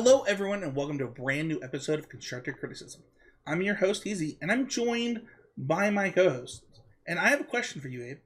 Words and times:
Hello, 0.00 0.22
everyone, 0.28 0.62
and 0.62 0.76
welcome 0.76 0.96
to 0.98 1.06
a 1.06 1.08
brand 1.08 1.48
new 1.48 1.60
episode 1.60 1.98
of 1.98 2.08
Constructive 2.08 2.56
Criticism. 2.56 3.02
I'm 3.44 3.62
your 3.62 3.74
host, 3.74 4.06
Easy, 4.06 4.38
and 4.40 4.52
I'm 4.52 4.68
joined 4.68 5.22
by 5.56 5.90
my 5.90 6.10
co 6.10 6.30
host. 6.30 6.62
And 7.08 7.18
I 7.18 7.30
have 7.30 7.40
a 7.40 7.44
question 7.44 7.80
for 7.80 7.88
you, 7.88 8.04
Abe. 8.04 8.18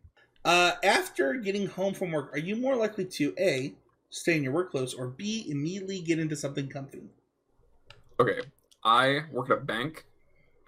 Uh, 0.44 0.72
after 0.84 1.32
getting 1.32 1.68
home 1.68 1.94
from 1.94 2.12
work, 2.12 2.30
are 2.34 2.38
you 2.38 2.56
more 2.56 2.76
likely 2.76 3.06
to 3.06 3.34
A, 3.38 3.72
stay 4.10 4.36
in 4.36 4.42
your 4.42 4.52
work 4.52 4.70
clothes, 4.70 4.92
or 4.92 5.06
B, 5.06 5.46
immediately 5.48 6.02
get 6.02 6.18
into 6.18 6.36
something 6.36 6.68
comfy? 6.68 7.04
Okay, 8.20 8.40
I 8.84 9.20
work 9.30 9.48
at 9.48 9.56
a 9.56 9.60
bank. 9.62 10.04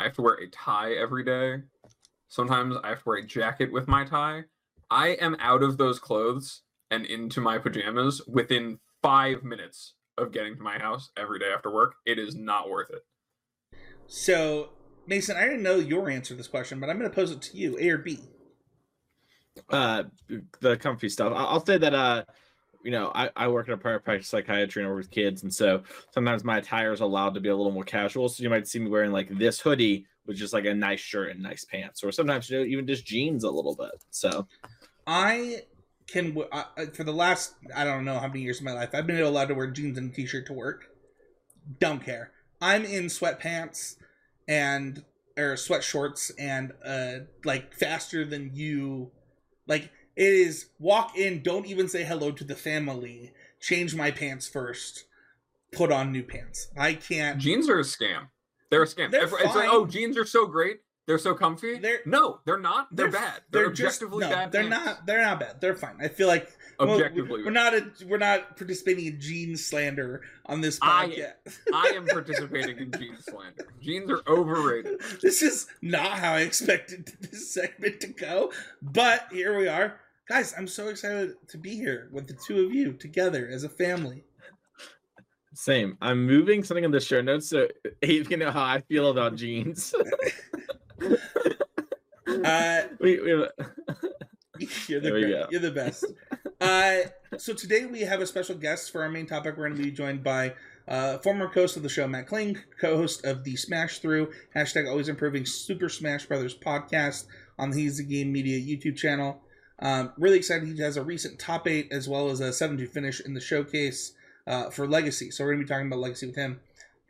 I 0.00 0.04
have 0.04 0.14
to 0.14 0.22
wear 0.22 0.36
a 0.36 0.48
tie 0.48 0.94
every 0.94 1.22
day. 1.22 1.64
Sometimes 2.28 2.76
I 2.82 2.88
have 2.88 3.02
to 3.02 3.10
wear 3.10 3.18
a 3.18 3.26
jacket 3.26 3.70
with 3.70 3.86
my 3.86 4.06
tie. 4.06 4.44
I 4.90 5.08
am 5.20 5.36
out 5.38 5.62
of 5.62 5.76
those 5.76 5.98
clothes 5.98 6.62
and 6.90 7.04
into 7.04 7.42
my 7.42 7.58
pajamas 7.58 8.22
within 8.26 8.78
five 9.02 9.44
minutes 9.44 9.92
of 10.18 10.32
getting 10.32 10.56
to 10.56 10.62
my 10.62 10.78
house 10.78 11.10
every 11.16 11.38
day 11.38 11.50
after 11.54 11.70
work. 11.70 11.96
It 12.06 12.18
is 12.18 12.34
not 12.34 12.68
worth 12.68 12.90
it. 12.90 13.02
So, 14.06 14.70
Mason, 15.06 15.36
I 15.36 15.44
didn't 15.44 15.62
know 15.62 15.76
your 15.76 16.10
answer 16.10 16.28
to 16.28 16.34
this 16.34 16.48
question, 16.48 16.80
but 16.80 16.90
I'm 16.90 16.98
going 16.98 17.10
to 17.10 17.14
pose 17.14 17.30
it 17.30 17.42
to 17.42 17.56
you 17.56 17.76
A 17.80 17.90
or 17.90 17.98
B? 17.98 18.18
Uh, 19.70 20.04
the 20.60 20.76
comfy 20.76 21.08
stuff. 21.08 21.32
I- 21.32 21.44
I'll 21.44 21.64
say 21.64 21.78
that, 21.78 21.94
uh, 21.94 22.24
you 22.84 22.90
know, 22.90 23.10
I, 23.14 23.30
I 23.34 23.48
work 23.48 23.66
in 23.66 23.74
a 23.74 23.78
private 23.78 24.04
practice 24.04 24.28
psychiatry 24.28 24.82
and 24.82 24.88
I 24.88 24.92
work 24.92 25.04
with 25.04 25.10
kids. 25.10 25.42
And 25.42 25.52
so 25.52 25.82
sometimes 26.12 26.44
my 26.44 26.58
attire 26.58 26.92
is 26.92 27.00
allowed 27.00 27.34
to 27.34 27.40
be 27.40 27.48
a 27.48 27.56
little 27.56 27.72
more 27.72 27.84
casual. 27.84 28.28
So 28.28 28.42
you 28.42 28.50
might 28.50 28.68
see 28.68 28.78
me 28.78 28.90
wearing 28.90 29.12
like 29.12 29.28
this 29.30 29.58
hoodie 29.58 30.06
with 30.26 30.36
just 30.36 30.52
like 30.52 30.66
a 30.66 30.74
nice 30.74 31.00
shirt 31.00 31.30
and 31.30 31.42
nice 31.42 31.64
pants, 31.64 32.02
or 32.04 32.12
sometimes, 32.12 32.48
you 32.50 32.58
know, 32.58 32.64
even 32.64 32.86
just 32.86 33.06
jeans 33.06 33.44
a 33.44 33.50
little 33.50 33.74
bit. 33.74 34.04
So 34.10 34.46
I 35.06 35.62
can, 36.06 36.36
I- 36.52 36.86
for 36.92 37.04
the 37.04 37.12
last, 37.12 37.54
I 37.74 37.84
don't 37.84 38.04
know 38.04 38.18
how 38.18 38.28
many 38.28 38.40
years 38.42 38.58
of 38.58 38.64
my 38.64 38.72
life, 38.72 38.90
I've 38.94 39.06
been 39.06 39.20
allowed 39.20 39.48
to 39.48 39.54
wear 39.54 39.66
jeans 39.70 39.98
and 39.98 40.10
a 40.12 40.14
t 40.14 40.26
shirt 40.26 40.46
to 40.46 40.52
work. 40.52 40.86
Don't 41.80 42.04
care. 42.04 42.32
I'm 42.60 42.84
in 42.84 43.04
sweatpants 43.06 43.96
and, 44.46 45.04
or 45.36 45.56
sweat 45.56 45.82
shorts 45.82 46.30
and, 46.38 46.72
uh, 46.84 47.20
like 47.44 47.74
faster 47.74 48.24
than 48.24 48.50
you. 48.54 49.10
Like, 49.66 49.84
it 50.16 50.32
is 50.32 50.66
walk 50.78 51.16
in, 51.18 51.42
don't 51.42 51.66
even 51.66 51.88
say 51.88 52.04
hello 52.04 52.30
to 52.32 52.44
the 52.44 52.54
family, 52.54 53.32
change 53.60 53.94
my 53.94 54.10
pants 54.10 54.46
first, 54.48 55.04
put 55.72 55.90
on 55.90 56.12
new 56.12 56.22
pants. 56.22 56.68
I 56.78 56.94
can't. 56.94 57.38
Jeans 57.40 57.68
are 57.68 57.78
a 57.80 57.82
scam. 57.82 58.28
They're 58.70 58.82
a 58.82 58.86
scam. 58.86 59.10
They're 59.10 59.22
Every- 59.22 59.38
it's 59.42 59.54
like, 59.54 59.66
fine. 59.66 59.68
oh, 59.72 59.86
jeans 59.86 60.16
are 60.18 60.24
so 60.24 60.46
great. 60.46 60.80
They're 61.06 61.18
so 61.18 61.34
comfy. 61.34 61.78
They're- 61.78 62.00
no, 62.06 62.40
they're 62.46 62.58
not. 62.58 62.88
They're, 62.94 63.10
bad. 63.10 63.42
They're, 63.50 63.70
just- 63.70 64.02
objectively 64.02 64.26
no, 64.26 64.30
bad. 64.30 64.52
They're 64.52 64.68
pants. 64.68 64.84
not. 64.86 65.06
They're 65.06 65.22
not 65.22 65.38
bad. 65.40 65.60
They're 65.60 65.74
fine. 65.76 65.96
I 66.00 66.08
feel 66.08 66.28
like 66.28 66.50
well, 66.78 66.92
Objectively 66.92 67.44
we're 67.44 67.50
not 67.50 67.74
a, 67.74 67.92
we're 68.06 68.16
not 68.18 68.56
participating 68.56 69.06
in 69.06 69.20
gene 69.20 69.56
slander 69.56 70.22
on 70.46 70.60
this 70.62 70.78
I- 70.80 71.08
podcast. 71.08 71.58
I 71.74 71.92
am 71.94 72.06
participating 72.06 72.78
in 72.78 72.90
jeans 72.92 73.26
slander. 73.26 73.66
Jeans 73.82 74.10
are 74.10 74.22
overrated. 74.26 75.00
this 75.22 75.42
is 75.42 75.66
not 75.82 76.18
how 76.18 76.32
I 76.32 76.40
expected 76.40 77.12
this 77.20 77.52
segment 77.52 78.00
to 78.00 78.06
go, 78.08 78.50
but 78.80 79.26
here 79.30 79.58
we 79.58 79.68
are, 79.68 80.00
guys. 80.26 80.54
I'm 80.56 80.66
so 80.66 80.88
excited 80.88 81.34
to 81.48 81.58
be 81.58 81.76
here 81.76 82.08
with 82.12 82.26
the 82.28 82.34
two 82.46 82.64
of 82.64 82.72
you 82.74 82.94
together 82.94 83.46
as 83.52 83.62
a 83.62 83.68
family. 83.68 84.24
same. 85.52 85.96
I'm 86.00 86.26
moving 86.26 86.64
something 86.64 86.82
in 86.84 86.90
the 86.90 87.00
show 87.00 87.20
notes 87.20 87.50
so 87.50 87.68
Abe 88.02 88.26
can 88.26 88.40
know 88.40 88.50
how 88.50 88.64
I 88.64 88.80
feel 88.80 89.10
about 89.10 89.36
jeans. 89.36 89.94
Uh, 92.26 92.82
we, 93.00 93.20
we 93.20 93.30
have, 93.30 93.50
You're 94.88 95.00
the 95.00 95.10
great. 95.10 95.46
You're 95.50 95.60
the 95.60 95.70
best. 95.70 96.04
uh, 96.60 96.96
so 97.38 97.52
today 97.52 97.86
we 97.86 98.00
have 98.00 98.20
a 98.20 98.26
special 98.26 98.54
guest 98.54 98.90
for 98.90 99.02
our 99.02 99.08
main 99.08 99.26
topic. 99.26 99.56
We're 99.56 99.68
going 99.68 99.76
to 99.76 99.82
be 99.82 99.90
joined 99.90 100.24
by 100.24 100.54
uh, 100.88 101.18
former 101.18 101.48
host 101.48 101.76
of 101.76 101.82
the 101.82 101.88
show, 101.88 102.06
Matt 102.06 102.26
Kling, 102.26 102.58
co-host 102.80 103.24
of 103.24 103.44
the 103.44 103.56
Smash 103.56 103.98
Through 103.98 104.32
hashtag 104.54 104.88
Always 104.88 105.08
Improving 105.08 105.46
Super 105.46 105.88
Smash 105.88 106.26
Brothers 106.26 106.56
podcast 106.56 107.26
on 107.58 107.70
the 107.70 107.82
He's 107.82 107.98
the 107.98 108.04
Game 108.04 108.32
Media 108.32 108.58
YouTube 108.58 108.96
channel. 108.96 109.40
Um, 109.80 110.12
really 110.16 110.38
excited. 110.38 110.68
He 110.68 110.80
has 110.80 110.96
a 110.96 111.02
recent 111.04 111.38
top 111.38 111.66
eight 111.66 111.88
as 111.90 112.08
well 112.08 112.30
as 112.30 112.40
a 112.40 112.52
seven 112.52 112.76
to 112.78 112.86
finish 112.86 113.20
in 113.20 113.34
the 113.34 113.40
showcase 113.40 114.12
uh, 114.46 114.70
for 114.70 114.86
Legacy. 114.86 115.30
So 115.30 115.44
we're 115.44 115.54
going 115.54 115.60
to 115.60 115.64
be 115.66 115.68
talking 115.68 115.86
about 115.88 116.00
Legacy 116.00 116.26
with 116.26 116.36
him. 116.36 116.60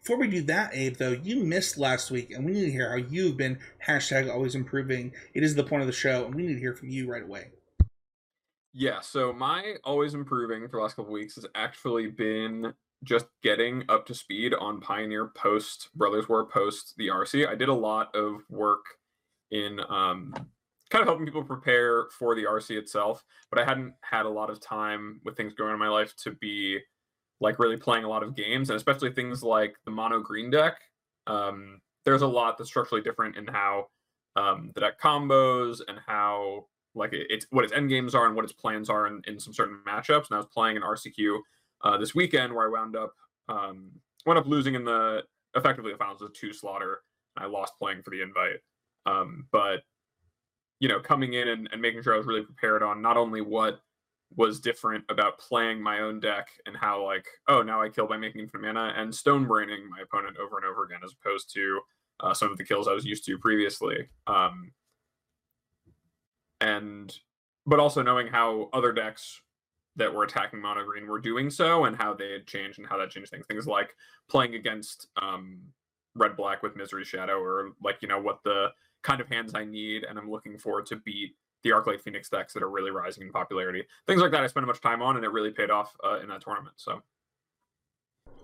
Before 0.05 0.19
we 0.19 0.29
do 0.29 0.43
that, 0.43 0.75
Abe, 0.75 0.99
though, 0.99 1.13
you 1.23 1.45
missed 1.45 1.79
last 1.79 2.11
week, 2.11 2.31
and 2.31 2.45
we 2.45 2.53
need 2.53 2.67
to 2.67 2.71
hear 2.71 2.91
how 2.91 2.97
you've 2.97 3.39
been 3.39 3.59
hashtag 3.87 4.31
always 4.31 4.55
improving. 4.55 5.13
It 5.33 5.43
is 5.43 5.55
the 5.55 5.65
point 5.65 5.81
of 5.81 5.87
the 5.87 5.95
show, 5.95 6.27
and 6.27 6.35
we 6.35 6.43
need 6.43 6.53
to 6.55 6.61
hear 6.61 6.75
from 6.75 6.91
you 6.91 7.11
right 7.11 7.23
away. 7.23 7.53
Yeah, 8.75 9.01
so 9.01 9.33
my 9.33 9.77
always 9.83 10.13
improving 10.13 10.69
for 10.69 10.77
the 10.77 10.83
last 10.83 10.97
couple 10.97 11.11
weeks 11.11 11.37
has 11.37 11.47
actually 11.55 12.09
been 12.09 12.75
just 13.03 13.25
getting 13.43 13.85
up 13.89 14.05
to 14.05 14.15
speed 14.15 14.53
on 14.53 14.79
Pioneer 14.79 15.29
post 15.29 15.89
Brothers 15.95 16.29
War 16.29 16.45
post 16.45 16.93
the 16.99 17.09
RC. 17.09 17.49
I 17.49 17.55
did 17.55 17.71
a 17.71 17.75
lot 17.75 18.15
of 18.15 18.43
work 18.51 18.85
in 19.53 19.81
um, 19.89 20.35
kind 20.91 21.01
of 21.01 21.07
helping 21.07 21.25
people 21.25 21.45
prepare 21.45 22.09
for 22.11 22.35
the 22.35 22.45
RC 22.45 22.77
itself, 22.77 23.25
but 23.49 23.59
I 23.59 23.65
hadn't 23.65 23.95
had 24.03 24.27
a 24.27 24.31
lot 24.31 24.51
of 24.51 24.61
time 24.61 25.23
with 25.25 25.35
things 25.35 25.55
going 25.55 25.71
on 25.71 25.77
in 25.77 25.81
my 25.81 25.89
life 25.89 26.15
to 26.25 26.33
be 26.33 26.81
like 27.41 27.59
really 27.59 27.77
playing 27.77 28.05
a 28.05 28.09
lot 28.09 28.23
of 28.23 28.35
games, 28.35 28.71
and 28.71 28.77
especially 28.77 29.13
things 29.13 29.43
like 29.43 29.77
the 29.85 29.91
mono 29.91 30.21
green 30.21 30.51
deck. 30.51 30.77
Um, 31.27 31.81
there's 32.05 32.23
a 32.23 32.27
lot 32.27 32.59
that's 32.59 32.71
structurally 32.71 33.03
different 33.03 33.37
in 33.37 33.47
how 33.47 33.87
um, 34.37 34.71
the 34.75 34.81
deck 34.81 35.01
combos 35.01 35.81
and 35.89 35.99
how 36.07 36.67
like 36.95 37.13
it- 37.13 37.27
it's 37.31 37.47
what 37.51 37.65
its 37.65 37.73
end 37.73 37.89
games 37.89 38.15
are 38.15 38.27
and 38.27 38.37
what 38.37 38.45
its 38.45 38.53
plans 38.53 38.89
are 38.91 39.07
in, 39.07 39.23
in 39.27 39.39
some 39.39 39.53
certain 39.55 39.81
matchups. 39.87 40.29
And 40.29 40.35
I 40.35 40.37
was 40.37 40.47
playing 40.53 40.77
an 40.77 40.83
RCQ 40.83 41.41
uh, 41.83 41.99
this 41.99 42.15
weekend 42.15 42.53
where 42.55 42.67
I 42.67 42.71
wound 42.71 42.97
up 42.97 43.13
um, 43.49 43.91
wound 44.27 44.39
up 44.39 44.47
losing 44.47 44.75
in 44.75 44.85
the 44.85 45.23
effectively 45.57 45.93
the 45.93 45.99
finals 45.99 46.21
with 46.21 46.35
two 46.35 46.53
slaughter. 46.53 47.03
And 47.37 47.45
I 47.45 47.49
lost 47.49 47.75
playing 47.79 48.03
for 48.03 48.11
the 48.11 48.23
invite, 48.23 48.61
um, 49.07 49.47
but 49.51 49.83
you 50.81 50.89
know 50.89 51.01
coming 51.01 51.35
in 51.35 51.49
and, 51.49 51.69
and 51.73 51.81
making 51.81 52.03
sure 52.03 52.15
I 52.15 52.19
was 52.19 52.27
really 52.27 52.43
prepared 52.43 52.83
on 52.83 53.01
not 53.03 53.17
only 53.17 53.41
what 53.41 53.81
was 54.37 54.61
different 54.61 55.05
about 55.09 55.39
playing 55.39 55.81
my 55.81 56.01
own 56.01 56.19
deck 56.21 56.49
and 56.67 56.77
how 56.77 57.05
like 57.05 57.27
oh 57.49 57.63
now 57.63 57.81
I 57.81 57.89
kill 57.89 58.07
by 58.07 58.17
making 58.17 58.43
infinite 58.43 58.67
mana 58.67 58.93
and 58.97 59.15
stone 59.15 59.47
braining 59.47 59.89
my 59.89 60.01
opponent 60.01 60.37
over 60.39 60.57
and 60.57 60.67
over 60.67 60.85
again 60.85 61.01
as 61.05 61.13
opposed 61.13 61.53
to 61.55 61.81
uh, 62.21 62.35
some 62.35 62.51
of 62.51 62.59
the 62.59 62.65
kills 62.65 62.89
I 62.89 62.93
was 62.93 63.05
used 63.05 63.25
to 63.27 63.39
previously. 63.39 64.09
Um, 64.27 64.73
and 66.61 67.15
but 67.67 67.81
also 67.81 68.03
knowing 68.03 68.27
how 68.27 68.69
other 68.73 68.93
decks 68.93 69.41
that 69.97 70.13
were 70.13 70.25
attacking 70.25 70.61
mono 70.61 70.85
green 70.85 71.07
were 71.07 71.21
doing 71.21 71.51
so 71.51 71.85
and 71.85 71.97
how 71.97 72.13
they 72.15 72.33
had 72.33 72.47
changed 72.47 72.79
and 72.79 72.87
how 72.87 72.99
that 72.99 73.11
changed 73.11 73.31
things. 73.31 73.47
Things 73.47 73.67
like 73.67 73.95
playing 74.29 74.55
against 74.55 75.09
um, 75.21 75.61
red 76.15 76.37
black 76.37 76.63
with 76.63 76.77
Misery 76.77 77.05
Shadow 77.05 77.39
or 77.39 77.73
like 77.83 77.99
you 78.01 78.09
know 78.09 78.21
what 78.21 78.43
the 78.45 78.69
kind 79.03 79.21
of 79.21 79.29
hands 79.29 79.53
I 79.55 79.65
need 79.65 80.05
and 80.05 80.19
I'm 80.19 80.31
looking 80.31 80.57
for 80.57 80.83
to 80.83 80.97
beat 80.97 81.37
the 81.65 81.71
Arclight 81.71 82.01
Phoenix 82.01 82.29
decks 82.29 82.53
that 82.53 82.63
are 82.63 82.71
really 82.71 82.91
rising 82.91 83.25
in 83.25 83.33
popularity. 83.33 83.83
Things 84.07 84.21
like 84.21 84.31
that 84.31 84.45
I 84.45 84.47
spent 84.47 84.67
much 84.67 84.81
time 84.81 85.03
on 85.03 85.17
and 85.17 85.25
it 85.25 85.33
really 85.33 85.51
paid 85.51 85.71
off 85.71 85.97
uh, 86.05 86.21
in 86.21 86.29
that 86.29 86.43
tournament. 86.43 86.75
So 86.77 87.03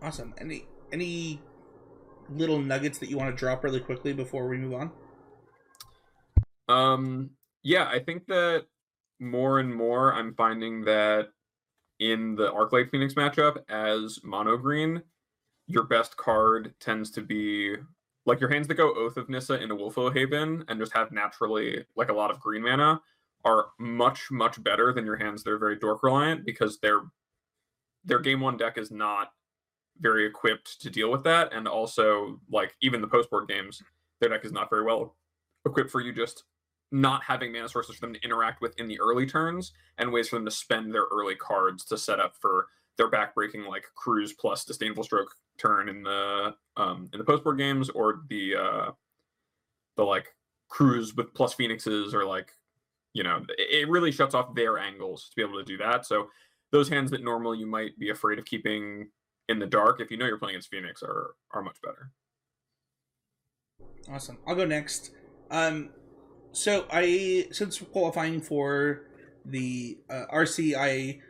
Awesome. 0.02 0.34
Any 0.38 0.66
any 0.92 1.40
little 2.30 2.60
nuggets 2.60 2.98
that 2.98 3.10
you 3.10 3.18
want 3.18 3.34
to 3.34 3.38
drop 3.38 3.64
really 3.64 3.80
quickly 3.80 4.12
before 4.12 4.48
we 4.48 4.56
move 4.56 4.74
on? 4.74 4.92
Um, 6.68 7.30
yeah, 7.62 7.88
I 7.88 7.98
think 7.98 8.26
that 8.26 8.66
more 9.18 9.58
and 9.58 9.74
more 9.74 10.14
I'm 10.14 10.34
finding 10.34 10.84
that 10.84 11.28
in 11.98 12.34
the 12.34 12.50
Arclight 12.50 12.90
Phoenix 12.90 13.14
matchup 13.14 13.58
as 13.68 14.20
mono 14.22 14.56
green, 14.56 15.02
your 15.66 15.84
best 15.84 16.16
card 16.16 16.72
tends 16.80 17.10
to 17.12 17.20
be 17.20 17.76
like 18.26 18.40
your 18.40 18.50
hands 18.50 18.68
that 18.68 18.74
go 18.74 18.94
Oath 18.94 19.16
of 19.16 19.28
Nissa 19.28 19.60
into 19.60 19.74
Wolfwillow 19.74 20.14
Haven 20.14 20.64
and 20.68 20.78
just 20.78 20.92
have 20.92 21.12
naturally 21.12 21.84
like 21.96 22.10
a 22.10 22.14
lot 22.14 22.30
of 22.30 22.40
green 22.40 22.62
mana 22.62 23.00
are 23.44 23.68
much 23.78 24.30
much 24.30 24.62
better 24.62 24.92
than 24.92 25.06
your 25.06 25.16
hands 25.16 25.42
that 25.42 25.50
are 25.50 25.58
very 25.58 25.76
dork 25.76 26.02
reliant 26.02 26.44
because 26.44 26.78
their 26.78 27.00
their 28.04 28.18
game 28.18 28.40
one 28.40 28.56
deck 28.56 28.78
is 28.78 28.90
not 28.90 29.32
very 30.00 30.26
equipped 30.26 30.80
to 30.80 30.90
deal 30.90 31.10
with 31.10 31.24
that. 31.24 31.52
And 31.52 31.68
also 31.68 32.40
like 32.50 32.74
even 32.80 33.00
the 33.00 33.06
post 33.06 33.30
board 33.30 33.48
games 33.48 33.82
their 34.20 34.30
deck 34.30 34.44
is 34.44 34.52
not 34.52 34.70
very 34.70 34.82
well 34.84 35.16
equipped 35.64 35.90
for 35.90 36.00
you 36.00 36.12
just 36.12 36.44
not 36.92 37.22
having 37.22 37.52
mana 37.52 37.68
sources 37.68 37.94
for 37.94 38.00
them 38.02 38.14
to 38.14 38.24
interact 38.24 38.60
with 38.60 38.78
in 38.78 38.88
the 38.88 39.00
early 39.00 39.24
turns 39.24 39.72
and 39.98 40.12
ways 40.12 40.28
for 40.28 40.36
them 40.36 40.44
to 40.44 40.50
spend 40.50 40.92
their 40.92 41.06
early 41.12 41.36
cards 41.36 41.84
to 41.84 41.96
set 41.96 42.18
up 42.18 42.34
for 42.40 42.66
their 42.96 43.10
backbreaking 43.10 43.66
like 43.68 43.84
cruise 43.94 44.32
plus 44.32 44.64
disdainful 44.64 45.04
stroke 45.04 45.34
turn 45.60 45.88
in 45.88 46.02
the 46.02 46.54
um 46.76 47.08
in 47.12 47.18
the 47.18 47.24
post 47.24 47.44
board 47.44 47.58
games 47.58 47.90
or 47.90 48.22
the 48.28 48.54
uh 48.56 48.90
the 49.96 50.02
like 50.02 50.28
cruise 50.68 51.14
with 51.14 51.34
plus 51.34 51.54
phoenixes 51.54 52.14
or 52.14 52.24
like 52.24 52.52
you 53.12 53.22
know 53.22 53.44
it 53.58 53.82
it 53.82 53.88
really 53.88 54.12
shuts 54.12 54.34
off 54.34 54.54
their 54.54 54.78
angles 54.78 55.28
to 55.28 55.36
be 55.36 55.42
able 55.42 55.58
to 55.58 55.64
do 55.64 55.76
that 55.76 56.06
so 56.06 56.28
those 56.72 56.88
hands 56.88 57.10
that 57.10 57.22
normally 57.22 57.58
you 57.58 57.66
might 57.66 57.98
be 57.98 58.10
afraid 58.10 58.38
of 58.38 58.44
keeping 58.44 59.08
in 59.48 59.58
the 59.58 59.66
dark 59.66 60.00
if 60.00 60.10
you 60.10 60.16
know 60.16 60.26
you're 60.26 60.38
playing 60.38 60.54
against 60.54 60.70
phoenix 60.70 61.02
are 61.02 61.34
are 61.52 61.62
much 61.62 61.76
better 61.82 62.12
Awesome. 64.08 64.38
I'll 64.46 64.54
go 64.54 64.64
next. 64.64 65.12
Um, 65.50 65.90
so 66.52 66.86
I 66.90 67.46
since 67.52 67.78
qualifying 67.78 68.40
for 68.40 69.02
the 69.44 69.98
uh, 70.08 70.24
RC, 70.32 70.74
I 70.76 71.20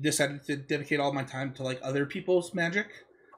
decided 0.00 0.44
to 0.44 0.56
dedicate 0.56 1.00
all 1.00 1.12
my 1.12 1.24
time 1.24 1.52
to 1.54 1.62
like 1.62 1.80
other 1.82 2.06
people's 2.06 2.54
magic. 2.54 2.88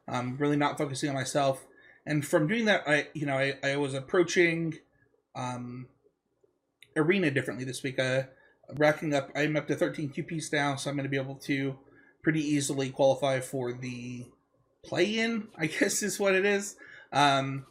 Um, 0.09 0.37
really 0.39 0.57
not 0.57 0.79
focusing 0.79 1.09
on 1.09 1.15
myself. 1.15 1.67
And 2.05 2.27
from 2.27 2.49
doing 2.49 2.65
that, 2.67 2.83
I 2.87 3.09
you 3.15 3.27
know 3.27 3.37
I, 3.37 3.55
I 3.63 3.77
was 3.77 3.95
approaching 3.95 4.79
um, 5.35 5.87
arena 6.97 7.31
differently 7.31 7.65
this 7.65 7.83
week. 7.83 7.99
Uh, 7.99 8.25
racking 8.77 9.15
up, 9.15 9.31
I'm 9.35 9.57
up 9.57 9.67
to 9.69 9.77
13 9.77 10.11
QPs 10.11 10.53
now, 10.53 10.77
so 10.77 10.91
I'm 10.91 10.97
going 10.97 11.05
to 11.05 11.11
be 11.11 11.17
able 11.17 11.37
to 11.37 11.79
pretty 12.23 12.41
easily 12.41 12.91
qualify 12.91 13.41
for 13.41 13.73
the 13.73 14.27
play-in. 14.85 15.49
I 15.57 15.67
guess 15.81 16.03
is 16.03 16.19
what 16.19 16.35
it 16.35 16.45
is. 16.45 16.77
Um, 17.13 17.67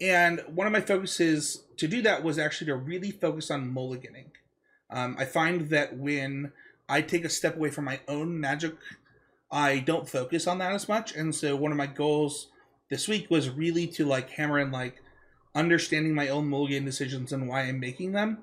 and 0.00 0.42
one 0.46 0.66
of 0.66 0.72
my 0.72 0.80
focuses 0.80 1.64
to 1.76 1.88
do 1.88 2.02
that 2.02 2.22
was 2.22 2.38
actually 2.38 2.68
to 2.68 2.76
really 2.76 3.10
focus 3.10 3.50
on 3.50 3.72
mulliganing. 3.72 4.26
Um, 4.90 5.16
I 5.18 5.24
find 5.24 5.68
that 5.70 5.96
when 5.96 6.52
I 6.88 7.02
take 7.02 7.24
a 7.24 7.28
step 7.28 7.56
away 7.56 7.70
from 7.70 7.84
my 7.84 8.00
own 8.08 8.40
magic, 8.40 8.74
I 9.50 9.78
don't 9.78 10.08
focus 10.08 10.46
on 10.46 10.58
that 10.58 10.72
as 10.72 10.88
much. 10.88 11.14
And 11.14 11.34
so 11.34 11.56
one 11.56 11.72
of 11.72 11.78
my 11.78 11.86
goals 11.86 12.48
this 12.90 13.08
week 13.08 13.30
was 13.30 13.50
really 13.50 13.86
to 13.88 14.04
like 14.04 14.30
hammer 14.30 14.58
in 14.58 14.70
like 14.70 14.96
understanding 15.54 16.14
my 16.14 16.28
own 16.28 16.48
mulligan 16.48 16.84
decisions 16.84 17.32
and 17.32 17.48
why 17.48 17.62
I'm 17.62 17.80
making 17.80 18.12
them. 18.12 18.38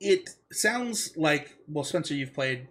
It 0.00 0.30
sounds 0.50 1.16
like 1.16 1.56
well, 1.68 1.84
Spencer, 1.84 2.14
you've 2.14 2.34
played 2.34 2.68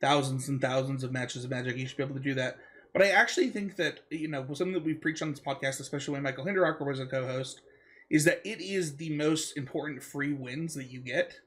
thousands 0.00 0.48
and 0.48 0.60
thousands 0.60 1.04
of 1.04 1.12
matches 1.12 1.44
of 1.44 1.50
Magic. 1.50 1.76
You 1.76 1.86
should 1.86 1.96
be 1.96 2.02
able 2.02 2.14
to 2.14 2.20
do 2.20 2.34
that. 2.34 2.58
But 2.92 3.02
I 3.02 3.08
actually 3.08 3.48
think 3.48 3.76
that 3.76 4.00
you 4.10 4.28
know 4.28 4.46
something 4.54 4.72
that 4.72 4.84
we've 4.84 5.00
preached 5.00 5.22
on 5.22 5.30
this 5.30 5.40
podcast, 5.40 5.80
especially 5.80 6.12
when 6.12 6.22
Michael 6.22 6.44
Hinderrocker 6.44 6.86
was 6.86 7.00
a 7.00 7.06
co-host, 7.06 7.60
is 8.10 8.24
that 8.24 8.40
it 8.44 8.60
is 8.60 8.96
the 8.96 9.14
most 9.16 9.56
important 9.56 10.02
free 10.02 10.32
wins 10.32 10.74
that 10.74 10.90
you 10.90 11.00
get 11.00 11.40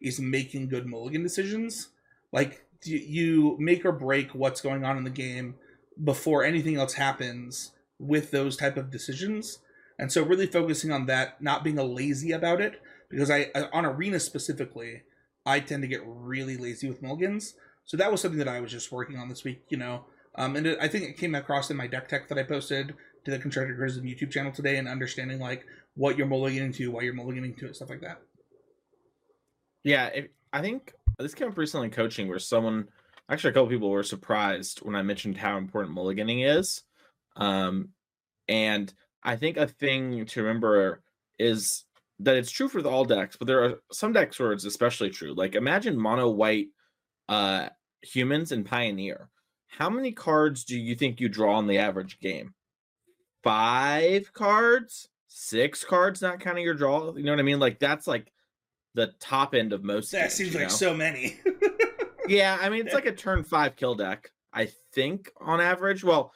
is 0.00 0.18
making 0.20 0.68
good 0.68 0.86
mulligan 0.86 1.22
decisions. 1.22 1.88
Like 2.32 2.64
you 2.86 3.56
make 3.58 3.84
or 3.84 3.92
break 3.92 4.34
what's 4.34 4.60
going 4.60 4.84
on 4.84 4.96
in 4.96 5.04
the 5.04 5.10
game 5.10 5.56
before 6.02 6.44
anything 6.44 6.76
else 6.76 6.94
happens 6.94 7.72
with 7.98 8.30
those 8.30 8.56
type 8.56 8.76
of 8.76 8.90
decisions. 8.90 9.58
And 9.98 10.10
so 10.10 10.24
really 10.24 10.46
focusing 10.46 10.90
on 10.90 11.06
that, 11.06 11.40
not 11.40 11.62
being 11.62 11.78
a 11.78 11.84
lazy 11.84 12.32
about 12.32 12.60
it, 12.60 12.80
because 13.08 13.30
I 13.30 13.50
on 13.72 13.86
arena 13.86 14.18
specifically, 14.18 15.02
I 15.46 15.60
tend 15.60 15.82
to 15.82 15.88
get 15.88 16.02
really 16.04 16.56
lazy 16.56 16.88
with 16.88 17.02
mulligans. 17.02 17.54
So 17.84 17.96
that 17.96 18.10
was 18.10 18.20
something 18.20 18.38
that 18.38 18.48
I 18.48 18.60
was 18.60 18.72
just 18.72 18.90
working 18.90 19.18
on 19.18 19.28
this 19.28 19.44
week, 19.44 19.62
you 19.68 19.76
know. 19.76 20.06
Um, 20.36 20.56
and 20.56 20.66
it, 20.66 20.78
I 20.80 20.88
think 20.88 21.04
it 21.04 21.18
came 21.18 21.34
across 21.34 21.70
in 21.70 21.76
my 21.76 21.86
deck 21.86 22.08
tech 22.08 22.28
that 22.28 22.38
I 22.38 22.42
posted 22.42 22.94
to 23.24 23.30
the 23.30 23.38
Constructive 23.38 23.76
Criticism 23.76 24.06
YouTube 24.06 24.30
channel 24.30 24.52
today, 24.52 24.76
and 24.76 24.88
understanding 24.88 25.38
like 25.38 25.64
what 25.94 26.18
you're 26.18 26.26
mulliganing 26.26 26.74
to, 26.76 26.90
why 26.90 27.02
you're 27.02 27.14
mulliganing 27.14 27.56
to 27.58 27.66
it, 27.66 27.76
stuff 27.76 27.90
like 27.90 28.00
that. 28.00 28.20
Yeah, 29.84 30.06
if, 30.06 30.26
I 30.52 30.60
think 30.60 30.92
this 31.18 31.34
came 31.34 31.48
up 31.48 31.58
recently 31.58 31.86
in 31.86 31.92
coaching 31.92 32.28
where 32.28 32.38
someone, 32.38 32.88
actually 33.28 33.50
a 33.50 33.52
couple 33.54 33.68
people 33.68 33.90
were 33.90 34.02
surprised 34.02 34.80
when 34.80 34.96
I 34.96 35.02
mentioned 35.02 35.36
how 35.36 35.56
important 35.56 35.96
mulliganing 35.96 36.46
is. 36.58 36.82
Um, 37.36 37.90
and 38.48 38.92
I 39.22 39.36
think 39.36 39.56
a 39.56 39.66
thing 39.66 40.26
to 40.26 40.42
remember 40.42 41.02
is 41.38 41.84
that 42.20 42.36
it's 42.36 42.50
true 42.50 42.68
for 42.68 42.80
all 42.86 43.04
decks, 43.04 43.36
but 43.36 43.46
there 43.46 43.64
are 43.64 43.74
some 43.92 44.12
decks 44.12 44.38
where 44.38 44.52
it's 44.52 44.64
especially 44.64 45.10
true. 45.10 45.34
Like 45.34 45.54
imagine 45.54 45.96
mono 45.96 46.28
white 46.28 46.68
uh, 47.28 47.68
humans 48.02 48.52
and 48.52 48.66
Pioneer. 48.66 49.28
How 49.68 49.90
many 49.90 50.12
cards 50.12 50.64
do 50.64 50.78
you 50.78 50.94
think 50.94 51.20
you 51.20 51.28
draw 51.28 51.58
in 51.58 51.66
the 51.66 51.78
average 51.78 52.20
game? 52.20 52.54
Five 53.42 54.32
cards, 54.32 55.08
six 55.28 55.84
cards, 55.84 56.22
not 56.22 56.40
counting 56.40 56.64
your 56.64 56.74
draw. 56.74 57.14
You 57.16 57.24
know 57.24 57.32
what 57.32 57.40
I 57.40 57.44
mean? 57.44 57.58
Like 57.58 57.80
that's 57.80 58.06
like 58.06 58.30
the 58.94 59.12
top 59.20 59.54
end 59.54 59.72
of 59.72 59.84
most. 59.84 60.12
That 60.12 60.20
games, 60.20 60.34
seems 60.34 60.54
like 60.54 60.64
know? 60.64 60.68
so 60.68 60.94
many. 60.94 61.38
yeah, 62.28 62.58
I 62.60 62.68
mean 62.68 62.86
it's 62.86 62.94
like 62.94 63.06
a 63.06 63.12
turn 63.12 63.44
five 63.44 63.76
kill 63.76 63.94
deck, 63.94 64.30
I 64.52 64.68
think, 64.92 65.30
on 65.40 65.60
average. 65.60 66.04
Well, 66.04 66.32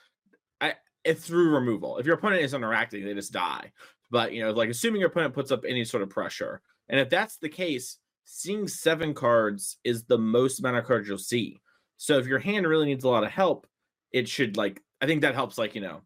I 0.60 0.74
it's 1.04 1.26
through 1.26 1.54
removal. 1.54 1.98
If 1.98 2.06
your 2.06 2.16
opponent 2.16 2.42
is 2.42 2.54
interacting, 2.54 3.04
they 3.04 3.14
just 3.14 3.32
die. 3.32 3.72
But 4.10 4.32
you 4.32 4.42
know, 4.42 4.50
like 4.50 4.70
assuming 4.70 5.00
your 5.00 5.10
opponent 5.10 5.34
puts 5.34 5.52
up 5.52 5.64
any 5.66 5.84
sort 5.84 6.02
of 6.02 6.10
pressure, 6.10 6.60
and 6.88 7.00
if 7.00 7.08
that's 7.08 7.38
the 7.38 7.48
case, 7.48 7.98
seeing 8.24 8.68
seven 8.68 9.14
cards 9.14 9.78
is 9.84 10.04
the 10.04 10.18
most 10.18 10.60
amount 10.60 10.76
of 10.76 10.84
cards 10.84 11.08
you'll 11.08 11.18
see. 11.18 11.60
So 11.96 12.18
if 12.18 12.26
your 12.26 12.38
hand 12.38 12.66
really 12.66 12.86
needs 12.86 13.04
a 13.04 13.08
lot 13.08 13.24
of 13.24 13.30
help, 13.30 13.66
it 14.12 14.28
should 14.28 14.56
like 14.56 14.82
I 15.00 15.06
think 15.06 15.22
that 15.22 15.34
helps 15.34 15.58
like, 15.58 15.74
you 15.74 15.80
know, 15.80 16.02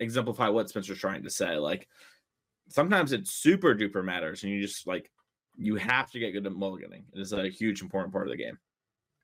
exemplify 0.00 0.48
what 0.48 0.68
Spencer's 0.68 0.98
trying 0.98 1.22
to 1.24 1.30
say. 1.30 1.56
Like 1.56 1.88
sometimes 2.68 3.12
it 3.12 3.26
super 3.26 3.74
duper 3.74 4.04
matters 4.04 4.42
and 4.42 4.52
you 4.52 4.60
just 4.60 4.86
like 4.86 5.10
you 5.56 5.76
have 5.76 6.10
to 6.12 6.18
get 6.18 6.32
good 6.32 6.46
at 6.46 6.52
mulliganing. 6.52 7.04
It 7.12 7.20
is 7.20 7.32
a 7.32 7.48
huge 7.48 7.82
important 7.82 8.12
part 8.12 8.26
of 8.26 8.30
the 8.32 8.36
game. 8.42 8.58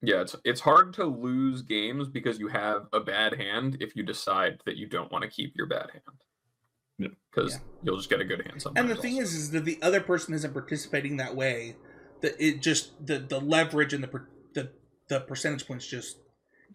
Yeah, 0.02 0.22
it's 0.22 0.34
it's 0.44 0.60
hard 0.60 0.94
to 0.94 1.04
lose 1.04 1.62
games 1.62 2.08
because 2.08 2.38
you 2.38 2.48
have 2.48 2.86
a 2.92 3.00
bad 3.00 3.34
hand 3.34 3.76
if 3.80 3.94
you 3.94 4.02
decide 4.02 4.60
that 4.64 4.76
you 4.76 4.86
don't 4.86 5.12
want 5.12 5.22
to 5.24 5.28
keep 5.30 5.54
your 5.56 5.66
bad 5.66 5.90
hand. 5.92 7.12
Because 7.30 7.54
Yeah. 7.54 7.58
you'll 7.82 7.96
just 7.96 8.10
get 8.10 8.20
a 8.20 8.24
good 8.24 8.42
hand 8.46 8.60
sometimes. 8.62 8.88
and 8.90 8.96
the 8.96 9.00
thing 9.00 9.14
also. 9.14 9.24
is, 9.24 9.34
is 9.34 9.50
that 9.52 9.64
the 9.64 9.78
other 9.82 10.00
person 10.00 10.34
isn't 10.34 10.52
participating 10.52 11.16
that 11.18 11.34
way. 11.36 11.76
That 12.22 12.34
it 12.38 12.60
just 12.62 13.06
the 13.06 13.18
the 13.18 13.40
leverage 13.40 13.92
and 13.92 14.02
the 14.02 14.08
per- 14.08 14.28
the 14.54 14.70
the 15.08 15.20
percentage 15.20 15.66
points 15.66 15.86
just 15.86 16.18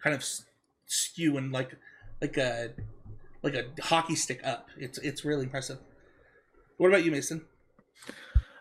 kind 0.02 0.14
of 0.14 0.24
skew 0.86 1.36
and 1.36 1.52
like 1.52 1.76
like 2.20 2.36
a 2.36 2.74
like 3.42 3.54
a 3.54 3.64
hockey 3.82 4.14
stick 4.16 4.40
up. 4.44 4.68
It's 4.76 4.98
it's 4.98 5.24
really 5.24 5.44
impressive. 5.44 5.78
What 6.76 6.88
about 6.88 7.04
you, 7.04 7.10
Mason? 7.10 7.44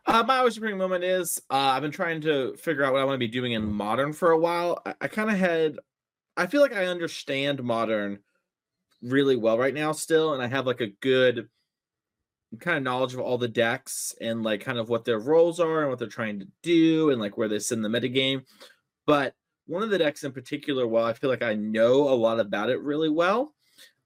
Uh, 0.07 0.23
my 0.23 0.37
always 0.37 0.53
supreme 0.53 0.77
moment 0.77 1.03
is 1.03 1.41
uh, 1.49 1.55
I've 1.55 1.81
been 1.81 1.91
trying 1.91 2.21
to 2.21 2.55
figure 2.57 2.83
out 2.83 2.93
what 2.93 3.01
I 3.01 3.05
want 3.05 3.15
to 3.15 3.19
be 3.19 3.27
doing 3.27 3.53
in 3.53 3.65
modern 3.65 4.13
for 4.13 4.31
a 4.31 4.37
while. 4.37 4.81
I, 4.85 4.93
I 5.01 5.07
kind 5.07 5.31
of 5.31 5.37
had, 5.37 5.79
I 6.37 6.45
feel 6.45 6.61
like 6.61 6.75
I 6.75 6.85
understand 6.85 7.63
modern 7.63 8.19
really 9.01 9.35
well 9.35 9.57
right 9.57 9.73
now 9.73 9.93
still, 9.93 10.33
and 10.33 10.43
I 10.43 10.47
have 10.47 10.67
like 10.67 10.81
a 10.81 10.93
good 11.01 11.49
kind 12.59 12.77
of 12.77 12.83
knowledge 12.83 13.15
of 13.15 13.19
all 13.19 13.39
the 13.39 13.47
decks 13.47 14.13
and 14.21 14.43
like 14.43 14.61
kind 14.61 14.77
of 14.77 14.89
what 14.89 15.05
their 15.05 15.19
roles 15.19 15.59
are 15.59 15.81
and 15.81 15.89
what 15.89 15.97
they're 15.97 16.07
trying 16.07 16.39
to 16.39 16.47
do 16.61 17.09
and 17.09 17.19
like 17.19 17.37
where 17.37 17.47
they 17.47 17.59
sit 17.59 17.75
in 17.75 17.81
the 17.81 17.89
metagame. 17.89 18.43
But 19.07 19.33
one 19.65 19.81
of 19.81 19.89
the 19.89 19.97
decks 19.97 20.23
in 20.23 20.31
particular, 20.31 20.85
while 20.87 21.05
I 21.05 21.13
feel 21.13 21.31
like 21.31 21.43
I 21.43 21.55
know 21.55 22.09
a 22.09 22.15
lot 22.15 22.39
about 22.39 22.69
it 22.69 22.81
really 22.81 23.09
well, 23.09 23.53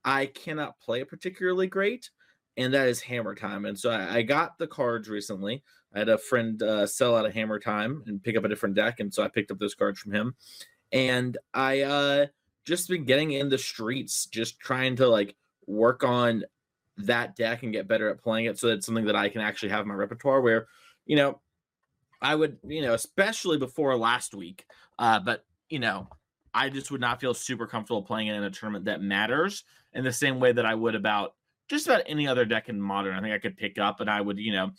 I 0.06 0.28
cannot 0.28 0.80
play 0.80 1.02
it 1.02 1.10
particularly 1.10 1.68
great, 1.68 2.10
and 2.56 2.74
that 2.74 2.88
is 2.88 3.02
Hammer 3.02 3.36
Time. 3.36 3.66
And 3.66 3.78
so 3.78 3.92
I, 3.92 4.18
I 4.18 4.22
got 4.22 4.58
the 4.58 4.68
cards 4.68 5.10
recently. 5.10 5.62
I 5.94 6.00
had 6.00 6.10
a 6.10 6.18
friend 6.18 6.62
uh, 6.62 6.86
sell 6.86 7.16
out 7.16 7.26
of 7.26 7.34
Hammer 7.34 7.60
Time 7.60 8.04
and 8.06 8.24
pick 8.24 8.38
up 8.38 8.44
a 8.44 8.50
different 8.50 8.76
deck, 8.76 9.00
and 9.00 9.14
so 9.14 9.24
I 9.24 9.28
picked 9.28 9.52
up 9.52 9.60
those 9.60 9.76
cards 9.76 10.00
from 10.00 10.12
him. 10.12 10.36
And 10.92 11.38
I 11.54 11.82
uh 11.82 12.26
just 12.66 12.90
been 12.90 13.06
getting 13.06 13.32
in 13.32 13.50
the 13.50 13.58
streets, 13.58 14.26
just 14.28 14.60
trying 14.60 14.96
to 14.98 15.08
like 15.08 15.36
work 15.66 16.04
on 16.04 16.44
that 16.98 17.36
deck 17.36 17.64
and 17.64 17.74
get 17.74 17.88
better 17.88 18.10
at 18.10 18.22
playing 18.22 18.46
it, 18.46 18.60
so 18.60 18.68
that's 18.68 18.86
something 18.86 19.06
that 19.06 19.16
I 19.16 19.30
can 19.30 19.42
actually 19.42 19.70
have 19.70 19.86
my 19.86 19.94
repertoire. 19.94 20.42
Where, 20.42 20.68
you 21.06 21.16
know, 21.16 21.42
I 22.22 22.36
would, 22.36 22.58
you 22.64 22.82
know, 22.82 22.94
especially 22.94 23.58
before 23.58 23.96
last 23.98 24.34
week, 24.36 24.66
uh, 24.98 25.20
but 25.20 25.46
you 25.70 25.80
know, 25.80 26.08
I 26.54 26.70
just 26.70 26.92
would 26.92 27.02
not 27.02 27.22
feel 27.22 27.34
super 27.34 27.68
comfortable 27.68 28.02
playing 28.02 28.28
it 28.28 28.36
in 28.36 28.44
a 28.44 28.50
tournament 28.50 28.86
that 28.86 29.02
matters 29.02 29.64
in 29.94 30.04
the 30.04 30.14
same 30.14 30.40
way 30.40 30.52
that 30.52 30.66
I 30.66 30.76
would 30.76 30.96
about 30.96 31.36
just 31.68 31.88
about 31.88 32.04
any 32.08 32.28
other 32.28 32.46
deck 32.46 32.68
in 32.68 32.82
modern. 32.82 33.16
I 33.16 33.22
think 33.22 33.34
I 33.34 33.40
could 33.40 33.56
pick 33.56 33.78
up 33.78 34.02
and 34.02 34.10
I 34.10 34.20
would, 34.20 34.40
you 34.40 34.52
know, 34.52 34.72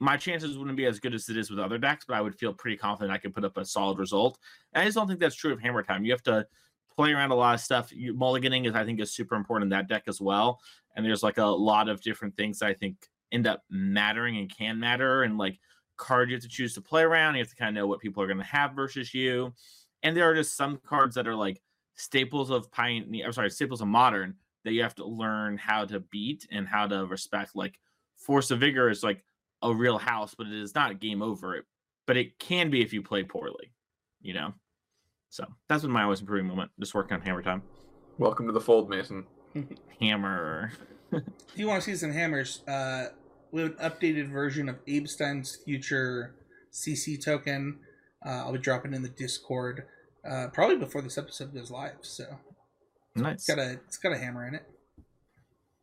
my 0.00 0.16
chances 0.16 0.56
wouldn't 0.56 0.76
be 0.76 0.86
as 0.86 1.00
good 1.00 1.14
as 1.14 1.28
it 1.28 1.36
is 1.36 1.50
with 1.50 1.58
other 1.58 1.78
decks, 1.78 2.04
but 2.06 2.16
I 2.16 2.20
would 2.20 2.36
feel 2.36 2.52
pretty 2.52 2.76
confident 2.76 3.12
I 3.12 3.18
could 3.18 3.34
put 3.34 3.44
up 3.44 3.56
a 3.56 3.64
solid 3.64 3.98
result. 3.98 4.38
And 4.72 4.82
I 4.82 4.84
just 4.84 4.96
don't 4.96 5.08
think 5.08 5.20
that's 5.20 5.34
true 5.34 5.52
of 5.52 5.60
Hammer 5.60 5.82
Time. 5.82 6.04
You 6.04 6.12
have 6.12 6.22
to 6.24 6.46
play 6.94 7.12
around 7.12 7.30
a 7.30 7.34
lot 7.34 7.54
of 7.54 7.60
stuff. 7.60 7.92
You, 7.92 8.14
mulliganing 8.14 8.66
is, 8.66 8.74
I 8.74 8.84
think, 8.84 9.00
is 9.00 9.12
super 9.12 9.34
important 9.34 9.66
in 9.66 9.78
that 9.78 9.88
deck 9.88 10.04
as 10.06 10.20
well. 10.20 10.60
And 10.94 11.04
there's 11.04 11.22
like 11.22 11.38
a 11.38 11.44
lot 11.44 11.88
of 11.88 12.00
different 12.00 12.36
things 12.36 12.62
I 12.62 12.74
think 12.74 12.96
end 13.32 13.46
up 13.46 13.62
mattering 13.70 14.38
and 14.38 14.54
can 14.54 14.78
matter, 14.78 15.22
and 15.22 15.36
like 15.36 15.58
cards 15.96 16.30
you 16.30 16.36
have 16.36 16.42
to 16.42 16.48
choose 16.48 16.74
to 16.74 16.80
play 16.80 17.02
around. 17.02 17.34
You 17.34 17.40
have 17.40 17.50
to 17.50 17.56
kind 17.56 17.76
of 17.76 17.80
know 17.80 17.86
what 17.86 18.00
people 18.00 18.22
are 18.22 18.26
going 18.26 18.38
to 18.38 18.44
have 18.44 18.72
versus 18.74 19.12
you. 19.12 19.52
And 20.02 20.16
there 20.16 20.30
are 20.30 20.34
just 20.34 20.56
some 20.56 20.78
cards 20.84 21.14
that 21.16 21.26
are 21.26 21.34
like 21.34 21.60
staples 21.94 22.50
of 22.50 22.70
pioneer. 22.70 23.26
I'm 23.26 23.32
sorry, 23.32 23.50
staples 23.50 23.80
of 23.80 23.88
modern 23.88 24.36
that 24.64 24.72
you 24.72 24.82
have 24.82 24.94
to 24.96 25.04
learn 25.04 25.56
how 25.56 25.84
to 25.84 26.00
beat 26.00 26.46
and 26.50 26.66
how 26.66 26.86
to 26.86 27.06
respect. 27.06 27.54
Like 27.54 27.78
Force 28.16 28.50
of 28.50 28.60
Vigor 28.60 28.88
is 28.88 29.02
like 29.02 29.24
a 29.62 29.74
real 29.74 29.98
house, 29.98 30.34
but 30.36 30.46
it 30.46 30.52
is 30.52 30.74
not 30.74 30.90
a 30.90 30.94
game 30.94 31.22
over. 31.22 31.56
It, 31.56 31.64
but 32.06 32.16
it 32.16 32.38
can 32.38 32.70
be 32.70 32.80
if 32.82 32.92
you 32.92 33.02
play 33.02 33.22
poorly, 33.24 33.72
you 34.20 34.34
know. 34.34 34.54
So 35.30 35.44
that's 35.68 35.82
been 35.82 35.90
my 35.90 36.04
always 36.04 36.20
improving 36.20 36.46
moment. 36.46 36.70
Just 36.80 36.94
working 36.94 37.14
on 37.16 37.20
hammer 37.22 37.42
time. 37.42 37.62
Welcome 38.18 38.46
to 38.46 38.52
the 38.52 38.60
fold, 38.60 38.88
Mason. 38.88 39.26
Hammer. 40.00 40.72
If 41.12 41.22
you 41.56 41.68
want 41.68 41.82
to 41.82 41.90
see 41.90 41.96
some 41.96 42.12
hammers, 42.12 42.62
uh, 42.66 43.06
we 43.52 43.62
have 43.62 43.70
an 43.72 43.76
updated 43.90 44.30
version 44.30 44.68
of 44.68 44.76
Abe 44.86 45.06
Stein's 45.06 45.56
future 45.56 46.34
CC 46.72 47.22
token. 47.22 47.78
Uh, 48.24 48.30
I'll 48.30 48.52
be 48.52 48.58
dropping 48.58 48.92
in 48.94 49.02
the 49.02 49.08
Discord 49.08 49.84
uh, 50.28 50.48
probably 50.52 50.76
before 50.76 51.00
this 51.02 51.16
episode 51.16 51.54
goes 51.54 51.70
live. 51.70 51.98
So 52.02 52.24
Nice. 53.14 53.34
it's 53.36 53.46
got 53.46 53.58
a 53.58 53.72
it's 53.86 53.96
got 53.98 54.12
a 54.12 54.18
hammer 54.18 54.46
in 54.48 54.54
it. 54.56 54.64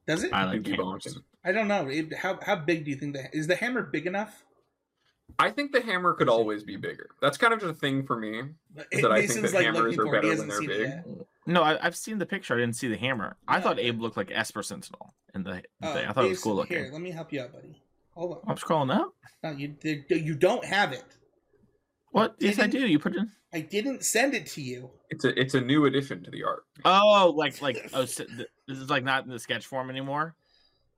Does 0.07 0.23
it? 0.23 0.33
I 0.33 0.41
I, 0.41 0.43
like 0.45 0.63
Pinky 0.63 0.75
hammers. 0.75 1.19
Bonking. 1.51 1.53
don't 1.53 1.67
know. 1.67 1.87
It, 1.87 2.13
how 2.15 2.39
how 2.41 2.55
big 2.55 2.85
do 2.85 2.91
you 2.91 2.97
think 2.97 3.15
that 3.15 3.33
is 3.33 3.47
the 3.47 3.55
hammer 3.55 3.83
big 3.83 4.07
enough? 4.07 4.43
I 5.39 5.49
think 5.49 5.71
the 5.71 5.81
hammer 5.81 6.13
could 6.13 6.29
always 6.29 6.63
be 6.63 6.75
bigger. 6.77 7.09
That's 7.21 7.37
kind 7.37 7.53
of 7.53 7.59
just 7.59 7.71
a 7.71 7.75
thing 7.75 8.05
for 8.05 8.17
me. 8.17 8.41
Is 8.91 9.01
that 9.01 9.11
I 9.11 9.25
think 9.25 9.41
Mason's 9.41 9.51
that 9.51 9.57
like 9.57 9.65
hammers 9.65 9.97
looking 9.97 9.99
are 9.99 10.03
for. 10.03 10.05
He 10.05 10.11
better 10.11 10.27
when 10.27 10.31
hasn't 10.31 10.49
they're 10.49 10.59
seen 10.59 10.69
it 10.71 10.77
big. 10.77 10.87
yet. 11.17 11.27
No, 11.47 11.63
I, 11.63 11.85
I've 11.85 11.95
seen 11.95 12.19
the 12.19 12.25
picture. 12.25 12.53
I 12.53 12.57
didn't 12.57 12.75
see 12.75 12.87
the 12.87 12.97
hammer. 12.97 13.35
I 13.47 13.59
thought 13.59 13.79
Abe 13.79 14.01
looked 14.01 14.17
like 14.17 14.31
Esper 14.31 14.63
Sentinel 14.63 15.13
in 15.33 15.43
the 15.43 15.63
Oh, 15.81 15.93
thing. 15.93 16.07
I 16.07 16.13
thought 16.13 16.25
it 16.25 16.29
was 16.29 16.39
oh, 16.39 16.43
cool 16.43 16.55
looking. 16.55 16.77
Here, 16.77 16.89
let 16.91 17.01
me 17.01 17.11
help 17.11 17.33
you 17.33 17.41
out, 17.41 17.53
buddy. 17.53 17.81
Hold 18.13 18.31
on. 18.33 18.37
Oh, 18.37 18.51
I'm 18.51 18.55
scrolling 18.57 18.95
up. 18.95 19.13
No, 19.43 19.51
you 19.51 19.75
you 20.09 20.35
don't 20.35 20.63
have 20.63 20.91
it. 20.93 21.03
What? 22.11 22.35
Yes, 22.39 22.59
I 22.59 22.67
do. 22.67 22.79
You 22.87 22.97
put 22.99 23.15
it 23.15 23.19
in. 23.19 23.31
I 23.53 23.61
didn't 23.61 24.03
send 24.03 24.33
it 24.33 24.45
to 24.47 24.61
you. 24.61 24.89
It's 25.09 25.25
a 25.25 25.39
it's 25.39 25.53
a 25.53 25.61
new 25.61 25.85
addition 25.85 26.23
to 26.23 26.31
the 26.31 26.43
art. 26.43 26.63
Oh, 26.83 27.33
like 27.35 27.61
like 27.61 27.89
oh, 27.93 28.05
so 28.05 28.25
this 28.67 28.77
is 28.77 28.89
like 28.89 29.03
not 29.03 29.25
in 29.25 29.31
the 29.31 29.39
sketch 29.39 29.65
form 29.65 29.89
anymore. 29.89 30.35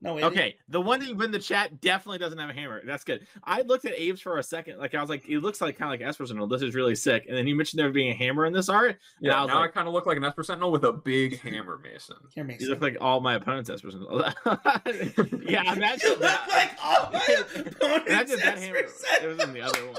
No, 0.00 0.16
it, 0.16 0.22
Okay, 0.24 0.54
the 0.68 0.80
one 0.80 1.00
that 1.00 1.08
you 1.08 1.16
put 1.16 1.24
in 1.24 1.32
the 1.32 1.40
chat 1.40 1.80
definitely 1.80 2.18
doesn't 2.18 2.38
have 2.38 2.48
a 2.50 2.52
hammer. 2.52 2.80
That's 2.86 3.02
good. 3.02 3.26
I 3.42 3.62
looked 3.62 3.84
at 3.84 3.94
Abe's 3.94 4.20
for 4.20 4.38
a 4.38 4.42
second, 4.44 4.78
like 4.78 4.94
I 4.94 5.00
was 5.00 5.10
like, 5.10 5.28
it 5.28 5.40
looks 5.40 5.60
like 5.60 5.76
kind 5.76 5.92
of 5.92 5.98
like 6.00 6.08
Esper 6.08 6.24
Sentinel. 6.24 6.46
This 6.46 6.62
is 6.62 6.74
really 6.76 6.94
sick. 6.94 7.24
And 7.26 7.36
then 7.36 7.48
you 7.48 7.56
mentioned 7.56 7.80
there 7.80 7.90
being 7.90 8.12
a 8.12 8.14
hammer 8.14 8.46
in 8.46 8.52
this 8.52 8.68
art. 8.68 8.96
Yeah, 9.20 9.38
I 9.38 9.42
was 9.42 9.48
now 9.48 9.60
like- 9.60 9.70
I 9.70 9.72
kind 9.72 9.88
of 9.88 9.94
look 9.94 10.06
like 10.06 10.16
an 10.16 10.24
Esper 10.24 10.44
Sentinel 10.44 10.70
with 10.70 10.84
a 10.84 10.92
big 10.92 11.40
hammer, 11.40 11.78
Mason. 11.82 12.14
Here, 12.32 12.44
Mason. 12.44 12.62
You 12.64 12.70
look 12.70 12.80
like 12.80 12.96
all 13.00 13.18
my 13.20 13.34
opponents' 13.34 13.70
Esper 13.70 13.90
Sentinel. 13.90 14.20
yeah, 15.42 15.72
imagine 15.74 16.00
You 16.02 16.10
look 16.10 16.20
that. 16.20 16.48
like 16.48 16.70
all 16.80 17.10
my 17.12 17.18
opponents. 17.40 17.76
imagine 18.06 18.38
that 18.38 18.54
as 18.58 18.62
hammer. 18.62 18.82
percent- 18.84 19.24
It 19.24 19.26
was 19.26 19.38
in 19.42 19.52
the 19.52 19.62
other 19.62 19.80
one. 19.84 19.96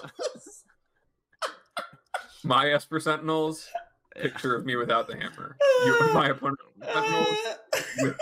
My 2.46 2.72
Esper 2.72 3.02
Sentinels 3.02 3.68
picture 4.16 4.56
of 4.56 4.66
me 4.66 4.76
without 4.76 5.08
the 5.08 5.16
hammer. 5.16 5.56
You, 5.86 6.14
my 6.14 6.30
opponent 6.30 6.60
Sentinels 6.84 7.28
with 8.02 8.18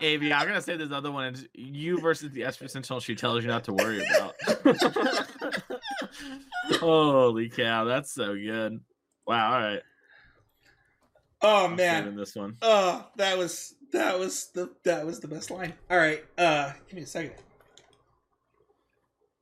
the 0.00 0.32
I'm 0.32 0.46
gonna 0.46 0.60
say 0.60 0.76
this 0.76 0.92
other 0.92 1.10
one 1.10 1.34
is 1.34 1.46
you 1.54 2.00
versus 2.00 2.30
the 2.32 2.44
Esper 2.44 2.68
Sentinel. 2.68 3.00
She 3.00 3.14
tells 3.14 3.42
you 3.42 3.48
not 3.48 3.64
to 3.64 3.72
worry 3.72 4.04
about. 4.04 4.34
Holy 6.80 7.48
cow, 7.48 7.84
that's 7.84 8.12
so 8.12 8.34
good! 8.34 8.80
Wow, 9.26 9.52
all 9.54 9.60
right. 9.60 9.82
oh 11.42 11.64
I'm 11.66 11.76
man. 11.76 12.04
saving 12.04 12.16
this 12.16 12.34
one. 12.34 12.56
Oh, 12.62 13.06
that 13.16 13.36
was 13.38 13.74
that 13.92 14.18
was 14.18 14.50
the 14.54 14.70
that 14.84 15.04
was 15.06 15.20
the 15.20 15.28
best 15.28 15.50
line. 15.50 15.72
All 15.90 15.96
right, 15.96 16.24
uh, 16.38 16.72
give 16.86 16.96
me 16.96 17.02
a 17.02 17.06
second. 17.06 17.32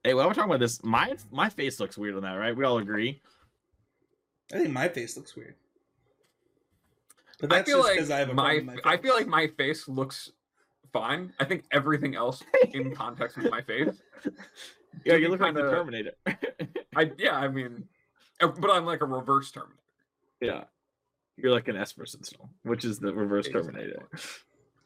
Hey, 0.03 0.13
while 0.15 0.27
we're 0.29 0.35
talking 0.35 0.51
about 0.51 0.61
this, 0.61 0.83
my 0.85 1.15
my 1.31 1.49
face 1.49 1.81
looks 1.81 1.97
weird 1.97 2.15
on 2.17 2.23
that, 2.23 2.35
right? 2.35 2.57
We 2.57 2.65
all 2.65 2.79
agree. 2.79 3.21
I 4.53 4.59
think 4.59 4.71
my 4.71 4.89
face 4.89 5.17
looks 5.17 5.35
weird. 5.35 5.55
But 7.41 7.53
I 7.53 7.63
feel 7.63 7.83
just 7.83 8.11
like 8.11 8.11
I 8.11 8.19
have 8.21 8.31
a 8.31 8.35
my, 8.35 8.43
problem 8.61 8.67
with 8.67 8.85
my 8.85 8.91
I 8.93 8.97
face. 8.97 9.03
feel 9.05 9.15
like 9.15 9.27
my 9.27 9.47
face 9.57 9.89
looks 9.89 10.31
fine. 10.93 11.33
I 11.41 11.45
think 11.45 11.65
everything 11.73 12.15
else 12.15 12.43
in 12.73 12.95
context 12.97 13.37
with 13.37 13.51
my 13.51 13.63
face. 13.63 13.89
Yeah, 15.05 15.15
do 15.17 15.19
you 15.23 15.25
me 15.25 15.29
look 15.29 15.41
like 15.41 15.55
the 15.55 15.63
Terminator. 15.63 16.13
I 16.97 17.11
yeah, 17.19 17.37
I 17.37 17.49
mean, 17.49 17.85
uh, 18.41 18.49
but 18.49 18.71
I'm 18.71 18.85
like 18.87 19.03
a 19.03 19.07
reverse 19.07 19.51
Terminator. 19.51 19.81
yeah, 20.41 20.65
you're 21.37 21.51
like 21.53 21.69
an 21.69 21.77
Esper 21.77 22.07
Sentinel, 22.07 22.49
which 22.63 22.85
is 22.85 22.99
the 23.01 23.13
reverse 23.13 23.47
Exactly. 23.47 23.73
Terminator. 23.73 24.09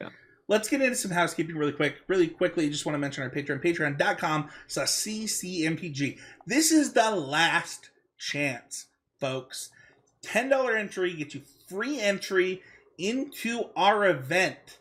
Yeah. 0.00 0.11
Let's 0.47 0.69
get 0.69 0.81
into 0.81 0.95
some 0.97 1.11
housekeeping 1.11 1.57
really 1.57 1.73
quick. 1.73 1.97
Really 2.07 2.28
quickly, 2.28 2.71
just 2.71 2.87
want 2.87 2.95
to 2.95 3.00
mention 3.00 3.25
our 3.25 3.31
Patreon, 3.31 3.62
patreon.com 3.62 4.49
slash 4.69 4.88
CCMTG. 4.88 6.19
This 6.47 6.71
is 6.71 6.93
the 6.93 7.11
last 7.11 7.90
chance, 8.17 8.87
folks. 9.21 9.71
$10 10.23 10.79
entry 10.79 11.15
gets 11.15 11.35
you 11.35 11.43
free 11.69 12.01
entry 12.01 12.63
into 12.99 13.67
our 13.77 14.07
event 14.07 14.79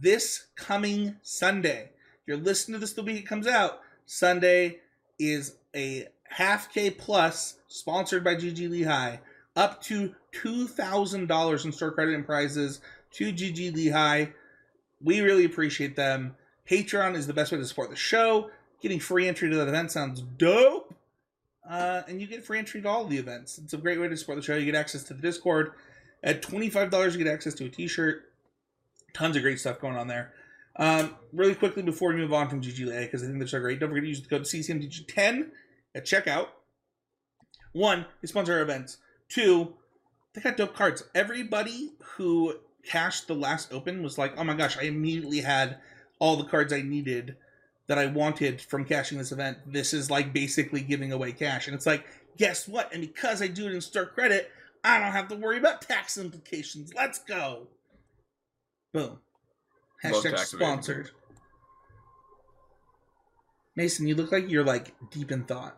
this 0.00 0.46
coming 0.56 1.16
Sunday. 1.22 1.90
If 2.22 2.28
you're 2.28 2.36
listening 2.36 2.74
to 2.74 2.80
this 2.80 2.92
the 2.92 3.02
week 3.02 3.18
it 3.18 3.26
comes 3.26 3.46
out, 3.46 3.80
Sunday 4.06 4.80
is 5.18 5.56
a 5.74 6.08
half 6.24 6.72
K 6.72 6.90
plus 6.90 7.58
sponsored 7.68 8.24
by 8.24 8.34
GG 8.34 8.70
Lehigh, 8.70 9.18
up 9.56 9.82
to 9.82 10.14
$2,000 10.34 11.64
in 11.64 11.72
store 11.72 11.92
credit 11.92 12.14
and 12.14 12.26
prizes 12.26 12.80
to 13.12 13.32
GG 13.32 13.74
Lehigh. 13.74 14.26
We 15.02 15.20
really 15.20 15.44
appreciate 15.44 15.96
them. 15.96 16.36
Patreon 16.68 17.14
is 17.14 17.26
the 17.26 17.34
best 17.34 17.52
way 17.52 17.58
to 17.58 17.66
support 17.66 17.90
the 17.90 17.96
show. 17.96 18.50
Getting 18.80 19.00
free 19.00 19.28
entry 19.28 19.50
to 19.50 19.56
that 19.56 19.68
event 19.68 19.92
sounds 19.92 20.22
dope. 20.22 20.93
Uh, 21.68 22.02
and 22.08 22.20
you 22.20 22.26
get 22.26 22.44
free 22.44 22.58
entry 22.58 22.82
to 22.82 22.88
all 22.88 23.06
the 23.06 23.16
events. 23.16 23.58
It's 23.58 23.72
a 23.72 23.78
great 23.78 24.00
way 24.00 24.08
to 24.08 24.16
support 24.16 24.36
the 24.36 24.42
show. 24.42 24.56
You 24.56 24.66
get 24.66 24.74
access 24.74 25.02
to 25.04 25.14
the 25.14 25.22
Discord. 25.22 25.72
At 26.22 26.42
$25, 26.42 27.12
you 27.12 27.18
get 27.18 27.32
access 27.32 27.54
to 27.54 27.66
a 27.66 27.68
t 27.68 27.88
shirt. 27.88 28.22
Tons 29.14 29.36
of 29.36 29.42
great 29.42 29.60
stuff 29.60 29.80
going 29.80 29.96
on 29.96 30.08
there. 30.08 30.32
Um, 30.76 31.14
really 31.32 31.54
quickly 31.54 31.82
before 31.82 32.10
we 32.10 32.16
move 32.16 32.32
on 32.32 32.48
from 32.48 32.60
GGLA, 32.60 33.02
because 33.02 33.22
I 33.22 33.26
think 33.26 33.38
they're 33.38 33.46
so 33.46 33.60
great, 33.60 33.78
don't 33.78 33.90
forget 33.90 34.02
to 34.02 34.08
use 34.08 34.22
the 34.22 34.28
code 34.28 34.42
CCMTG10 34.42 35.50
at 35.94 36.04
checkout. 36.04 36.48
One, 37.72 38.06
they 38.20 38.26
sponsor 38.26 38.54
our 38.54 38.62
events. 38.62 38.98
Two, 39.28 39.74
they 40.32 40.40
got 40.40 40.56
dope 40.56 40.74
cards. 40.74 41.04
Everybody 41.14 41.92
who 42.16 42.54
cashed 42.84 43.28
the 43.28 43.34
last 43.34 43.72
open 43.72 44.02
was 44.02 44.18
like, 44.18 44.34
oh 44.36 44.44
my 44.44 44.54
gosh, 44.54 44.76
I 44.76 44.82
immediately 44.82 45.40
had 45.40 45.78
all 46.18 46.36
the 46.36 46.44
cards 46.44 46.72
I 46.72 46.82
needed 46.82 47.36
that 47.86 47.98
I 47.98 48.06
wanted 48.06 48.60
from 48.60 48.84
cashing 48.84 49.18
this 49.18 49.32
event. 49.32 49.58
This 49.66 49.92
is 49.92 50.10
like 50.10 50.32
basically 50.32 50.80
giving 50.80 51.12
away 51.12 51.32
cash. 51.32 51.66
And 51.66 51.74
it's 51.74 51.86
like, 51.86 52.06
guess 52.36 52.66
what? 52.66 52.92
And 52.92 53.02
because 53.02 53.42
I 53.42 53.46
do 53.48 53.66
it 53.66 53.72
in 53.72 53.80
store 53.80 54.06
credit, 54.06 54.50
I 54.82 54.98
don't 54.98 55.12
have 55.12 55.28
to 55.28 55.36
worry 55.36 55.58
about 55.58 55.82
tax 55.82 56.18
implications. 56.18 56.92
Let's 56.94 57.18
go. 57.18 57.68
Boom. 58.92 59.18
Hashtag 60.02 60.38
sponsored. 60.38 61.10
Mason, 63.76 64.06
you 64.06 64.14
look 64.14 64.30
like 64.30 64.48
you're 64.48 64.64
like 64.64 64.94
deep 65.10 65.32
in 65.32 65.44
thought. 65.44 65.76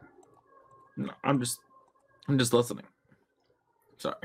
No, 0.96 1.12
I'm 1.24 1.40
just, 1.40 1.58
I'm 2.28 2.38
just 2.38 2.52
listening. 2.52 2.84
Sorry. 3.96 4.16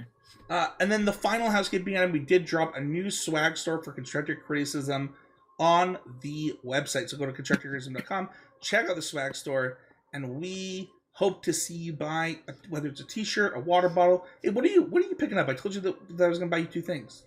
Uh, 0.49 0.67
and 0.79 0.91
then 0.91 1.05
the 1.05 1.13
final 1.13 1.49
housekeeping 1.49 1.97
item, 1.97 2.11
we 2.11 2.19
did 2.19 2.45
drop 2.45 2.75
a 2.75 2.81
new 2.81 3.09
swag 3.09 3.55
store 3.55 3.81
for 3.81 3.91
constructive 3.91 4.37
criticism 4.45 5.13
on 5.61 5.99
the 6.21 6.57
website. 6.65 7.07
So 7.07 7.17
go 7.17 7.27
to 7.27 7.31
constructivecriticism.com, 7.31 8.29
check 8.59 8.89
out 8.89 8.95
the 8.95 9.01
swag 9.01 9.35
store, 9.35 9.77
and 10.11 10.41
we 10.41 10.89
hope 11.13 11.43
to 11.43 11.53
see 11.53 11.75
you 11.75 11.93
buy 11.93 12.37
a, 12.47 12.53
whether 12.69 12.87
it's 12.87 12.99
a 12.99 13.05
t-shirt, 13.05 13.55
a 13.55 13.59
water 13.59 13.87
bottle. 13.87 14.25
Hey, 14.41 14.49
what 14.49 14.65
are 14.65 14.69
you 14.69 14.81
what 14.81 15.05
are 15.05 15.07
you 15.07 15.15
picking 15.15 15.37
up? 15.37 15.47
I 15.47 15.53
told 15.53 15.75
you 15.75 15.81
that, 15.81 16.17
that 16.17 16.25
I 16.25 16.27
was 16.27 16.39
gonna 16.39 16.49
buy 16.49 16.57
you 16.57 16.65
two 16.65 16.81
things. 16.81 17.23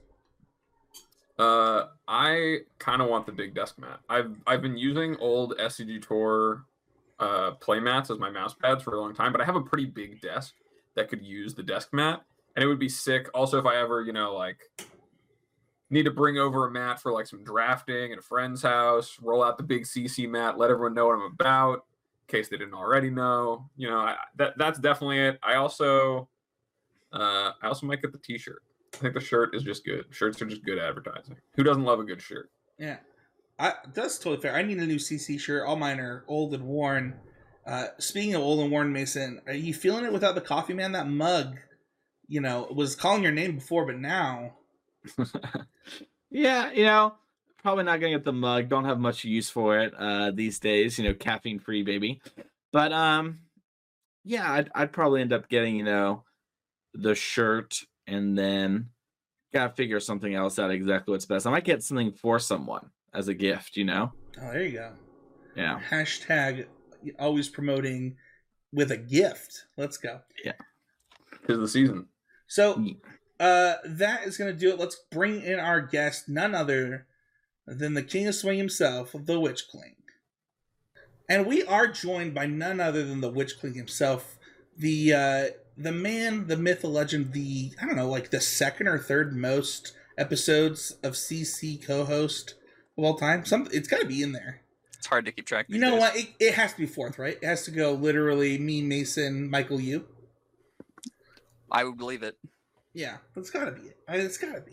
Uh, 1.38 1.87
I 2.07 2.59
kind 2.79 3.03
of 3.03 3.09
want 3.09 3.26
the 3.26 3.33
big 3.33 3.55
desk 3.55 3.79
mat. 3.79 4.00
I've 4.09 4.37
I've 4.47 4.61
been 4.61 4.76
using 4.76 5.17
old 5.17 5.55
SCG 5.59 6.07
Tour 6.07 6.64
uh 7.21 7.53
play 7.53 7.79
mats 7.79 8.11
as 8.11 8.19
my 8.19 8.31
mouse 8.31 8.55
pads 8.55 8.83
for 8.83 8.95
a 8.95 9.00
long 9.00 9.14
time, 9.14 9.31
but 9.31 9.41
I 9.41 9.45
have 9.45 9.57
a 9.57 9.62
pretty 9.62 9.87
big 9.87 10.21
desk 10.21 10.55
that 10.97 11.09
could 11.09 11.23
use 11.23 11.55
the 11.55 11.62
desk 11.62 11.91
mat, 11.93 12.23
and 12.57 12.64
it 12.64 12.67
would 12.67 12.81
be 12.81 12.88
sick. 12.88 13.29
Also, 13.33 13.61
if 13.61 13.64
I 13.64 13.76
ever 13.76 14.03
you 14.03 14.12
know 14.12 14.35
like 14.35 14.59
need 15.95 16.05
to 16.05 16.11
bring 16.11 16.37
over 16.37 16.67
a 16.67 16.71
mat 16.71 17.01
for 17.01 17.13
like 17.13 17.27
some 17.27 17.43
drafting 17.45 18.13
at 18.13 18.19
a 18.19 18.23
friend's 18.23 18.63
house, 18.63 19.17
roll 19.23 19.43
out 19.43 19.57
the 19.57 19.65
big 19.65 19.85
CC 19.85 20.29
mat, 20.29 20.59
let 20.59 20.71
everyone 20.71 20.95
know 20.95 21.07
what 21.07 21.15
I'm 21.15 21.33
about, 21.33 21.75
in 21.75 22.29
case 22.29 22.49
they 22.49 22.59
didn't 22.59 22.75
already 22.75 23.11
know. 23.11 23.71
You 23.77 23.89
know, 23.89 23.99
I, 23.99 24.17
that 24.37 24.55
that's 24.59 24.79
definitely 24.79 25.21
it. 25.21 25.39
I 25.43 25.55
also 25.55 26.29
uh 27.13 27.53
I 27.63 27.69
also 27.69 27.87
might 27.87 28.03
get 28.03 28.13
the 28.13 28.19
T-shirt. 28.19 28.63
I 28.93 28.97
think 28.99 29.15
the 29.15 29.21
shirt 29.21 29.55
is 29.55 29.63
just 29.63 29.85
good. 29.85 30.05
Shirts 30.11 30.41
are 30.43 30.47
just 30.47 30.65
good 30.65 30.79
advertising. 30.79 31.37
Who 31.57 31.63
doesn't 31.63 31.85
love 31.85 32.01
a 32.01 32.05
good 32.05 32.23
shirt? 32.23 32.51
Yeah, 32.79 32.99
I, 33.59 33.75
that's 33.93 34.19
totally 34.19 34.41
fair. 34.41 34.55
I 34.55 34.63
need 34.63 34.79
a 34.79 34.87
new 34.87 34.97
CC 34.97 35.39
shirt. 35.39 35.67
All 35.67 35.77
mine 35.77 36.01
are 36.01 36.25
old 36.29 36.55
and 36.55 36.65
worn. 36.65 37.15
Uh, 37.67 37.89
speaking 37.99 38.35
of 38.35 38.43
old 38.43 38.61
and 38.61 38.71
worn, 38.71 38.93
Mason, 38.93 39.41
are 39.47 39.55
you 39.55 39.73
feeling 39.73 40.05
it 40.05 40.13
without 40.13 40.35
the 40.35 40.41
coffee 40.41 40.75
man? 40.75 40.93
That 40.93 41.09
mug, 41.09 41.57
you 42.29 42.41
know, 42.41 42.69
was 42.71 42.95
calling 42.95 43.23
your 43.23 43.33
name 43.33 43.57
before, 43.57 43.87
but 43.87 43.99
now 43.99 44.55
Yeah, 46.35 46.73
you 46.73 46.83
know, 46.83 47.15
probably 47.63 47.85
not 47.85 48.01
gonna 48.01 48.13
get 48.13 48.25
the 48.25 48.33
mug. 48.33 48.69
Don't 48.69 48.87
have 48.87 48.99
much 48.99 49.23
use 49.25 49.49
for 49.49 49.79
it 49.79 49.95
uh 49.97 50.33
these 50.33 50.59
days. 50.59 50.99
You 50.99 51.05
know, 51.05 51.15
caffeine 51.15 51.61
free, 51.61 51.85
baby. 51.85 52.21
But 52.73 52.93
um, 52.93 53.39
yeah, 54.25 54.53
I'd 54.53 54.69
I'd 54.75 54.93
probably 54.93 55.21
end 55.21 55.33
up 55.33 55.49
getting 55.49 55.77
you 55.77 55.85
know 55.85 56.25
the 56.93 57.15
shirt 57.15 57.83
and 58.09 58.37
then 58.37 58.89
gotta 59.53 59.73
figure 59.75 60.01
something 60.01 60.35
else 60.35 60.59
out 60.59 60.73
exactly 60.73 61.13
what's 61.13 61.25
best. 61.25 61.47
I 61.47 61.53
might 61.53 61.65
get 61.65 61.85
something 61.85 62.11
for 62.11 62.41
someone 62.41 62.91
as 63.15 63.29
a 63.29 63.35
gift. 63.35 63.77
You 63.77 63.85
know, 63.85 64.11
oh, 64.43 64.53
there 64.53 64.65
you 64.65 64.73
go. 64.73 64.93
yeah. 65.55 65.81
Hashtag 65.89 66.67
always 67.21 67.49
promoting 67.49 68.17
with 68.73 68.91
a 68.91 68.97
gift. 68.97 69.67
Let's 69.77 69.99
go. 69.99 70.19
Yeah. 70.45 70.55
Tis 71.47 71.59
the 71.59 71.69
season. 71.69 72.09
So. 72.49 72.85
Uh 73.41 73.75
that 73.85 74.25
is 74.25 74.37
gonna 74.37 74.53
do 74.53 74.71
it. 74.71 74.79
Let's 74.79 75.00
bring 75.11 75.43
in 75.43 75.59
our 75.59 75.81
guest, 75.81 76.29
none 76.29 76.55
other 76.55 77.07
than 77.67 77.95
the 77.95 78.03
King 78.03 78.29
of 78.29 78.35
Swing 78.35 78.59
himself, 78.59 79.14
the 79.14 79.41
Witch 79.41 79.64
King. 79.71 79.97
And 81.29 81.47
we 81.47 81.64
are 81.64 81.87
joined 81.87 82.35
by 82.35 82.47
none 82.47 82.81
other 82.81 83.05
than 83.05 83.21
the 83.21 83.31
Witch 83.31 83.59
King 83.61 83.75
himself, 83.75 84.37
the 84.76 85.12
uh 85.12 85.45
the 85.76 85.93
man, 85.93 86.47
the 86.47 86.57
myth, 86.57 86.83
the 86.83 86.88
legend, 86.88 87.33
the 87.33 87.73
I 87.81 87.87
don't 87.87 87.97
know, 87.97 88.09
like 88.09 88.31
the 88.31 88.41
second 88.41 88.88
or 88.88 88.99
third 88.99 89.35
most 89.35 89.93
episodes 90.17 90.93
of 91.03 91.14
CC 91.14 91.85
co-host 91.85 92.55
of 92.97 93.05
all 93.05 93.17
time. 93.17 93.45
Some 93.45 93.69
it's 93.73 93.88
gotta 93.88 94.07
be 94.07 94.23
in 94.23 94.33
there. 94.33 94.61
It's 95.05 95.07
hard 95.11 95.26
to 95.26 95.33
keep 95.33 95.47
track. 95.47 95.67
You 95.69 95.79
know 95.79 95.93
days. 95.93 96.00
what? 96.00 96.17
It, 96.17 96.29
it 96.41 96.55
has 96.55 96.73
to 96.73 96.79
be 96.79 96.87
fourth, 96.87 97.19
right? 97.19 97.37
It 97.41 97.45
has 97.45 97.64
to 97.64 97.71
go 97.71 97.93
literally 97.93 98.57
me, 98.57 98.81
Mason, 98.81 99.50
Michael, 99.50 99.79
you. 99.79 100.07
I 101.71 101.85
would 101.85 101.99
believe 101.99 102.23
it. 102.23 102.38
Yeah, 102.95 103.19
that's 103.35 103.51
gotta 103.51 103.73
be 103.73 103.83
it. 103.89 103.99
I 104.09 104.17
mean, 104.17 104.27
it's 104.27 104.39
gotta 104.39 104.61
be. 104.61 104.73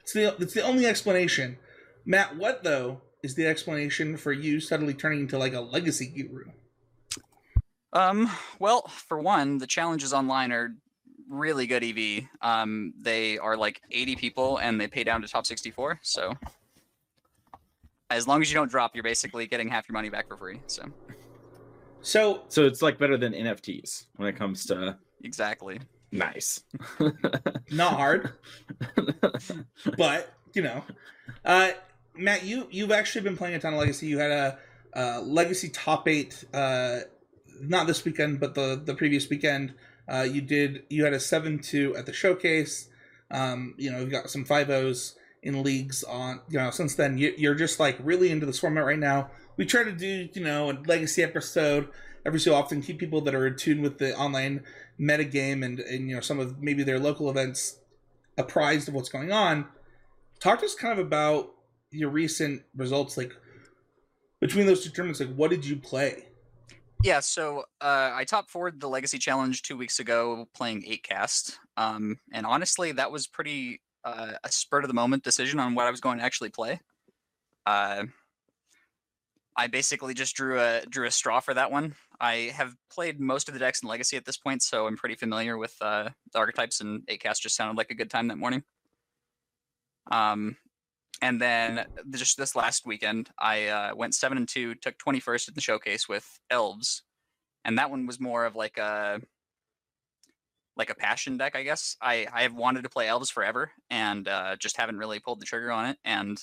It's 0.00 0.12
the 0.12 0.34
it's 0.38 0.54
the 0.54 0.62
only 0.62 0.86
explanation. 0.86 1.58
Matt, 2.04 2.36
what 2.36 2.62
though 2.62 3.02
is 3.22 3.34
the 3.34 3.46
explanation 3.46 4.16
for 4.16 4.32
you 4.32 4.60
suddenly 4.60 4.94
turning 4.94 5.20
into 5.20 5.38
like 5.38 5.54
a 5.54 5.60
legacy 5.60 6.06
guru? 6.06 6.44
Um, 7.92 8.30
well, 8.58 8.88
for 8.88 9.18
one, 9.18 9.58
the 9.58 9.66
challenges 9.66 10.12
online 10.12 10.50
are 10.50 10.74
really 11.28 11.66
good 11.66 11.84
EV. 11.84 12.24
Um, 12.40 12.94
they 13.00 13.38
are 13.38 13.56
like 13.56 13.80
80 13.90 14.16
people 14.16 14.58
and 14.58 14.80
they 14.80 14.88
pay 14.88 15.04
down 15.04 15.22
to 15.22 15.28
top 15.28 15.46
64. 15.46 16.00
So 16.02 16.34
as 18.10 18.26
long 18.26 18.42
as 18.42 18.50
you 18.50 18.54
don't 18.54 18.70
drop, 18.70 18.94
you're 18.94 19.04
basically 19.04 19.46
getting 19.46 19.68
half 19.68 19.88
your 19.88 19.94
money 19.94 20.10
back 20.10 20.28
for 20.28 20.36
free. 20.36 20.60
So 20.66 20.84
So 22.00 22.42
So 22.48 22.64
it's 22.64 22.82
like 22.82 22.98
better 22.98 23.16
than 23.16 23.32
NFTs 23.32 24.06
when 24.16 24.28
it 24.28 24.36
comes 24.36 24.64
to 24.66 24.96
exactly. 25.22 25.80
Nice. 26.12 26.62
not 27.70 27.94
hard, 27.94 28.32
but 29.96 30.32
you 30.54 30.62
know, 30.62 30.84
uh, 31.44 31.70
Matt, 32.14 32.44
you 32.44 32.68
you've 32.70 32.92
actually 32.92 33.22
been 33.22 33.36
playing 33.36 33.54
a 33.54 33.58
ton 33.58 33.72
of 33.72 33.80
legacy. 33.80 34.06
You 34.06 34.18
had 34.18 34.30
a, 34.30 34.58
a 34.92 35.20
legacy 35.20 35.68
top 35.70 36.06
eight, 36.06 36.44
uh, 36.52 37.00
not 37.60 37.86
this 37.86 38.04
weekend, 38.04 38.38
but 38.38 38.54
the 38.54 38.80
the 38.84 38.94
previous 38.94 39.28
weekend. 39.28 39.74
Uh, 40.08 40.26
you 40.30 40.40
did 40.40 40.84
you 40.90 41.04
had 41.04 41.14
a 41.14 41.20
seven 41.20 41.58
two 41.58 41.96
at 41.96 42.06
the 42.06 42.12
showcase. 42.12 42.88
Um, 43.30 43.74
you 43.78 43.90
know, 43.90 44.00
you 44.00 44.06
got 44.06 44.28
some 44.30 44.44
five 44.44 44.68
O's 44.68 45.16
in 45.42 45.62
leagues 45.62 46.04
on. 46.04 46.40
You 46.48 46.58
know, 46.58 46.70
since 46.70 46.94
then 46.94 47.18
you, 47.18 47.34
you're 47.36 47.54
just 47.54 47.80
like 47.80 47.96
really 48.02 48.30
into 48.30 48.46
this 48.46 48.58
format 48.58 48.84
right 48.84 48.98
now. 48.98 49.30
We 49.56 49.64
try 49.64 49.84
to 49.84 49.92
do 49.92 50.28
you 50.32 50.42
know 50.42 50.70
a 50.70 50.74
legacy 50.86 51.22
episode 51.22 51.88
every 52.24 52.40
so 52.40 52.54
often, 52.54 52.82
keep 52.82 52.98
people 52.98 53.20
that 53.22 53.34
are 53.34 53.46
in 53.46 53.56
tune 53.56 53.82
with 53.82 53.98
the 53.98 54.16
online 54.16 54.64
metagame 55.00 55.64
and 55.64 55.80
and 55.80 56.08
you 56.08 56.14
know 56.14 56.20
some 56.20 56.38
of 56.38 56.62
maybe 56.62 56.82
their 56.82 56.98
local 56.98 57.30
events 57.30 57.78
apprised 58.38 58.88
of 58.88 58.94
what's 58.94 59.08
going 59.08 59.32
on. 59.32 59.66
Talk 60.40 60.60
to 60.60 60.66
us 60.66 60.74
kind 60.74 60.98
of 60.98 61.04
about 61.04 61.54
your 61.90 62.10
recent 62.10 62.62
results, 62.76 63.16
like 63.16 63.32
between 64.40 64.66
those 64.66 64.84
two 64.84 64.90
tournaments. 64.90 65.20
Like, 65.20 65.34
what 65.34 65.50
did 65.50 65.64
you 65.64 65.76
play? 65.76 66.24
Yeah, 67.02 67.18
so 67.18 67.64
uh, 67.80 68.12
I 68.14 68.24
top 68.24 68.48
forward 68.48 68.80
the 68.80 68.88
Legacy 68.88 69.18
Challenge 69.18 69.60
two 69.62 69.76
weeks 69.76 69.98
ago 69.98 70.46
playing 70.54 70.82
8cast. 70.82 71.58
Um, 71.76 72.18
and 72.32 72.46
honestly, 72.46 72.92
that 72.92 73.10
was 73.10 73.26
pretty 73.26 73.80
uh, 74.04 74.32
a 74.44 74.52
spur 74.52 74.80
of 74.80 74.88
the 74.88 74.94
moment 74.94 75.24
decision 75.24 75.58
on 75.58 75.74
what 75.74 75.86
I 75.86 75.90
was 75.90 76.00
going 76.00 76.18
to 76.18 76.24
actually 76.24 76.50
play. 76.50 76.80
Uh, 77.66 78.04
I 79.56 79.66
basically 79.66 80.14
just 80.14 80.34
drew 80.34 80.60
a 80.60 80.82
drew 80.88 81.06
a 81.06 81.10
straw 81.10 81.40
for 81.40 81.54
that 81.54 81.70
one. 81.70 81.94
I 82.22 82.52
have 82.54 82.76
played 82.88 83.18
most 83.20 83.48
of 83.48 83.54
the 83.54 83.58
decks 83.58 83.82
in 83.82 83.88
Legacy 83.88 84.16
at 84.16 84.24
this 84.24 84.36
point, 84.36 84.62
so 84.62 84.86
I'm 84.86 84.96
pretty 84.96 85.16
familiar 85.16 85.58
with 85.58 85.74
uh, 85.80 86.10
the 86.32 86.38
archetypes, 86.38 86.80
and 86.80 87.04
8cast 87.08 87.40
just 87.40 87.56
sounded 87.56 87.76
like 87.76 87.90
a 87.90 87.96
good 87.96 88.10
time 88.10 88.28
that 88.28 88.38
morning. 88.38 88.62
Um, 90.12 90.56
and 91.20 91.40
then 91.40 91.84
just 92.10 92.38
this 92.38 92.54
last 92.54 92.86
weekend, 92.86 93.30
I 93.40 93.66
uh, 93.66 93.94
went 93.96 94.14
seven 94.14 94.38
and 94.38 94.48
two, 94.48 94.76
took 94.76 94.98
twenty 94.98 95.18
first 95.18 95.48
in 95.48 95.54
the 95.54 95.60
showcase 95.60 96.08
with 96.08 96.38
elves, 96.48 97.02
and 97.64 97.76
that 97.78 97.90
one 97.90 98.06
was 98.06 98.20
more 98.20 98.44
of 98.44 98.54
like 98.54 98.78
a 98.78 99.20
like 100.76 100.90
a 100.90 100.94
passion 100.94 101.36
deck, 101.36 101.56
I 101.56 101.62
guess. 101.62 101.96
I 102.00 102.26
I 102.32 102.42
have 102.42 102.54
wanted 102.54 102.82
to 102.82 102.88
play 102.88 103.08
elves 103.08 103.30
forever, 103.30 103.72
and 103.90 104.26
uh, 104.26 104.56
just 104.56 104.76
haven't 104.76 104.98
really 104.98 105.20
pulled 105.20 105.40
the 105.40 105.46
trigger 105.46 105.70
on 105.70 105.86
it. 105.86 105.98
And 106.04 106.38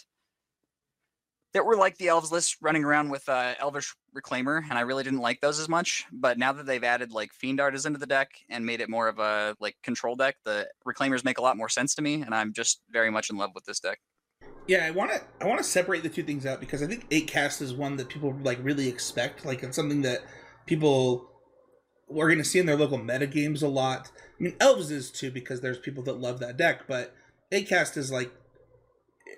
there 1.53 1.63
were 1.63 1.75
like 1.75 1.97
the 1.97 2.09
elves 2.09 2.31
list 2.31 2.57
running 2.61 2.83
around 2.83 3.09
with 3.09 3.27
uh, 3.27 3.55
elvish 3.59 3.95
reclaimer, 4.15 4.61
and 4.69 4.77
I 4.77 4.81
really 4.81 5.03
didn't 5.03 5.19
like 5.19 5.41
those 5.41 5.59
as 5.59 5.67
much. 5.67 6.05
But 6.11 6.37
now 6.37 6.53
that 6.53 6.65
they've 6.65 6.83
added 6.83 7.11
like 7.11 7.33
Fiend 7.33 7.59
Artisans 7.59 7.85
into 7.87 7.99
the 7.99 8.05
deck 8.05 8.29
and 8.49 8.65
made 8.65 8.81
it 8.81 8.89
more 8.89 9.07
of 9.07 9.19
a 9.19 9.55
like 9.59 9.75
control 9.83 10.15
deck, 10.15 10.35
the 10.45 10.67
reclaimers 10.87 11.23
make 11.23 11.37
a 11.37 11.41
lot 11.41 11.57
more 11.57 11.69
sense 11.69 11.95
to 11.95 12.01
me, 12.01 12.21
and 12.21 12.35
I'm 12.35 12.53
just 12.53 12.81
very 12.91 13.09
much 13.09 13.29
in 13.29 13.37
love 13.37 13.51
with 13.55 13.65
this 13.65 13.79
deck. 13.79 13.99
Yeah, 14.67 14.85
I 14.85 14.91
want 14.91 15.11
to 15.11 15.21
I 15.41 15.47
want 15.47 15.59
to 15.59 15.63
separate 15.63 16.03
the 16.03 16.09
two 16.09 16.23
things 16.23 16.45
out 16.45 16.59
because 16.59 16.83
I 16.83 16.87
think 16.87 17.07
eight 17.09 17.27
cast 17.27 17.61
is 17.61 17.73
one 17.73 17.97
that 17.97 18.09
people 18.09 18.35
like 18.43 18.59
really 18.61 18.87
expect. 18.87 19.45
Like 19.45 19.63
it's 19.63 19.75
something 19.75 20.03
that 20.03 20.21
people 20.67 21.27
we're 22.07 22.27
going 22.27 22.39
to 22.39 22.45
see 22.45 22.59
in 22.59 22.65
their 22.65 22.75
local 22.75 22.97
meta 22.97 23.27
games 23.27 23.61
a 23.63 23.67
lot. 23.67 24.11
I 24.17 24.43
mean, 24.43 24.55
elves 24.59 24.91
is 24.91 25.11
too 25.11 25.31
because 25.31 25.61
there's 25.61 25.79
people 25.79 26.03
that 26.03 26.19
love 26.19 26.39
that 26.39 26.57
deck, 26.57 26.87
but 26.87 27.15
eight 27.51 27.67
cast 27.67 27.97
is 27.97 28.11
like 28.11 28.31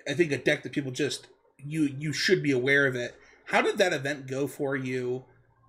I 0.08 0.14
think 0.14 0.32
a 0.32 0.38
deck 0.38 0.62
that 0.64 0.72
people 0.72 0.92
just 0.92 1.28
you 1.64 1.94
you 1.98 2.12
should 2.12 2.42
be 2.42 2.50
aware 2.50 2.86
of 2.86 2.94
it. 2.94 3.14
How 3.46 3.62
did 3.62 3.78
that 3.78 3.92
event 3.92 4.26
go 4.26 4.46
for 4.46 4.76
you? 4.76 5.24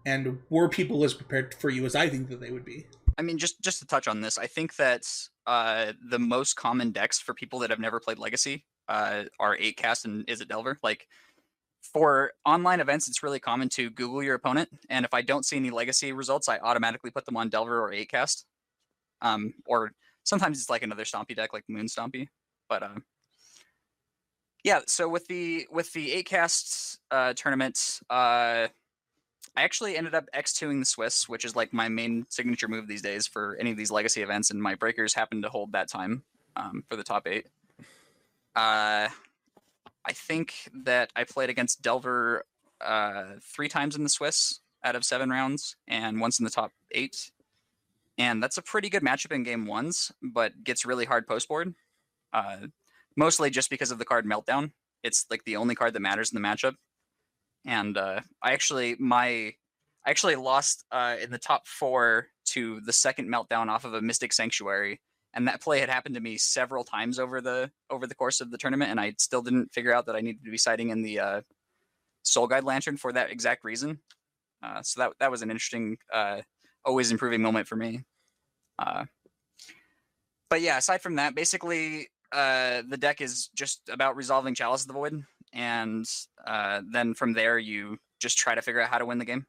And 0.05 0.39
were 0.49 0.67
people 0.67 1.03
as 1.03 1.13
prepared 1.13 1.53
for 1.53 1.69
you 1.69 1.85
as 1.85 1.95
I 1.95 2.09
think 2.09 2.29
that 2.29 2.41
they 2.41 2.51
would 2.51 2.65
be? 2.65 2.85
I 3.17 3.21
mean, 3.21 3.37
just 3.37 3.61
just 3.61 3.79
to 3.79 3.85
touch 3.85 4.07
on 4.07 4.21
this, 4.21 4.37
I 4.37 4.47
think 4.47 4.75
that 4.75 5.07
uh, 5.45 5.93
the 6.09 6.19
most 6.19 6.55
common 6.55 6.91
decks 6.91 7.19
for 7.19 7.33
people 7.33 7.59
that 7.59 7.69
have 7.69 7.79
never 7.79 7.99
played 7.99 8.17
Legacy 8.17 8.65
uh, 8.87 9.23
are 9.39 9.57
8cast 9.57 10.05
and 10.05 10.25
Izzet 10.27 10.47
Delver. 10.47 10.79
Like 10.83 11.07
for 11.81 12.31
online 12.45 12.79
events, 12.79 13.07
it's 13.07 13.23
really 13.23 13.39
common 13.39 13.69
to 13.69 13.89
Google 13.89 14.23
your 14.23 14.35
opponent, 14.35 14.69
and 14.89 15.05
if 15.05 15.13
I 15.13 15.21
don't 15.21 15.45
see 15.45 15.57
any 15.57 15.69
Legacy 15.69 16.11
results, 16.11 16.49
I 16.49 16.57
automatically 16.59 17.11
put 17.11 17.25
them 17.25 17.37
on 17.37 17.49
Delver 17.49 17.79
or 17.81 17.91
8cast. 17.91 18.43
Um, 19.21 19.53
or 19.65 19.91
sometimes 20.23 20.59
it's 20.59 20.69
like 20.69 20.83
another 20.83 21.05
Stompy 21.05 21.35
deck, 21.35 21.53
like 21.53 21.63
Moon 21.69 21.85
Stompy. 21.85 22.27
But 22.67 22.83
uh, 22.83 22.95
yeah, 24.63 24.81
so 24.87 25.09
with 25.09 25.27
the 25.27 25.67
with 25.71 25.91
the 25.93 26.11
eight 26.13 26.25
casts 26.25 26.97
uh, 27.11 27.33
tournament, 27.33 27.99
uh, 28.09 28.67
I 29.55 29.61
actually 29.61 29.97
ended 29.97 30.15
up 30.15 30.25
X2ing 30.33 30.79
the 30.79 30.85
Swiss, 30.85 31.27
which 31.27 31.45
is 31.45 31.55
like 31.55 31.73
my 31.73 31.89
main 31.89 32.25
signature 32.29 32.67
move 32.67 32.87
these 32.87 33.01
days 33.01 33.27
for 33.27 33.57
any 33.59 33.71
of 33.71 33.77
these 33.77 33.91
legacy 33.91 34.21
events, 34.21 34.51
and 34.51 34.61
my 34.61 34.75
breakers 34.75 35.13
happened 35.13 35.43
to 35.43 35.49
hold 35.49 35.73
that 35.73 35.89
time 35.89 36.23
um, 36.55 36.83
for 36.89 36.95
the 36.95 37.03
top 37.03 37.27
eight. 37.27 37.47
Uh, 38.55 39.09
I 40.05 40.13
think 40.13 40.53
that 40.73 41.11
I 41.15 41.25
played 41.25 41.49
against 41.49 41.81
Delver 41.81 42.45
uh, 42.81 43.23
three 43.41 43.69
times 43.69 43.95
in 43.95 44.03
the 44.03 44.09
Swiss 44.09 44.59
out 44.83 44.95
of 44.95 45.03
seven 45.03 45.29
rounds, 45.29 45.75
and 45.87 46.21
once 46.21 46.39
in 46.39 46.45
the 46.45 46.51
top 46.51 46.71
eight. 46.91 47.31
And 48.17 48.41
that's 48.41 48.57
a 48.57 48.61
pretty 48.61 48.89
good 48.89 49.03
matchup 49.03 49.31
in 49.31 49.43
game 49.43 49.65
ones, 49.65 50.11
but 50.21 50.63
gets 50.63 50.85
really 50.85 51.05
hard 51.05 51.27
post 51.27 51.47
board. 51.47 51.73
Uh, 52.31 52.67
mostly 53.15 53.49
just 53.49 53.69
because 53.69 53.91
of 53.91 53.99
the 53.99 54.05
card 54.05 54.25
Meltdown. 54.25 54.71
It's 55.03 55.25
like 55.29 55.43
the 55.43 55.57
only 55.57 55.75
card 55.75 55.93
that 55.93 55.99
matters 55.99 56.31
in 56.31 56.41
the 56.41 56.47
matchup 56.47 56.75
and 57.65 57.97
uh, 57.97 58.21
I 58.41 58.53
actually 58.53 58.95
my 58.99 59.53
I 60.05 60.09
actually 60.09 60.35
lost 60.35 60.85
uh, 60.91 61.15
in 61.21 61.31
the 61.31 61.37
top 61.37 61.67
four 61.67 62.27
to 62.47 62.81
the 62.81 62.91
second 62.93 63.29
meltdown 63.29 63.69
off 63.69 63.85
of 63.85 63.93
a 63.93 64.01
Mystic 64.01 64.33
Sanctuary, 64.33 64.99
and 65.33 65.47
that 65.47 65.61
play 65.61 65.79
had 65.79 65.89
happened 65.89 66.15
to 66.15 66.21
me 66.21 66.37
several 66.37 66.83
times 66.83 67.19
over 67.19 67.41
the 67.41 67.71
over 67.89 68.07
the 68.07 68.15
course 68.15 68.41
of 68.41 68.51
the 68.51 68.57
tournament, 68.57 68.91
and 68.91 68.99
I 68.99 69.13
still 69.17 69.41
didn't 69.41 69.73
figure 69.73 69.93
out 69.93 70.05
that 70.07 70.15
I 70.15 70.21
needed 70.21 70.43
to 70.45 70.51
be 70.51 70.57
sighting 70.57 70.89
in 70.89 71.01
the 71.01 71.19
uh, 71.19 71.41
Soul 72.23 72.47
Guide 72.47 72.63
Lantern 72.63 72.97
for 72.97 73.13
that 73.13 73.31
exact 73.31 73.63
reason. 73.63 73.99
Uh, 74.61 74.81
so 74.81 75.01
that 75.01 75.13
that 75.19 75.31
was 75.31 75.41
an 75.41 75.51
interesting, 75.51 75.97
uh, 76.11 76.41
always 76.85 77.11
improving 77.11 77.41
moment 77.41 77.67
for 77.67 77.75
me. 77.75 78.03
Uh, 78.79 79.05
but 80.49 80.61
yeah, 80.61 80.77
aside 80.77 81.01
from 81.01 81.15
that, 81.15 81.35
basically 81.35 82.09
uh, 82.33 82.81
the 82.87 82.97
deck 82.97 83.21
is 83.21 83.49
just 83.55 83.81
about 83.89 84.15
resolving 84.15 84.55
Chalice 84.55 84.81
of 84.81 84.87
the 84.87 84.93
Void 84.93 85.23
and 85.53 86.05
uh, 86.45 86.81
then 86.91 87.13
from 87.13 87.33
there 87.33 87.57
you 87.59 87.97
just 88.19 88.37
try 88.37 88.55
to 88.55 88.61
figure 88.61 88.81
out 88.81 88.89
how 88.89 88.97
to 88.97 89.05
win 89.05 89.19
the 89.19 89.25
game. 89.25 89.45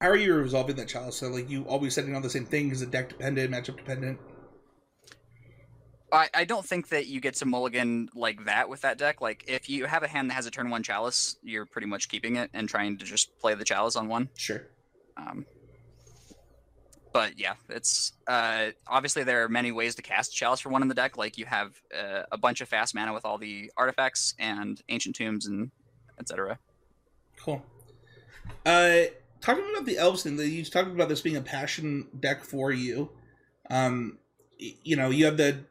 How 0.00 0.08
are 0.08 0.16
you 0.16 0.34
resolving 0.34 0.74
that 0.76 0.88
chalice? 0.88 1.16
So 1.16 1.28
like 1.28 1.48
you 1.48 1.62
always 1.64 1.94
setting 1.94 2.16
on 2.16 2.22
the 2.22 2.30
same 2.30 2.44
thing? 2.44 2.70
Is 2.70 2.82
it 2.82 2.90
deck 2.90 3.08
dependent, 3.08 3.52
matchup 3.52 3.76
dependent? 3.76 4.18
I, 6.12 6.28
I 6.34 6.44
don't 6.44 6.66
think 6.66 6.88
that 6.88 7.06
you 7.06 7.20
get 7.20 7.34
to 7.36 7.46
mulligan 7.46 8.08
like 8.14 8.44
that 8.44 8.68
with 8.68 8.80
that 8.80 8.98
deck. 8.98 9.20
Like 9.20 9.44
if 9.46 9.70
you 9.70 9.86
have 9.86 10.02
a 10.02 10.08
hand 10.08 10.28
that 10.28 10.34
has 10.34 10.46
a 10.46 10.50
turn 10.50 10.70
one 10.70 10.82
chalice, 10.82 11.36
you're 11.42 11.66
pretty 11.66 11.86
much 11.86 12.08
keeping 12.08 12.36
it 12.36 12.50
and 12.52 12.68
trying 12.68 12.98
to 12.98 13.04
just 13.04 13.38
play 13.38 13.54
the 13.54 13.64
chalice 13.64 13.94
on 13.94 14.08
one. 14.08 14.28
Sure. 14.36 14.66
Um, 15.16 15.46
but 17.12 17.38
yeah, 17.38 17.54
it's 17.68 18.12
uh, 18.26 18.68
obviously 18.86 19.24
there 19.24 19.44
are 19.44 19.48
many 19.48 19.72
ways 19.72 19.94
to 19.96 20.02
cast 20.02 20.34
Chalice 20.34 20.60
for 20.60 20.70
one 20.70 20.82
in 20.82 20.88
the 20.88 20.94
deck. 20.94 21.16
Like 21.16 21.38
you 21.38 21.46
have 21.46 21.74
uh, 21.96 22.22
a 22.32 22.38
bunch 22.38 22.60
of 22.60 22.68
fast 22.68 22.94
mana 22.94 23.12
with 23.12 23.24
all 23.24 23.38
the 23.38 23.70
artifacts 23.76 24.34
and 24.38 24.80
ancient 24.88 25.16
tombs 25.16 25.46
and 25.46 25.70
etc. 26.18 26.58
Cool. 27.38 27.62
Uh, 28.64 29.02
talking 29.40 29.64
about 29.70 29.84
the 29.84 29.98
elves 29.98 30.22
thing, 30.22 30.38
you 30.38 30.64
talked 30.64 30.88
about 30.88 31.08
this 31.08 31.20
being 31.20 31.36
a 31.36 31.42
passion 31.42 32.08
deck 32.18 32.44
for 32.44 32.72
you. 32.72 33.10
Um, 33.70 34.18
you 34.58 34.96
know, 34.96 35.10
you 35.10 35.24
have 35.26 35.36
the 35.36 35.64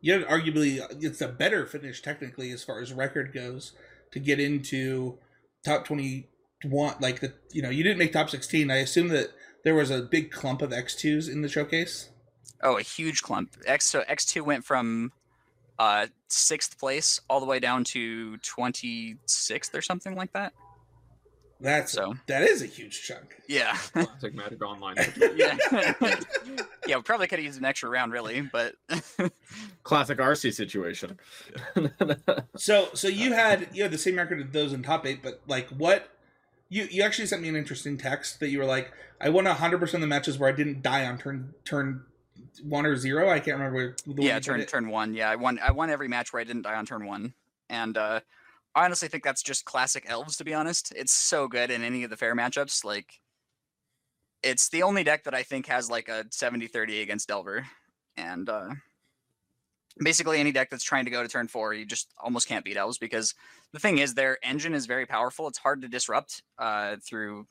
you 0.00 0.14
have 0.14 0.22
arguably 0.22 0.80
it's 1.02 1.20
a 1.20 1.28
better 1.28 1.66
finish 1.66 2.00
technically 2.00 2.52
as 2.52 2.64
far 2.64 2.80
as 2.80 2.92
record 2.92 3.34
goes 3.34 3.72
to 4.12 4.18
get 4.18 4.40
into 4.40 5.18
top 5.64 5.84
twenty 5.84 6.28
one. 6.64 6.94
Like 7.00 7.20
the 7.20 7.34
you 7.52 7.62
know 7.62 7.70
you 7.70 7.82
didn't 7.82 7.98
make 7.98 8.12
top 8.12 8.30
sixteen. 8.30 8.70
I 8.70 8.76
assume 8.76 9.08
that 9.08 9.30
there 9.64 9.74
was 9.74 9.90
a 9.90 10.02
big 10.02 10.30
clump 10.30 10.62
of 10.62 10.70
X2s 10.70 11.30
in 11.30 11.42
the 11.42 11.48
showcase. 11.48 12.10
Oh, 12.62 12.76
a 12.78 12.82
huge 12.82 13.22
clump. 13.22 13.56
X 13.66 13.86
so 13.86 14.02
X2 14.02 14.42
went 14.42 14.64
from 14.64 15.12
uh 15.78 16.06
sixth 16.28 16.78
place 16.78 17.20
all 17.28 17.40
the 17.40 17.46
way 17.46 17.58
down 17.58 17.84
to 17.84 18.36
26th 18.38 19.74
or 19.74 19.80
something 19.82 20.14
like 20.14 20.32
that. 20.32 20.52
That's 21.62 21.92
So 21.92 22.14
that 22.26 22.42
is 22.42 22.62
a 22.62 22.66
huge 22.66 23.02
chunk. 23.02 23.36
yeah, 23.46 23.76
Classic 23.92 24.34
Magic 24.34 24.62
Online. 24.64 24.96
yeah, 25.36 25.58
yeah. 26.86 26.96
We 26.96 27.02
probably 27.02 27.26
could 27.26 27.38
have 27.38 27.44
used 27.44 27.58
an 27.58 27.66
extra 27.66 27.90
round, 27.90 28.12
really, 28.12 28.40
but 28.40 28.76
Classic 29.82 30.16
RC 30.16 30.54
situation. 30.54 31.18
So 32.56 32.88
so 32.94 33.08
you 33.08 33.34
had 33.34 33.68
you 33.74 33.82
had 33.82 33.92
the 33.92 33.98
same 33.98 34.16
record 34.16 34.40
as 34.40 34.46
those 34.52 34.72
in 34.72 34.82
top 34.82 35.06
eight, 35.06 35.22
but 35.22 35.42
like 35.46 35.68
what 35.68 36.08
you 36.70 36.88
you 36.90 37.02
actually 37.02 37.26
sent 37.26 37.42
me 37.42 37.48
an 37.48 37.56
interesting 37.56 37.98
text 37.98 38.40
that 38.40 38.48
you 38.48 38.58
were 38.58 38.64
like, 38.64 38.92
I 39.20 39.28
won 39.28 39.44
hundred 39.44 39.78
percent 39.78 40.02
of 40.02 40.08
the 40.08 40.14
matches 40.14 40.38
where 40.38 40.48
I 40.48 40.52
didn't 40.52 40.80
die 40.80 41.04
on 41.04 41.18
turn 41.18 41.52
turn 41.64 42.02
one 42.62 42.86
or 42.86 42.96
zero. 42.96 43.28
I 43.28 43.40
can't 43.40 43.58
remember 43.58 43.74
where 43.74 43.96
the 44.06 44.12
one 44.12 44.22
yeah, 44.22 44.38
turn 44.38 44.64
turn 44.64 44.88
one. 44.88 45.12
Yeah, 45.12 45.28
I 45.28 45.36
won. 45.36 45.58
I 45.58 45.72
won 45.72 45.90
every 45.90 46.08
match 46.08 46.32
where 46.32 46.40
I 46.40 46.44
didn't 46.44 46.62
die 46.62 46.76
on 46.76 46.86
turn 46.86 47.04
one, 47.04 47.34
and 47.68 47.98
uh, 47.98 48.20
I 48.74 48.84
honestly 48.84 49.08
think 49.08 49.24
that's 49.24 49.42
just 49.42 49.64
classic 49.64 50.04
elves. 50.08 50.36
To 50.36 50.44
be 50.44 50.54
honest, 50.54 50.92
it's 50.96 51.12
so 51.12 51.48
good 51.48 51.70
in 51.70 51.82
any 51.82 52.04
of 52.04 52.10
the 52.10 52.16
fair 52.16 52.36
matchups. 52.36 52.84
Like, 52.84 53.20
it's 54.42 54.68
the 54.68 54.84
only 54.84 55.02
deck 55.02 55.24
that 55.24 55.34
I 55.34 55.42
think 55.42 55.66
has 55.66 55.90
like 55.90 56.08
a 56.08 56.24
70-30 56.30 57.02
against 57.02 57.28
Delver, 57.28 57.66
and 58.16 58.48
uh, 58.48 58.70
basically 60.02 60.40
any 60.40 60.52
deck 60.52 60.70
that's 60.70 60.84
trying 60.84 61.04
to 61.04 61.10
go 61.10 61.22
to 61.22 61.28
turn 61.28 61.48
four, 61.48 61.74
you 61.74 61.84
just 61.84 62.12
almost 62.22 62.48
can't 62.48 62.64
beat 62.64 62.76
elves 62.76 62.98
because 62.98 63.34
the 63.72 63.78
thing 63.78 63.98
is 63.98 64.14
their 64.14 64.38
engine 64.42 64.74
is 64.74 64.86
very 64.86 65.06
powerful. 65.06 65.46
It's 65.48 65.58
hard 65.58 65.82
to 65.82 65.88
disrupt 65.88 66.42
uh, 66.58 66.96
through 67.06 67.46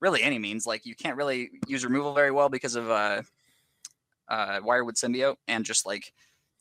really 0.00 0.22
any 0.22 0.38
means. 0.38 0.66
Like 0.66 0.84
you 0.84 0.94
can't 0.94 1.16
really 1.16 1.50
use 1.66 1.84
removal 1.84 2.12
very 2.14 2.30
well 2.30 2.48
because 2.48 2.74
of 2.74 2.90
uh, 2.90 3.22
uh, 4.28 4.60
Wirewood 4.60 4.94
Symbiote 4.94 5.36
and 5.48 5.64
just 5.64 5.86
like 5.86 6.12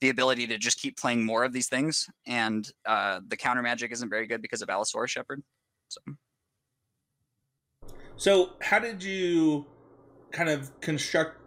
the 0.01 0.09
ability 0.09 0.47
to 0.47 0.57
just 0.57 0.79
keep 0.79 0.97
playing 0.97 1.25
more 1.25 1.43
of 1.43 1.53
these 1.53 1.67
things. 1.67 2.09
And 2.27 2.69
uh, 2.85 3.21
the 3.27 3.37
counter 3.37 3.61
magic 3.61 3.91
isn't 3.91 4.09
very 4.09 4.27
good 4.27 4.41
because 4.41 4.61
of 4.61 4.69
Allosaurus 4.69 5.11
Shepherd. 5.11 5.41
So 5.87 6.01
So 8.15 8.51
how 8.61 8.79
did 8.79 9.01
you 9.01 9.65
kind 10.31 10.49
of 10.49 10.79
construct 10.81 11.39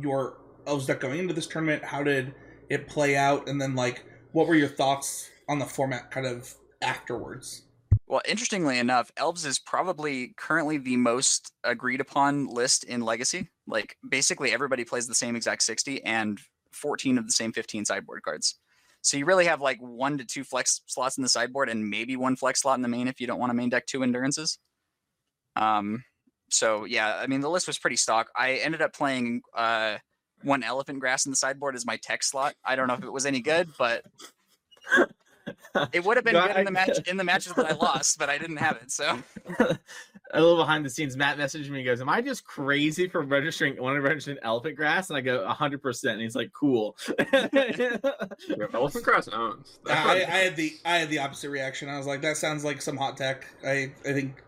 your 0.00 0.38
elves 0.66 0.86
deck 0.86 1.00
going 1.00 1.18
into 1.18 1.34
this 1.34 1.46
tournament? 1.46 1.84
How 1.84 2.02
did 2.02 2.34
it 2.68 2.88
play 2.88 3.16
out? 3.16 3.48
And 3.48 3.60
then 3.60 3.74
like 3.74 4.04
what 4.32 4.46
were 4.46 4.54
your 4.54 4.68
thoughts 4.68 5.30
on 5.48 5.58
the 5.58 5.64
format 5.64 6.10
kind 6.10 6.26
of 6.26 6.54
afterwards? 6.82 7.62
Well, 8.06 8.20
interestingly 8.28 8.78
enough, 8.78 9.10
Elves 9.16 9.44
is 9.44 9.58
probably 9.58 10.34
currently 10.36 10.78
the 10.78 10.96
most 10.96 11.52
agreed 11.64 12.00
upon 12.00 12.46
list 12.46 12.84
in 12.84 13.00
Legacy. 13.00 13.48
Like, 13.66 13.96
basically, 14.08 14.52
everybody 14.52 14.84
plays 14.84 15.08
the 15.08 15.14
same 15.14 15.34
exact 15.34 15.62
60 15.62 16.04
and 16.04 16.38
14 16.72 17.18
of 17.18 17.26
the 17.26 17.32
same 17.32 17.52
15 17.52 17.84
sideboard 17.84 18.22
cards. 18.22 18.58
So 19.00 19.16
you 19.16 19.24
really 19.24 19.46
have 19.46 19.60
like 19.60 19.78
one 19.80 20.18
to 20.18 20.24
two 20.24 20.44
flex 20.44 20.80
slots 20.86 21.16
in 21.16 21.22
the 21.22 21.28
sideboard 21.28 21.68
and 21.68 21.88
maybe 21.88 22.16
one 22.16 22.36
flex 22.36 22.62
slot 22.62 22.76
in 22.76 22.82
the 22.82 22.88
main 22.88 23.08
if 23.08 23.20
you 23.20 23.26
don't 23.26 23.38
want 23.38 23.50
to 23.50 23.54
main 23.54 23.70
deck 23.70 23.86
two 23.86 24.02
endurances. 24.02 24.58
Um, 25.54 26.04
so 26.50 26.84
yeah, 26.84 27.16
I 27.16 27.26
mean 27.26 27.40
the 27.40 27.50
list 27.50 27.68
was 27.68 27.78
pretty 27.78 27.96
stock. 27.96 28.28
I 28.36 28.54
ended 28.54 28.82
up 28.82 28.92
playing 28.92 29.42
uh 29.54 29.98
one 30.42 30.62
elephant 30.62 31.00
grass 31.00 31.26
in 31.26 31.30
the 31.30 31.36
sideboard 31.36 31.74
as 31.74 31.86
my 31.86 31.96
tech 31.96 32.22
slot. 32.22 32.54
I 32.64 32.76
don't 32.76 32.88
know 32.88 32.94
if 32.94 33.04
it 33.04 33.12
was 33.12 33.26
any 33.26 33.40
good, 33.40 33.68
but 33.78 34.04
it 35.92 36.04
would 36.04 36.16
have 36.16 36.24
been 36.24 36.34
No, 36.34 36.46
good 36.46 36.56
in 36.56 36.64
the 36.64 36.70
match 36.70 36.98
in 37.08 37.16
the 37.16 37.24
matches 37.24 37.52
that 37.54 37.66
I 37.66 37.72
lost, 37.80 38.18
but 38.18 38.28
I 38.28 38.38
didn't 38.38 38.58
have 38.58 38.76
it. 38.76 38.90
So 38.90 39.18
a 39.58 40.40
little 40.40 40.56
behind 40.56 40.84
the 40.84 40.90
scenes, 40.90 41.16
Matt 41.16 41.38
messaged 41.38 41.68
me 41.68 41.78
and 41.80 41.86
goes, 41.86 42.00
Am 42.00 42.08
I 42.08 42.20
just 42.20 42.44
crazy 42.44 43.08
for 43.08 43.22
registering 43.22 43.80
want 43.80 43.96
to 43.96 44.00
register 44.00 44.32
an 44.32 44.38
elephant 44.42 44.76
grass? 44.76 45.10
And 45.10 45.16
I 45.16 45.20
go, 45.20 45.46
hundred 45.48 45.82
percent. 45.82 46.14
And 46.14 46.22
he's 46.22 46.36
like, 46.36 46.52
Cool. 46.52 46.96
Elephant 47.32 49.04
Grass 49.04 49.28
owns. 49.28 49.78
I, 49.88 50.24
I 50.24 50.24
had 50.24 50.56
the 50.56 50.72
I 50.84 50.98
had 50.98 51.10
the 51.10 51.18
opposite 51.18 51.50
reaction. 51.50 51.88
I 51.88 51.98
was 51.98 52.06
like, 52.06 52.22
that 52.22 52.36
sounds 52.36 52.64
like 52.64 52.80
some 52.82 52.96
hot 52.96 53.16
tech. 53.16 53.46
I 53.64 53.92
I 54.04 54.12
think 54.12 54.42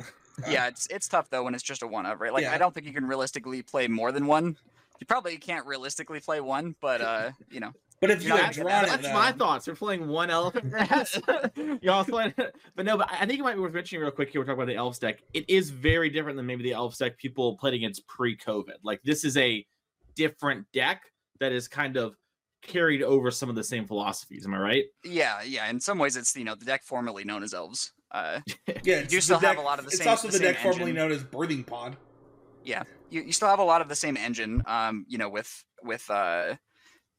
uh, 0.00 0.50
yeah, 0.50 0.68
it's 0.68 0.86
it's 0.88 1.08
tough 1.08 1.28
though 1.30 1.44
when 1.44 1.54
it's 1.54 1.62
just 1.62 1.82
a 1.82 1.86
one 1.86 2.06
of 2.06 2.20
right. 2.20 2.32
Like 2.32 2.42
Yeah. 2.42 2.54
I 2.54 2.58
don't 2.58 2.74
think 2.74 2.86
you 2.86 2.92
can 2.92 3.06
realistically 3.06 3.62
play 3.62 3.88
more 3.88 4.12
than 4.12 4.26
one. 4.26 4.56
You 5.00 5.06
probably 5.06 5.36
can't 5.38 5.66
realistically 5.66 6.20
play 6.20 6.40
one, 6.40 6.76
but 6.80 7.00
uh, 7.00 7.30
you 7.50 7.60
know, 7.60 7.72
But 8.00 8.10
if 8.10 8.22
you 8.22 8.30
Yeah, 8.30 8.36
had 8.36 8.54
that- 8.54 8.62
drawn 8.62 8.84
it, 8.84 8.88
That's 8.88 9.12
my 9.12 9.32
thoughts. 9.38 9.66
We're 9.68 9.74
playing 9.74 10.08
one 10.08 10.30
elephant 10.30 10.70
grass. 10.70 11.20
Y'all 11.82 12.04
playing, 12.04 12.32
but 12.74 12.84
no. 12.86 12.96
But 12.96 13.10
I 13.12 13.26
think 13.26 13.38
it 13.40 13.42
might 13.42 13.54
be 13.54 13.60
worth 13.60 13.74
mentioning 13.74 14.00
real 14.02 14.10
quick 14.10 14.30
here. 14.30 14.40
We're 14.40 14.46
talking 14.46 14.58
about 14.62 14.68
the 14.68 14.76
elves 14.76 14.98
deck. 14.98 15.22
It 15.34 15.48
is 15.50 15.68
very 15.70 16.08
different 16.08 16.36
than 16.36 16.46
maybe 16.46 16.62
the 16.62 16.72
elves 16.72 16.96
deck 16.98 17.18
people 17.18 17.56
played 17.58 17.74
against 17.74 18.06
pre-COVID. 18.06 18.76
Like 18.82 19.02
this 19.02 19.22
is 19.24 19.36
a 19.36 19.66
different 20.14 20.66
deck 20.72 21.02
that 21.40 21.52
is 21.52 21.68
kind 21.68 21.96
of 21.98 22.14
carried 22.62 23.02
over 23.02 23.30
some 23.30 23.48
of 23.50 23.54
the 23.54 23.64
same 23.64 23.86
philosophies. 23.86 24.44
Am 24.46 24.54
I 24.54 24.58
right? 24.58 24.84
yeah, 25.04 25.42
yeah. 25.42 25.68
In 25.68 25.78
some 25.80 25.98
ways, 25.98 26.16
it's 26.16 26.34
you 26.36 26.44
know 26.44 26.54
the 26.54 26.64
deck 26.64 26.82
formerly 26.84 27.24
known 27.24 27.42
as 27.42 27.52
elves. 27.54 27.92
Uh, 28.10 28.40
Yeah, 28.82 28.96
it's 29.00 29.08
do 29.10 29.16
the 29.16 29.22
still 29.22 29.38
have 29.40 29.58
a 29.58 29.60
lot 29.60 29.78
of 29.78 29.84
the 29.84 29.90
It's 29.90 29.98
same- 29.98 30.08
It's 30.12 30.24
also 30.24 30.28
the 30.28 30.32
the, 30.32 30.38
same 30.44 30.54
deck 30.54 30.62
formerly 30.62 30.92
known 30.92 31.12
as 31.12 31.22
Birthing 31.22 31.66
Pod. 31.66 31.96
You, 33.10 33.22
you 33.22 33.32
still 33.32 33.48
have 33.48 33.58
a 33.58 33.64
lot 33.64 33.80
of 33.80 33.88
the 33.88 33.96
same 33.96 34.16
engine. 34.16 34.62
Um, 34.66 35.04
you 35.08 35.18
know, 35.18 35.28
with 35.28 35.64
with 35.82 36.08
uh 36.10 36.56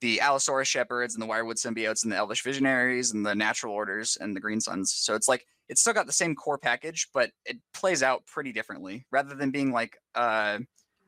the 0.02 0.20
Allosaurus 0.20 0.68
Shepherds 0.68 1.14
and 1.14 1.22
the 1.22 1.28
Wirewood 1.28 1.56
Symbiotes 1.56 2.04
and 2.04 2.12
the 2.12 2.18
Elvish 2.18 2.44
Visionaries 2.44 3.12
and 3.12 3.26
the 3.26 3.36
Natural 3.36 3.74
Orders 3.74 4.18
and 4.20 4.36
the 4.36 4.40
Green 4.40 4.60
Suns. 4.60 4.92
So 4.94 5.14
it's 5.14 5.28
like 5.28 5.46
it's 5.70 5.80
still 5.80 5.94
got 5.94 6.08
the 6.08 6.12
same 6.12 6.36
core 6.36 6.58
package, 6.58 7.08
but 7.14 7.30
it 7.46 7.58
plays 7.74 8.04
out 8.04 8.26
pretty 8.26 8.52
differently. 8.52 9.06
Rather 9.12 9.36
than 9.36 9.52
being 9.52 9.72
like 9.72 9.96
uh, 10.16 10.58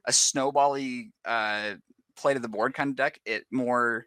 a 0.06 0.12
snowbally 0.12 1.10
uh, 1.26 1.74
play 2.16 2.34
to 2.34 2.40
the 2.40 2.48
board 2.48 2.74
kind 2.74 2.92
of 2.92 2.96
deck, 2.96 3.20
it 3.26 3.46
more 3.52 4.06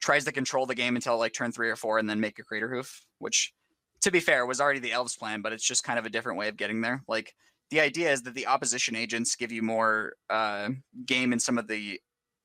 tries 0.00 0.24
to 0.24 0.32
control 0.32 0.66
the 0.66 0.74
game 0.74 0.96
until 0.96 1.16
like 1.16 1.32
turn 1.32 1.52
three 1.52 1.70
or 1.70 1.76
four 1.76 1.98
and 1.98 2.10
then 2.10 2.18
make 2.18 2.38
a 2.40 2.42
crater 2.42 2.68
hoof, 2.68 3.02
which 3.18 3.54
to 4.00 4.10
be 4.10 4.18
fair 4.18 4.44
was 4.44 4.60
already 4.60 4.80
the 4.80 4.92
elves 4.92 5.16
plan, 5.16 5.42
but 5.42 5.52
it's 5.52 5.66
just 5.66 5.84
kind 5.84 5.98
of 5.98 6.04
a 6.04 6.10
different 6.10 6.38
way 6.38 6.48
of 6.48 6.56
getting 6.56 6.80
there. 6.80 7.04
Like 7.06 7.32
the 7.72 7.80
idea 7.80 8.12
is 8.12 8.22
that 8.22 8.34
the 8.34 8.46
opposition 8.46 8.94
agents 8.94 9.34
give 9.34 9.50
you 9.50 9.62
more 9.62 10.12
uh, 10.28 10.68
game 11.06 11.32
in 11.32 11.40
some 11.40 11.56
of 11.56 11.68
the 11.68 11.98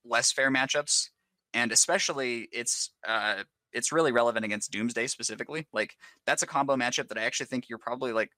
less 0.06 0.32
fair 0.32 0.50
matchups, 0.50 1.10
and 1.54 1.74
especially 1.74 2.48
it's 2.54 2.92
uh, 3.06 3.44
it's 3.74 3.92
really 3.92 4.14
relevant 4.14 4.46
against 4.46 4.72
Doomsday 4.72 5.06
specifically. 5.08 5.68
Like 5.74 5.96
that's 6.26 6.44
a 6.44 6.48
combo 6.48 6.78
matchup 6.78 7.10
that 7.10 7.18
I 7.18 7.24
actually 7.24 7.48
think 7.48 7.68
you're 7.68 7.78
probably 7.78 8.14
like 8.14 8.32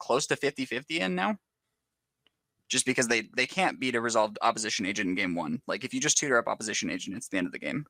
close 0.00 0.26
to 0.26 0.36
50-50 0.36 0.98
in 0.98 1.14
now. 1.14 1.36
Just 2.68 2.84
because 2.84 3.06
they 3.06 3.28
they 3.36 3.46
can't 3.46 3.78
beat 3.78 3.94
a 3.94 4.00
resolved 4.00 4.36
opposition 4.42 4.86
agent 4.86 5.10
in 5.10 5.14
game 5.14 5.36
one. 5.36 5.62
Like 5.68 5.84
if 5.84 5.94
you 5.94 6.00
just 6.00 6.18
tutor 6.18 6.36
up 6.36 6.48
opposition 6.48 6.90
agent, 6.90 7.16
it's 7.16 7.28
the 7.28 7.38
end 7.38 7.46
of 7.46 7.52
the 7.52 7.60
game. 7.60 7.84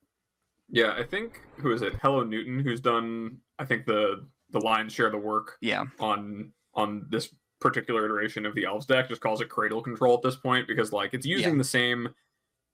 Yeah, 0.69 0.93
I 0.99 1.05
think 1.05 1.41
who 1.57 1.73
is 1.73 1.81
it? 1.81 1.95
Hello 2.03 2.23
Newton, 2.23 2.59
who's 2.59 2.83
done 2.83 3.39
I 3.59 3.65
think 3.65 3.87
the 3.87 4.27
the 4.51 4.61
lion's 4.61 4.93
share 4.93 5.07
of 5.07 5.13
the 5.13 5.19
work 5.19 5.57
Yeah, 5.63 5.85
on 5.99 6.53
on 6.75 7.07
this 7.09 7.31
particular 7.61 8.05
iteration 8.05 8.45
of 8.45 8.55
the 8.55 8.65
elves 8.65 8.87
deck 8.87 9.09
just 9.09 9.21
calls 9.21 9.41
it 9.41 9.49
cradle 9.49 9.81
control 9.81 10.15
at 10.15 10.23
this 10.23 10.37
point 10.37 10.67
because 10.67 10.93
like 10.93 11.15
it's 11.15 11.27
using 11.27 11.57
the 11.57 11.65
same 11.65 12.09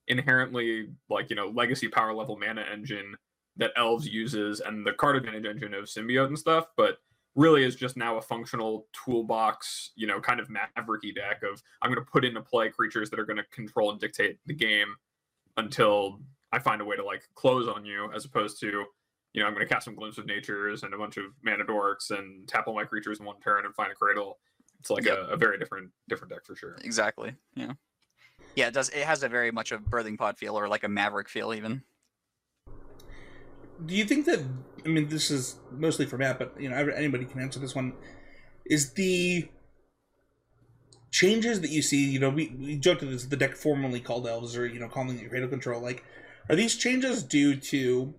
inherently 0.08 0.88
like 1.08 1.30
you 1.30 1.36
know 1.36 1.48
legacy 1.48 1.88
power 1.88 2.12
level 2.12 2.36
mana 2.36 2.64
engine 2.72 3.14
that 3.56 3.70
elves 3.76 4.08
uses 4.08 4.60
and 4.60 4.84
the 4.84 4.92
card 4.92 5.16
advantage 5.16 5.46
engine 5.46 5.74
of 5.74 5.84
symbiote 5.84 6.26
and 6.26 6.38
stuff 6.38 6.66
but 6.76 6.98
really 7.36 7.62
is 7.62 7.76
just 7.76 7.96
now 7.96 8.16
a 8.16 8.22
functional 8.22 8.86
toolbox 8.92 9.92
you 9.94 10.06
know 10.06 10.20
kind 10.20 10.40
of 10.40 10.48
mavericky 10.48 11.14
deck 11.14 11.42
of 11.42 11.62
i'm 11.82 11.92
going 11.92 12.04
to 12.04 12.10
put 12.10 12.24
into 12.24 12.40
play 12.40 12.68
creatures 12.68 13.08
that 13.08 13.20
are 13.20 13.24
going 13.24 13.36
to 13.36 13.44
control 13.52 13.90
and 13.90 14.00
dictate 14.00 14.38
the 14.46 14.54
game 14.54 14.96
until 15.56 16.18
i 16.52 16.58
find 16.58 16.80
a 16.80 16.84
way 16.84 16.96
to 16.96 17.04
like 17.04 17.22
close 17.34 17.68
on 17.68 17.84
you 17.84 18.10
as 18.14 18.24
opposed 18.24 18.58
to 18.58 18.84
you 19.32 19.40
know 19.40 19.46
i'm 19.46 19.54
going 19.54 19.66
to 19.66 19.72
cast 19.72 19.84
some 19.84 19.94
glimpse 19.94 20.18
of 20.18 20.26
natures 20.26 20.82
and 20.82 20.92
a 20.92 20.98
bunch 20.98 21.16
of 21.16 21.26
mana 21.42 21.64
dorks 21.64 22.10
and 22.10 22.48
tap 22.48 22.66
all 22.66 22.74
my 22.74 22.84
creatures 22.84 23.20
in 23.20 23.26
one 23.26 23.38
turn 23.40 23.64
and 23.64 23.74
find 23.74 23.92
a 23.92 23.94
cradle 23.94 24.38
it's 24.80 24.90
like 24.90 25.04
Yep. 25.04 25.16
a, 25.16 25.20
a 25.32 25.36
very 25.36 25.58
different 25.58 25.90
different 26.08 26.32
deck 26.32 26.44
for 26.44 26.56
sure 26.56 26.76
exactly. 26.82 27.36
Yeah. 27.54 27.72
Yeah, 28.56 28.68
it 28.68 28.74
does. 28.74 28.88
It 28.88 29.04
has 29.04 29.22
a 29.22 29.28
very 29.28 29.52
much 29.52 29.70
a 29.70 29.78
birthing 29.78 30.18
pod 30.18 30.36
feel, 30.36 30.58
or 30.58 30.68
like 30.68 30.82
a 30.82 30.88
maverick 30.88 31.28
feel, 31.28 31.54
even. 31.54 31.82
Do 33.86 33.94
you 33.94 34.04
think 34.04 34.26
that? 34.26 34.40
I 34.84 34.88
mean, 34.88 35.08
this 35.08 35.30
is 35.30 35.56
mostly 35.70 36.06
for 36.06 36.18
Matt, 36.18 36.38
but 36.38 36.60
you 36.60 36.68
know, 36.68 36.76
anybody 36.76 37.24
can 37.26 37.40
answer 37.40 37.60
this 37.60 37.74
one. 37.74 37.92
Is 38.66 38.92
the 38.94 39.48
changes 41.10 41.60
that 41.60 41.70
you 41.70 41.82
see? 41.82 42.10
You 42.10 42.18
know, 42.18 42.30
we, 42.30 42.48
we 42.58 42.76
joked 42.76 43.00
that 43.00 43.06
this 43.06 43.24
the 43.26 43.36
deck 43.36 43.54
formerly 43.56 44.00
called 44.00 44.26
Elves, 44.26 44.56
or 44.56 44.66
you 44.66 44.80
know, 44.80 44.88
calling 44.88 45.18
it 45.18 45.30
Cradle 45.30 45.48
Control. 45.48 45.80
Like, 45.80 46.04
are 46.48 46.56
these 46.56 46.76
changes 46.76 47.22
due 47.22 47.56
to 47.56 48.14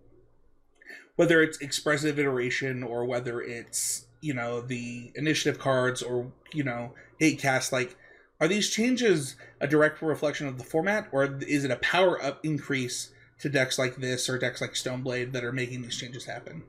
whether 1.15 1.41
it's 1.41 1.59
expressive 1.59 2.17
iteration 2.17 2.83
or 2.83 3.05
whether 3.05 3.41
it's 3.41 4.05
you 4.21 4.33
know 4.33 4.61
the 4.61 5.11
initiative 5.15 5.59
cards 5.59 6.01
or 6.01 6.31
you 6.53 6.63
know 6.63 6.93
8cast? 7.19 7.71
Like, 7.71 7.95
are 8.39 8.47
these 8.47 8.69
changes 8.69 9.35
a 9.59 9.67
direct 9.67 10.01
reflection 10.01 10.47
of 10.47 10.57
the 10.57 10.63
format, 10.63 11.07
or 11.11 11.39
is 11.41 11.65
it 11.65 11.71
a 11.71 11.77
power 11.77 12.21
up 12.23 12.39
increase? 12.43 13.11
to 13.41 13.49
decks 13.49 13.79
like 13.79 13.95
this 13.95 14.29
or 14.29 14.37
decks 14.37 14.61
like 14.61 14.73
Stoneblade 14.73 15.31
that 15.31 15.43
are 15.43 15.51
making 15.51 15.81
these 15.81 15.97
changes 15.97 16.25
happen. 16.25 16.63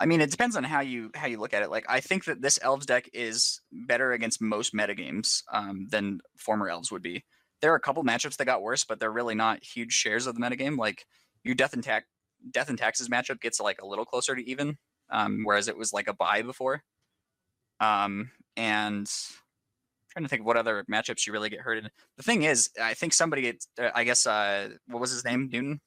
I 0.00 0.06
mean, 0.06 0.20
it 0.20 0.30
depends 0.30 0.56
on 0.56 0.64
how 0.64 0.80
you 0.80 1.10
how 1.14 1.26
you 1.26 1.38
look 1.38 1.54
at 1.54 1.62
it. 1.62 1.70
Like, 1.70 1.84
I 1.88 2.00
think 2.00 2.24
that 2.24 2.42
this 2.42 2.58
elves 2.60 2.86
deck 2.86 3.08
is 3.12 3.60
better 3.70 4.12
against 4.12 4.42
most 4.42 4.74
metagames 4.74 5.42
um, 5.52 5.86
than 5.90 6.20
former 6.36 6.68
elves 6.68 6.90
would 6.90 7.02
be. 7.02 7.24
There 7.62 7.72
are 7.72 7.76
a 7.76 7.80
couple 7.80 8.04
matchups 8.04 8.36
that 8.36 8.44
got 8.44 8.62
worse, 8.62 8.84
but 8.84 9.00
they're 9.00 9.12
really 9.12 9.34
not 9.34 9.64
huge 9.64 9.92
shares 9.92 10.26
of 10.26 10.34
the 10.34 10.40
metagame. 10.40 10.76
Like, 10.76 11.06
your 11.44 11.54
death 11.54 11.72
and 11.72 11.82
tax 11.82 12.06
death 12.50 12.68
and 12.68 12.78
taxes 12.78 13.08
matchup 13.08 13.40
gets 13.40 13.60
like 13.60 13.80
a 13.80 13.86
little 13.86 14.04
closer 14.04 14.34
to 14.34 14.50
even, 14.50 14.76
um, 15.10 15.42
whereas 15.44 15.68
it 15.68 15.76
was 15.76 15.92
like 15.92 16.08
a 16.08 16.14
buy 16.14 16.42
before. 16.42 16.82
Um, 17.80 18.30
and 18.56 19.10
trying 20.10 20.24
to 20.24 20.28
think 20.28 20.40
of 20.40 20.46
what 20.46 20.56
other 20.56 20.84
matchups 20.90 21.26
you 21.26 21.32
really 21.32 21.50
get 21.50 21.60
hurt 21.60 21.78
in. 21.78 21.90
The 22.16 22.22
thing 22.22 22.44
is, 22.44 22.70
I 22.82 22.94
think 22.94 23.12
somebody, 23.12 23.42
gets, 23.42 23.68
uh, 23.78 23.90
I 23.94 24.04
guess, 24.04 24.26
uh, 24.26 24.70
what 24.86 25.00
was 25.00 25.10
his 25.10 25.24
name? 25.24 25.50
Newton. 25.52 25.80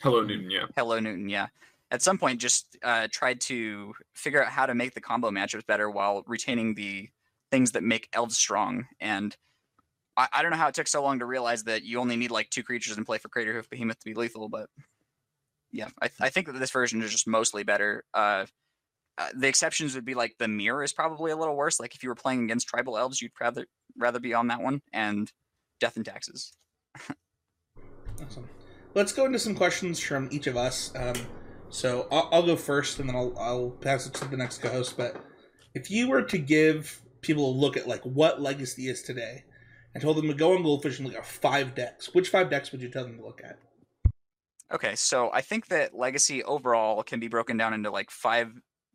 Hello, 0.00 0.22
Newton. 0.22 0.50
Yeah. 0.50 0.66
Hello, 0.76 0.98
Newton. 0.98 1.28
Yeah. 1.28 1.46
At 1.92 2.02
some 2.02 2.18
point, 2.18 2.40
just 2.40 2.76
uh, 2.82 3.06
tried 3.12 3.40
to 3.42 3.92
figure 4.14 4.42
out 4.42 4.50
how 4.50 4.66
to 4.66 4.74
make 4.74 4.94
the 4.94 5.00
combo 5.00 5.30
matchups 5.30 5.66
better 5.66 5.90
while 5.90 6.24
retaining 6.26 6.74
the 6.74 7.08
things 7.52 7.72
that 7.72 7.84
make 7.84 8.08
elves 8.12 8.36
strong. 8.36 8.86
And 8.98 9.36
I, 10.16 10.26
I 10.32 10.42
don't 10.42 10.50
know 10.50 10.56
how 10.56 10.68
it 10.68 10.74
took 10.74 10.88
so 10.88 11.02
long 11.02 11.20
to 11.20 11.26
realize 11.26 11.64
that 11.64 11.84
you 11.84 12.00
only 12.00 12.16
need 12.16 12.30
like 12.30 12.50
two 12.50 12.62
creatures 12.64 12.98
in 12.98 13.04
play 13.04 13.18
for 13.18 13.28
Crater 13.28 13.52
Hoof 13.52 13.70
Behemoth 13.70 13.98
to 14.00 14.06
be 14.06 14.14
lethal, 14.14 14.48
but 14.48 14.68
yeah, 15.72 15.88
I, 16.00 16.10
I 16.20 16.28
think 16.28 16.46
that 16.46 16.58
this 16.58 16.70
version 16.70 17.02
is 17.02 17.10
just 17.10 17.26
mostly 17.26 17.62
better. 17.62 18.04
Uh, 18.12 18.46
uh, 19.18 19.28
the 19.34 19.48
exceptions 19.48 19.94
would 19.94 20.04
be 20.04 20.14
like 20.14 20.34
the 20.38 20.48
mirror 20.48 20.82
is 20.82 20.92
probably 20.92 21.32
a 21.32 21.36
little 21.36 21.56
worse. 21.56 21.80
Like 21.80 21.94
if 21.94 22.02
you 22.02 22.08
were 22.08 22.14
playing 22.14 22.44
against 22.44 22.68
tribal 22.68 22.96
elves, 22.96 23.20
you'd 23.20 23.32
rather 23.40 23.66
rather 23.96 24.20
be 24.20 24.34
on 24.34 24.48
that 24.48 24.62
one, 24.62 24.82
and 24.92 25.30
death 25.80 25.96
and 25.96 26.04
taxes. 26.04 26.52
awesome. 28.24 28.48
Let's 28.94 29.12
go 29.12 29.24
into 29.24 29.38
some 29.38 29.54
questions 29.54 29.98
from 30.00 30.28
each 30.30 30.46
of 30.46 30.56
us. 30.56 30.92
Um, 30.94 31.14
so 31.70 32.06
I'll, 32.12 32.28
I'll, 32.32 32.46
go 32.46 32.56
first, 32.56 32.98
and 32.98 33.08
then 33.08 33.16
I'll, 33.16 33.34
I'll 33.38 33.70
pass 33.70 34.06
it 34.06 34.12
to 34.14 34.28
the 34.28 34.36
next 34.36 34.60
co-host. 34.60 34.96
But 34.98 35.16
if 35.74 35.90
you 35.90 36.08
were 36.08 36.22
to 36.22 36.38
give 36.38 37.00
people 37.22 37.48
a 37.48 37.54
look 37.54 37.78
at 37.78 37.88
like 37.88 38.02
what 38.02 38.42
Legacy 38.42 38.88
is 38.88 39.02
today, 39.02 39.44
and 39.94 40.02
told 40.02 40.16
them 40.16 40.28
to 40.28 40.34
go 40.34 40.54
on 40.54 40.62
Goldfish 40.62 40.98
and 40.98 41.08
look 41.08 41.16
at 41.16 41.26
five 41.26 41.74
decks, 41.74 42.14
which 42.14 42.28
five 42.28 42.50
decks 42.50 42.72
would 42.72 42.82
you 42.82 42.88
tell 42.88 43.04
them 43.04 43.18
to 43.18 43.24
look 43.24 43.40
at? 43.44 43.58
Okay, 44.72 44.94
so 44.94 45.30
I 45.32 45.42
think 45.42 45.66
that 45.68 45.94
Legacy 45.94 46.42
overall 46.44 47.02
can 47.02 47.20
be 47.20 47.28
broken 47.28 47.58
down 47.58 47.74
into 47.74 47.90
like 47.90 48.10
five 48.10 48.50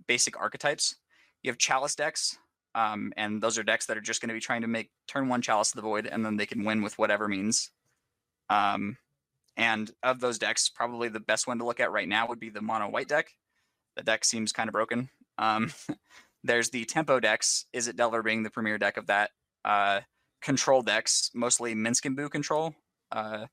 basic 0.07 0.39
archetypes. 0.39 0.95
You 1.43 1.51
have 1.51 1.59
Chalice 1.59 1.93
decks, 1.93 2.37
um, 2.73 3.13
and 3.15 3.41
those 3.41 3.59
are 3.59 3.63
decks 3.63 3.85
that 3.85 3.97
are 3.97 4.01
just 4.01 4.19
going 4.19 4.29
to 4.29 4.33
be 4.33 4.39
trying 4.39 4.61
to 4.61 4.67
make 4.67 4.89
turn 5.07 5.29
one 5.29 5.41
Chalice 5.41 5.71
of 5.71 5.75
the 5.75 5.83
Void, 5.83 6.07
and 6.07 6.25
then 6.25 6.35
they 6.35 6.47
can 6.47 6.63
win 6.63 6.81
with 6.81 6.97
whatever 6.97 7.27
means. 7.27 7.69
Um, 8.49 8.97
and 9.55 9.91
of 10.01 10.19
those 10.19 10.39
decks, 10.39 10.67
probably 10.67 11.09
the 11.09 11.19
best 11.19 11.45
one 11.45 11.59
to 11.59 11.65
look 11.65 11.79
at 11.79 11.91
right 11.91 12.07
now 12.07 12.27
would 12.27 12.39
be 12.39 12.49
the 12.49 12.61
mono 12.61 12.89
white 12.89 13.07
deck. 13.07 13.29
The 13.95 14.03
deck 14.03 14.25
seems 14.25 14.51
kind 14.51 14.69
of 14.69 14.73
broken. 14.73 15.09
Um, 15.37 15.71
there's 16.43 16.71
the 16.71 16.85
tempo 16.85 17.19
decks. 17.19 17.65
Izzet 17.75 17.95
Delver 17.95 18.23
being 18.23 18.41
the 18.41 18.49
premier 18.49 18.79
deck 18.79 18.97
of 18.97 19.07
that. 19.07 19.29
Uh, 19.63 20.01
control 20.41 20.81
decks, 20.81 21.29
mostly 21.35 21.75
Minsc 21.75 22.05
and 22.05 22.15
Boo 22.15 22.29
control. 22.29 22.73
Uh, 23.11 23.45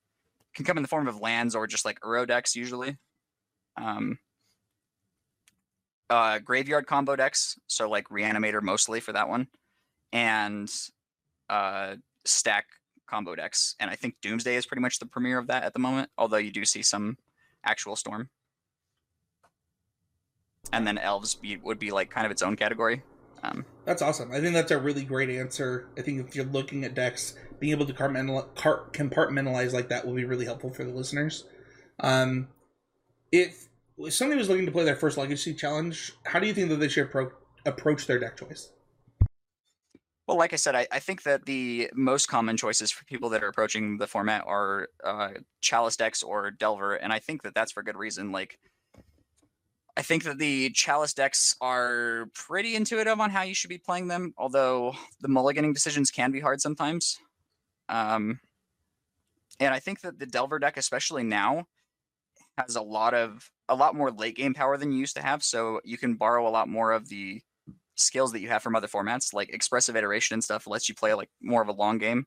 can 0.55 0.65
come 0.65 0.77
in 0.77 0.83
the 0.83 0.89
form 0.89 1.09
of 1.09 1.21
lands 1.21 1.55
or 1.55 1.67
just 1.67 1.85
like 1.85 2.01
Uro 2.01 2.27
decks 2.27 2.55
usually. 2.55 2.97
Um, 3.77 4.19
uh, 6.11 6.39
graveyard 6.39 6.87
combo 6.87 7.17
decks, 7.17 7.59
so 7.67 7.89
like 7.89 8.09
Reanimator 8.09 8.63
mostly 8.63 9.01
for 9.01 9.13
that 9.13 9.29
one, 9.29 9.49
and 10.13 10.71
uh, 11.49 11.97
stack 12.25 12.67
combo 13.07 13.35
decks. 13.35 13.75
And 13.81 13.91
I 13.91 13.97
think 13.97 14.17
Doomsday 14.23 14.57
is 14.57 14.67
pretty 14.67 14.83
much 14.83 14.99
the 14.99 15.07
premiere 15.07 15.39
of 15.39 15.49
that 15.49 15.65
at 15.65 15.73
the 15.73 15.81
moment, 15.81 16.11
although 16.17 16.37
you 16.37 16.51
do 16.51 16.65
see 16.65 16.83
some 16.83 17.17
actual 17.65 17.97
Storm. 17.97 18.29
And 20.73 20.87
then 20.87 20.99
Elves 20.99 21.35
be, 21.35 21.57
would 21.57 21.79
be 21.79 21.91
like 21.91 22.11
kind 22.11 22.25
of 22.25 22.33
its 22.33 22.43
own 22.43 22.57
category. 22.57 23.03
Um, 23.43 23.65
that's 23.85 24.03
awesome. 24.03 24.33
I 24.33 24.41
think 24.41 24.55
that's 24.55 24.71
a 24.71 24.79
really 24.79 25.05
great 25.05 25.31
answer. 25.31 25.89
I 25.99 26.03
think 26.03 26.27
if 26.27 26.35
you're 26.35 26.45
looking 26.45 26.85
at 26.85 26.95
decks, 26.95 27.35
being 27.61 27.73
able 27.73 27.87
to 27.87 27.93
compartmentalize 27.93 29.73
like 29.73 29.89
that 29.89 30.07
will 30.07 30.15
be 30.15 30.25
really 30.25 30.45
helpful 30.45 30.73
for 30.73 30.85
the 30.85 30.93
listeners. 30.93 31.45
Um, 32.01 32.49
if 33.31 33.69
somebody 34.09 34.39
was 34.39 34.49
looking 34.49 34.67
to 34.67 34.73
play 34.73 34.85
their 34.85 34.97
first 34.97 35.17
Legacy 35.17 35.55
challenge, 35.55 36.13
how 36.25 36.39
do 36.39 36.47
you 36.47 36.55
think 36.55 36.69
that 36.71 36.77
they 36.77 36.89
should 36.89 37.11
appro- 37.11 37.33
approach 37.65 38.07
their 38.07 38.19
deck 38.19 38.37
choice? 38.37 38.71
Well, 40.27 40.39
like 40.39 40.55
I 40.55 40.57
said, 40.57 40.75
I, 40.75 40.87
I, 40.91 41.01
think 41.01 41.25
that 41.25 41.45
the 41.45 41.91
most 41.93 42.29
common 42.29 42.57
choices 42.57 42.91
for 42.91 43.05
people 43.05 43.29
that 43.31 43.45
are 43.45 43.49
approaching 43.49 43.99
the 43.99 44.07
format 44.07 44.45
are 44.47 44.89
uh, 45.05 45.31
Chalice 45.61 45.97
decks 45.97 46.23
or 46.23 46.51
Delver, 46.51 46.95
and 46.95 47.13
I 47.13 47.19
think 47.19 47.43
that 47.43 47.55
that's 47.55 47.73
for 47.73 47.83
good 47.83 47.97
reason. 47.97 48.33
Like, 48.33 48.59
I 49.97 50.03
think 50.03 50.25
that 50.25 50.39
the 50.39 50.71
Chalice 50.71 51.15
decks 51.15 51.55
are 51.61 52.27
pretty 52.35 52.75
intuitive 52.75 53.21
on 53.21 53.31
how 53.31 53.43
you 53.43 53.55
should 53.55 53.71
be 53.71 53.79
playing 53.79 54.09
them, 54.09 54.35
although 54.37 54.95
the 55.21 55.29
mulliganing 55.29 55.73
decisions 55.73 56.11
can 56.11 56.33
be 56.33 56.41
hard 56.41 56.61
sometimes. 56.61 57.19
Um, 57.89 58.41
and 59.61 59.73
I 59.73 59.79
think 59.79 60.01
that 60.01 60.19
the 60.19 60.27
Delver 60.27 60.59
deck, 60.59 60.77
especially 60.77 61.23
now, 61.23 61.67
has 62.59 62.77
a 62.77 62.83
lot 62.83 63.15
of 63.15 63.51
a 63.69 63.75
lot 63.75 63.95
more 63.95 64.11
late 64.11 64.37
game 64.37 64.55
power 64.55 64.77
than 64.77 64.93
you 64.93 64.99
used 64.99 65.17
to 65.17 65.23
have. 65.23 65.43
So 65.43 65.81
you 65.85 65.97
can 65.97 66.15
borrow 66.15 66.47
a 66.47 66.51
lot 66.51 66.69
more 66.69 66.93
of 66.93 67.09
the 67.09 67.41
skills 67.95 68.33
that 68.33 68.41
you 68.41 68.49
have 68.49 68.63
from 68.63 68.75
other 68.75 68.89
formats, 68.89 69.33
like 69.33 69.51
expressive 69.51 69.97
iteration 69.97 70.35
and 70.35 70.45
stuff, 70.45 70.67
lets 70.67 70.89
you 70.89 70.95
play 70.95 71.15
like 71.15 71.31
more 71.41 71.63
of 71.63 71.69
a 71.69 71.73
long 71.73 71.99
game. 71.99 72.27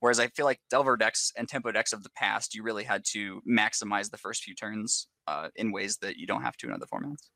Whereas 0.00 0.20
I 0.20 0.28
feel 0.28 0.44
like 0.46 0.60
Delver 0.70 0.96
decks 0.96 1.32
and 1.36 1.48
tempo 1.48 1.72
decks 1.72 1.92
of 1.92 2.02
the 2.02 2.10
past, 2.10 2.54
you 2.54 2.62
really 2.62 2.84
had 2.84 3.04
to 3.12 3.40
maximize 3.48 4.10
the 4.10 4.16
first 4.16 4.44
few 4.44 4.54
turns 4.54 5.08
uh, 5.26 5.48
in 5.56 5.72
ways 5.72 5.98
that 5.98 6.16
you 6.16 6.26
don't 6.26 6.42
have 6.42 6.56
to 6.58 6.68
in 6.68 6.72
other 6.72 6.86
formats. 6.86 7.30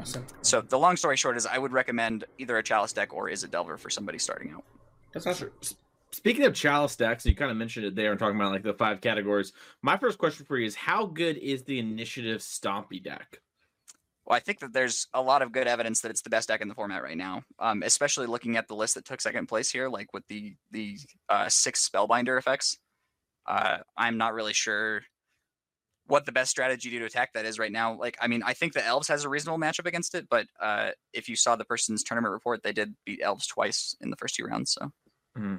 Awesome. 0.00 0.26
So 0.42 0.60
the 0.60 0.78
long 0.78 0.96
story 0.96 1.16
short 1.16 1.36
is, 1.36 1.46
I 1.46 1.58
would 1.58 1.72
recommend 1.72 2.24
either 2.38 2.56
a 2.56 2.62
Chalice 2.62 2.92
deck 2.92 3.12
or 3.12 3.28
Izzet 3.28 3.50
Delver 3.50 3.76
for 3.76 3.90
somebody 3.90 4.18
starting 4.18 4.52
out. 4.52 4.64
That's 5.12 5.26
awesome. 5.26 5.50
Speaking 6.10 6.44
of 6.44 6.54
Chalice 6.54 6.96
decks, 6.96 7.26
you 7.26 7.34
kind 7.34 7.50
of 7.50 7.56
mentioned 7.56 7.84
it 7.84 7.94
there 7.94 8.10
and 8.10 8.18
talking 8.18 8.36
about 8.36 8.52
like 8.52 8.62
the 8.62 8.74
five 8.74 9.00
categories. 9.00 9.52
My 9.82 9.96
first 9.96 10.18
question 10.18 10.46
for 10.46 10.56
you 10.56 10.66
is, 10.66 10.74
how 10.74 11.06
good 11.06 11.36
is 11.36 11.64
the 11.64 11.78
Initiative 11.78 12.40
Stompy 12.40 13.02
deck? 13.02 13.40
Well, 14.28 14.36
I 14.36 14.40
think 14.40 14.60
that 14.60 14.74
there's 14.74 15.06
a 15.14 15.22
lot 15.22 15.40
of 15.40 15.52
good 15.52 15.66
evidence 15.66 16.02
that 16.02 16.10
it's 16.10 16.20
the 16.20 16.28
best 16.28 16.48
deck 16.48 16.60
in 16.60 16.68
the 16.68 16.74
format 16.74 17.02
right 17.02 17.16
now. 17.16 17.44
Um, 17.58 17.82
especially 17.82 18.26
looking 18.26 18.58
at 18.58 18.68
the 18.68 18.74
list 18.74 18.94
that 18.96 19.06
took 19.06 19.22
second 19.22 19.46
place 19.46 19.70
here, 19.70 19.88
like 19.88 20.12
with 20.12 20.22
the 20.28 20.54
the 20.70 20.98
uh, 21.30 21.48
six 21.48 21.88
Spellbinder 21.88 22.36
effects. 22.38 22.76
Uh, 23.46 23.78
I'm 23.96 24.18
not 24.18 24.34
really 24.34 24.52
sure 24.52 25.00
what 26.08 26.26
the 26.26 26.32
best 26.32 26.50
strategy 26.50 26.90
to 26.90 27.04
attack 27.06 27.32
that 27.32 27.46
is 27.46 27.58
right 27.58 27.72
now. 27.72 27.98
Like, 27.98 28.18
I 28.20 28.26
mean, 28.26 28.42
I 28.44 28.52
think 28.52 28.74
the 28.74 28.84
Elves 28.84 29.08
has 29.08 29.24
a 29.24 29.28
reasonable 29.30 29.58
matchup 29.58 29.86
against 29.86 30.14
it, 30.14 30.26
but 30.28 30.46
uh, 30.60 30.90
if 31.14 31.28
you 31.28 31.36
saw 31.36 31.56
the 31.56 31.64
person's 31.64 32.02
tournament 32.02 32.32
report, 32.32 32.62
they 32.62 32.72
did 32.72 32.94
beat 33.06 33.20
Elves 33.22 33.46
twice 33.46 33.94
in 34.00 34.10
the 34.10 34.16
first 34.16 34.34
two 34.34 34.44
rounds. 34.44 34.72
So, 34.72 34.90
mm-hmm. 35.38 35.56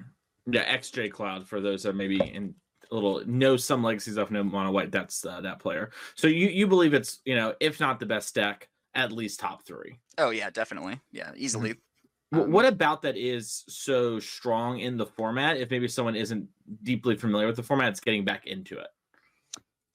yeah, 0.52 0.76
XJ 0.78 1.12
Cloud 1.12 1.48
for 1.48 1.62
those 1.62 1.84
that 1.84 1.96
maybe 1.96 2.20
in 2.20 2.54
little 2.92 3.22
know 3.26 3.58
some 3.58 3.84
legacies 3.84 4.18
of 4.18 4.32
no 4.32 4.44
mono 4.44 4.72
white. 4.72 4.92
That's 4.92 5.26
uh, 5.26 5.42
that 5.42 5.60
player. 5.60 5.92
So 6.16 6.28
you 6.28 6.48
you 6.48 6.68
believe 6.68 6.94
it's 6.94 7.20
you 7.26 7.36
know 7.36 7.54
if 7.60 7.80
not 7.80 8.00
the 8.00 8.06
best 8.06 8.36
deck, 8.36 8.70
at 8.94 9.12
least 9.12 9.40
top 9.40 9.66
three. 9.66 10.00
Oh 10.18 10.30
yeah, 10.32 10.50
definitely. 10.50 11.00
Yeah, 11.12 11.32
easily. 11.36 11.72
Mm-hmm. 11.72 12.40
Um, 12.42 12.52
what 12.52 12.66
about 12.66 13.02
that 13.04 13.18
is 13.18 13.64
so 13.68 14.20
strong 14.20 14.80
in 14.80 14.98
the 14.98 15.06
format? 15.06 15.58
If 15.58 15.72
maybe 15.72 15.88
someone 15.88 16.16
isn't 16.16 16.48
deeply 16.84 17.16
familiar 17.16 17.48
with 17.48 17.56
the 17.56 17.64
format, 17.64 17.90
it's 17.90 18.00
getting 18.00 18.24
back 18.24 18.46
into 18.46 18.78
it. 18.78 18.88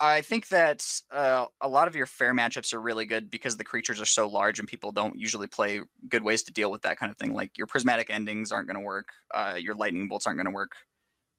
I 0.00 0.22
think 0.22 0.48
that 0.48 0.85
uh, 1.12 1.46
a 1.61 1.68
lot 1.68 1.87
of 1.87 1.94
your 1.94 2.07
fair 2.07 2.35
matchups 2.35 2.74
are 2.74 2.80
really 2.80 3.07
good 3.07 3.30
because 3.30 3.57
the 3.57 3.64
creatures 3.64 4.00
are 4.00 4.07
so 4.07 4.26
large 4.26 4.59
and 4.59 4.66
people 4.66 4.90
don't 4.90 5.16
usually 5.18 5.46
play 5.46 5.80
good 6.09 6.24
ways 6.24 6.42
to 6.44 6.52
deal 6.52 6.70
with 6.70 6.83
that 6.83 6.98
kind 6.98 7.12
of 7.12 7.16
thing. 7.16 7.33
Like 7.33 7.57
your 7.57 7.68
prismatic 7.68 8.11
endings 8.11 8.50
aren't 8.50 8.66
going 8.66 8.78
to 8.78 8.85
work, 8.85 9.09
uh, 9.33 9.54
your 9.57 9.76
lightning 9.76 10.09
bolts 10.09 10.26
aren't 10.26 10.37
going 10.37 10.46
to 10.46 10.50
work, 10.50 10.72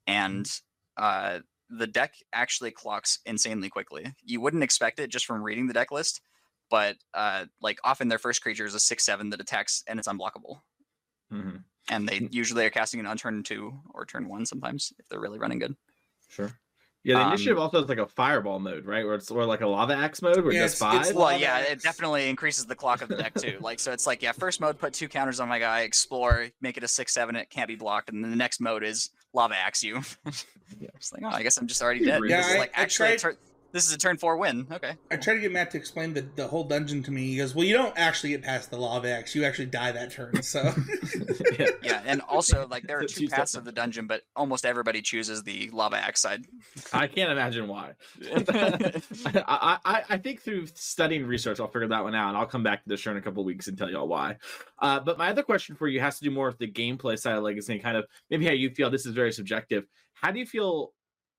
and 0.08 0.50
uh, 0.98 1.40
the 1.70 1.88
deck 1.88 2.14
actually 2.34 2.72
clocks 2.72 3.20
insanely 3.26 3.70
quickly. 3.70 4.14
You 4.24 4.42
wouldn't 4.42 4.64
expect 4.64 5.00
it 5.00 5.10
just 5.10 5.26
from 5.26 5.44
reading 5.44 5.68
the 5.68 5.74
deck 5.74 5.92
list, 5.92 6.22
but 6.70 6.96
uh, 7.14 7.46
like 7.62 7.80
often 7.84 8.08
their 8.08 8.20
first 8.20 8.42
creature 8.42 8.66
is 8.66 8.76
a 8.76 8.80
six 8.80 9.06
seven 9.06 9.30
that 9.32 9.42
attacks 9.42 9.84
and 9.88 10.00
it's 10.00 10.08
unblockable, 10.08 10.62
mm-hmm. 11.32 11.58
and 11.90 12.08
they 12.08 12.28
usually 12.32 12.66
are 12.66 12.70
casting 12.70 13.00
it 13.00 13.08
on 13.08 13.18
turn 13.18 13.44
two 13.44 13.74
or 13.94 14.06
turn 14.06 14.28
one 14.28 14.46
sometimes 14.46 14.94
if 15.00 15.08
they're 15.10 15.20
really 15.20 15.40
running 15.40 15.60
good. 15.60 15.76
Sure. 16.30 16.52
Yeah, 17.06 17.20
the 17.20 17.28
initiative 17.28 17.58
um, 17.58 17.64
also 17.64 17.82
has 17.82 17.88
like 17.88 18.00
a 18.00 18.08
fireball 18.08 18.58
mode, 18.58 18.88
right? 18.88 19.06
Where 19.06 19.14
it's 19.14 19.30
or 19.30 19.46
like 19.46 19.62
a 19.62 19.68
lava 19.68 19.94
axe 19.94 20.24
mode 20.24 20.44
where 20.44 20.52
yeah, 20.52 20.62
it 20.62 20.64
does 20.64 20.80
five. 20.80 21.14
well, 21.14 21.38
yeah, 21.38 21.60
it 21.60 21.84
definitely 21.84 22.28
increases 22.28 22.66
the 22.66 22.74
clock 22.74 23.04
of 23.04 23.10
the 23.10 23.16
deck 23.16 23.36
too. 23.36 23.60
like 23.62 23.80
so, 23.80 23.92
it's 23.92 24.08
like 24.08 24.24
yeah, 24.24 24.32
first 24.32 24.60
mode 24.60 24.80
put 24.80 24.92
two 24.92 25.08
counters 25.08 25.40
on 25.40 25.48
my 25.48 25.60
guy, 25.60 25.82
explore, 25.82 26.48
make 26.62 26.78
it 26.78 26.84
a 26.84 26.88
six 26.88 27.14
seven, 27.14 27.36
it 27.36 27.52
can't 27.52 27.68
be 27.68 27.76
blocked, 27.76 28.10
and 28.10 28.24
then 28.24 28.32
the 28.32 28.38
next 28.38 28.60
mode 28.60 28.84
is 28.84 29.12
lava 29.36 29.56
axe 29.56 29.84
you. 29.84 29.96
yeah. 30.80 30.90
It's 30.96 31.14
like 31.14 31.24
oh, 31.24 31.30
I 31.30 31.44
guess 31.44 31.58
I'm 31.58 31.68
just 31.68 31.82
already 31.82 32.06
dead. 32.06 32.22
Yeah, 32.28 32.44
I, 32.46 32.58
like 32.58 32.72
actually 32.74 33.10
I 33.10 33.18
tried, 33.18 33.38
this 33.76 33.88
is 33.88 33.94
a 33.94 33.98
turn 33.98 34.18
four 34.18 34.38
win. 34.38 34.66
Okay. 34.72 34.94
I 35.12 35.18
tried 35.18 35.34
to 35.34 35.42
get 35.42 35.52
Matt 35.52 35.72
to 35.72 35.78
explain 35.78 36.14
the, 36.14 36.22
the 36.22 36.48
whole 36.48 36.64
dungeon 36.64 37.04
to 37.04 37.12
me. 37.12 37.28
He 37.28 37.38
goes, 37.38 37.54
"Well, 37.54 37.66
you 37.66 37.74
don't 37.74 37.94
actually 37.98 38.30
get 38.30 38.42
past 38.42 38.72
the 38.72 38.78
lava 38.78 39.10
axe. 39.10 39.36
You 39.36 39.44
actually 39.44 39.66
die 39.66 39.92
that 39.92 40.14
turn." 40.14 40.42
So. 40.42 40.74
yeah. 41.60 41.68
yeah, 41.84 42.02
and 42.06 42.22
also 42.22 42.68
like 42.68 42.88
there 42.88 43.00
are 43.00 43.06
two 43.06 43.28
paths 43.28 43.54
of 43.54 43.66
the 43.66 43.74
dungeon, 43.74 44.08
but 44.08 44.22
almost 44.34 44.66
everybody 44.66 45.02
chooses 45.02 45.44
the 45.44 45.70
lava 45.74 45.98
axe 45.98 46.22
side. 46.22 46.46
I 46.94 47.08
can't 47.08 47.30
imagine 47.32 47.68
why. 47.68 47.96
I, 48.38 49.78
I 49.84 50.04
I 50.10 50.18
think 50.20 50.42
through 50.42 50.68
studying 50.68 51.26
research, 51.26 51.60
I'll 51.60 51.68
figure 51.68 51.90
that 51.90 52.04
one 52.04 52.16
out, 52.16 52.30
and 52.30 52.38
I'll 52.38 52.46
come 52.46 52.64
back 52.64 52.82
to 52.84 52.90
the 52.90 52.96
show 52.96 53.12
in 53.12 53.18
a 53.18 53.22
couple 53.22 53.44
weeks 53.44 53.68
and 53.68 53.78
tell 53.78 53.90
y'all 53.90 54.08
why. 54.08 54.38
Uh, 54.80 55.02
but 55.02 55.18
my 55.18 55.30
other 55.32 55.44
question 55.44 55.76
for 55.76 55.90
you 55.90 56.00
has 56.00 56.18
to 56.20 56.24
do 56.24 56.32
more 56.32 56.48
with 56.48 56.60
the 56.60 56.72
gameplay 56.72 57.20
side 57.20 57.36
of 57.36 57.44
Legacy, 57.44 57.74
and 57.74 57.84
kind 57.84 57.98
of 57.98 58.06
maybe 58.30 58.46
how 58.46 58.54
you 58.54 58.70
feel. 58.70 58.90
This 58.90 59.06
is 59.06 59.14
very 59.14 59.34
subjective. 59.34 59.84
How 60.14 60.32
do 60.32 60.40
you 60.40 60.46
feel 60.46 60.94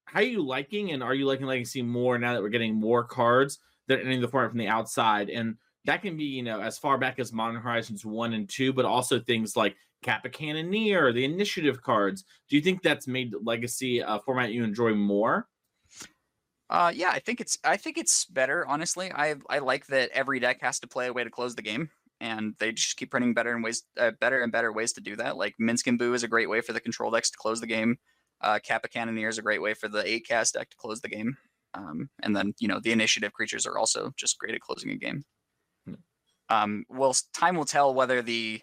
how 0.06 0.20
are 0.20 0.24
you 0.24 0.42
liking 0.42 0.92
and 0.92 1.02
are 1.02 1.14
you 1.14 1.26
liking 1.26 1.46
Legacy 1.46 1.82
more 1.82 2.18
now 2.18 2.32
that 2.32 2.42
we're 2.42 2.48
getting 2.48 2.74
more 2.74 3.04
cards 3.04 3.58
that 3.86 3.98
are 3.98 4.00
entering 4.00 4.20
the 4.20 4.28
format 4.28 4.50
from 4.50 4.58
the 4.58 4.68
outside? 4.68 5.30
And 5.30 5.56
that 5.84 6.02
can 6.02 6.16
be 6.16 6.24
you 6.24 6.42
know 6.42 6.60
as 6.60 6.78
far 6.78 6.98
back 6.98 7.18
as 7.18 7.32
Modern 7.32 7.60
Horizons 7.60 8.04
one 8.04 8.32
and 8.32 8.48
two, 8.48 8.72
but 8.72 8.84
also 8.84 9.20
things 9.20 9.56
like 9.56 9.76
Kappa 10.02 10.28
Cannoneer, 10.28 11.12
the 11.12 11.24
initiative 11.24 11.82
cards. 11.82 12.24
Do 12.48 12.56
you 12.56 12.62
think 12.62 12.82
that's 12.82 13.08
made 13.08 13.34
Legacy 13.42 14.00
a 14.00 14.20
format 14.24 14.52
you 14.52 14.64
enjoy 14.64 14.94
more? 14.94 15.48
Uh, 16.68 16.92
yeah, 16.94 17.10
I 17.10 17.20
think 17.20 17.40
it's 17.40 17.58
I 17.64 17.76
think 17.76 17.96
it's 17.98 18.24
better. 18.24 18.66
Honestly, 18.66 19.12
I 19.12 19.36
I 19.48 19.58
like 19.58 19.86
that 19.86 20.10
every 20.10 20.40
deck 20.40 20.62
has 20.62 20.80
to 20.80 20.88
play 20.88 21.06
a 21.06 21.12
way 21.12 21.24
to 21.24 21.30
close 21.30 21.54
the 21.54 21.62
game, 21.62 21.90
and 22.20 22.54
they 22.58 22.72
just 22.72 22.96
keep 22.96 23.10
printing 23.10 23.34
better 23.34 23.54
and 23.54 23.62
ways 23.62 23.84
uh, 23.98 24.10
better 24.20 24.42
and 24.42 24.50
better 24.50 24.72
ways 24.72 24.92
to 24.94 25.00
do 25.00 25.16
that. 25.16 25.36
Like 25.36 25.54
Minsc 25.60 25.86
and 25.86 25.98
Boo 25.98 26.14
is 26.14 26.24
a 26.24 26.28
great 26.28 26.48
way 26.48 26.60
for 26.60 26.72
the 26.72 26.80
control 26.80 27.10
decks 27.10 27.30
to 27.30 27.38
close 27.38 27.60
the 27.60 27.66
game. 27.68 27.98
Uh, 28.40 28.58
Kappa 28.62 28.88
Cannoneer 28.88 29.28
is 29.28 29.38
a 29.38 29.42
great 29.42 29.62
way 29.62 29.74
for 29.74 29.88
the 29.88 30.02
8cast 30.02 30.52
deck 30.52 30.70
to 30.70 30.76
close 30.76 31.00
the 31.00 31.08
game. 31.08 31.36
Um, 31.74 32.08
and 32.22 32.34
then 32.34 32.54
you 32.58 32.68
know 32.68 32.80
the 32.80 32.92
initiative 32.92 33.32
creatures 33.32 33.66
are 33.66 33.78
also 33.78 34.12
just 34.16 34.38
great 34.38 34.54
at 34.54 34.60
closing 34.60 34.90
a 34.90 34.96
game. 34.96 35.24
Hmm. 35.86 35.94
Um, 36.48 36.84
well, 36.88 37.14
time 37.34 37.56
will 37.56 37.64
tell 37.64 37.94
whether 37.94 38.22
the 38.22 38.60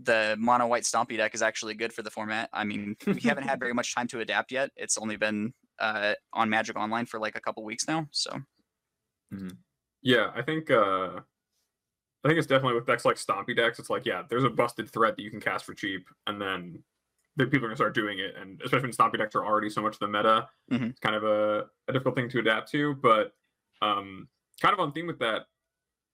the 0.00 0.36
mono 0.38 0.66
white 0.66 0.84
stompy 0.84 1.16
deck 1.16 1.34
is 1.34 1.42
actually 1.42 1.74
good 1.74 1.92
for 1.92 2.02
the 2.02 2.10
format. 2.10 2.48
I 2.52 2.64
mean, 2.64 2.96
we 3.06 3.20
haven't 3.20 3.48
had 3.48 3.58
very 3.58 3.74
much 3.74 3.94
time 3.94 4.06
to 4.08 4.20
adapt 4.20 4.52
yet. 4.52 4.70
It's 4.76 4.96
only 4.96 5.16
been 5.16 5.52
uh, 5.80 6.14
on 6.32 6.48
Magic 6.48 6.76
Online 6.76 7.06
for 7.06 7.18
like 7.18 7.36
a 7.36 7.40
couple 7.40 7.64
weeks 7.64 7.88
now. 7.88 8.06
So 8.12 8.40
Yeah, 10.02 10.30
I 10.34 10.42
think 10.42 10.70
uh 10.70 11.20
I 12.24 12.28
think 12.28 12.38
it's 12.38 12.46
definitely 12.46 12.74
with 12.74 12.86
decks 12.86 13.04
like 13.04 13.16
Stompy 13.16 13.56
decks, 13.56 13.78
it's 13.78 13.90
like, 13.90 14.04
yeah, 14.04 14.22
there's 14.28 14.44
a 14.44 14.50
busted 14.50 14.90
threat 14.90 15.16
that 15.16 15.22
you 15.22 15.30
can 15.30 15.40
cast 15.40 15.64
for 15.64 15.72
cheap, 15.72 16.08
and 16.26 16.40
then 16.40 16.82
the 17.38 17.46
people 17.46 17.64
are 17.64 17.68
gonna 17.68 17.76
start 17.76 17.94
doing 17.94 18.18
it. 18.18 18.34
And 18.36 18.60
especially 18.62 18.88
when 18.88 18.92
Stompy 18.92 19.16
decks 19.18 19.34
are 19.34 19.46
already 19.46 19.70
so 19.70 19.80
much 19.80 19.98
the 19.98 20.08
meta, 20.08 20.48
Mhm. 20.70 20.90
it's 20.90 21.00
kind 21.00 21.14
of 21.16 21.24
a, 21.24 21.66
a 21.88 21.92
difficult 21.92 22.14
thing 22.16 22.28
to 22.30 22.40
adapt 22.40 22.70
to. 22.72 22.94
But 22.96 23.32
um 23.80 24.28
kind 24.60 24.72
of 24.74 24.80
on 24.80 24.92
theme 24.92 25.06
with 25.06 25.20
that, 25.20 25.46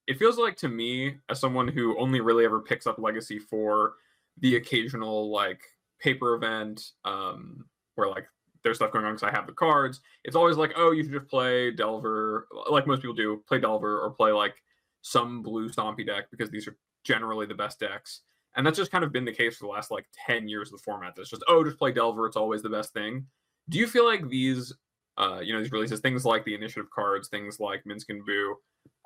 it 0.06 0.18
feels 0.18 0.36
like 0.38 0.56
to 0.58 0.68
me, 0.68 1.16
as 1.30 1.40
someone 1.40 1.66
who 1.66 1.98
only 1.98 2.20
really 2.20 2.44
ever 2.44 2.60
picks 2.60 2.86
up 2.86 2.98
Legacy 2.98 3.38
for 3.38 3.94
the 4.38 4.56
occasional 4.56 5.30
like 5.30 5.62
paper 5.98 6.34
event, 6.34 6.92
um, 7.04 7.64
where 7.94 8.08
like 8.08 8.26
there's 8.62 8.76
stuff 8.76 8.92
going 8.92 9.04
on 9.04 9.14
because 9.14 9.26
I 9.26 9.30
have 9.34 9.46
the 9.46 9.52
cards. 9.52 10.00
It's 10.24 10.36
always 10.36 10.56
like, 10.56 10.72
oh, 10.76 10.90
you 10.90 11.02
should 11.04 11.12
just 11.12 11.28
play 11.28 11.70
Delver, 11.70 12.48
like 12.70 12.86
most 12.86 13.00
people 13.02 13.14
do, 13.14 13.42
play 13.48 13.58
Delver 13.60 14.00
or 14.00 14.10
play 14.10 14.32
like 14.32 14.56
some 15.02 15.42
blue 15.42 15.68
Stompy 15.70 16.04
deck 16.06 16.30
because 16.30 16.50
these 16.50 16.66
are 16.68 16.76
generally 17.04 17.46
the 17.46 17.54
best 17.54 17.78
decks. 17.80 18.22
And 18.56 18.66
that's 18.66 18.78
just 18.78 18.92
kind 18.92 19.04
of 19.04 19.12
been 19.12 19.24
the 19.24 19.32
case 19.32 19.56
for 19.56 19.64
the 19.64 19.72
last 19.72 19.90
like 19.90 20.06
10 20.26 20.48
years 20.48 20.68
of 20.68 20.78
the 20.78 20.82
format. 20.84 21.14
That's 21.16 21.30
just, 21.30 21.44
oh, 21.48 21.64
just 21.64 21.78
play 21.78 21.92
Delver, 21.92 22.26
it's 22.26 22.36
always 22.36 22.62
the 22.62 22.68
best 22.68 22.92
thing. 22.92 23.26
Do 23.68 23.78
you 23.78 23.86
feel 23.86 24.04
like 24.04 24.28
these 24.28 24.72
uh, 25.16 25.40
you 25.40 25.52
know, 25.52 25.60
these 25.60 25.72
releases, 25.72 26.00
things 26.00 26.24
like 26.24 26.44
the 26.44 26.54
initiative 26.54 26.90
cards, 26.90 27.28
things 27.28 27.60
like 27.60 27.84
Minsc 27.84 28.06
and 28.08 28.24
Boo, 28.24 28.56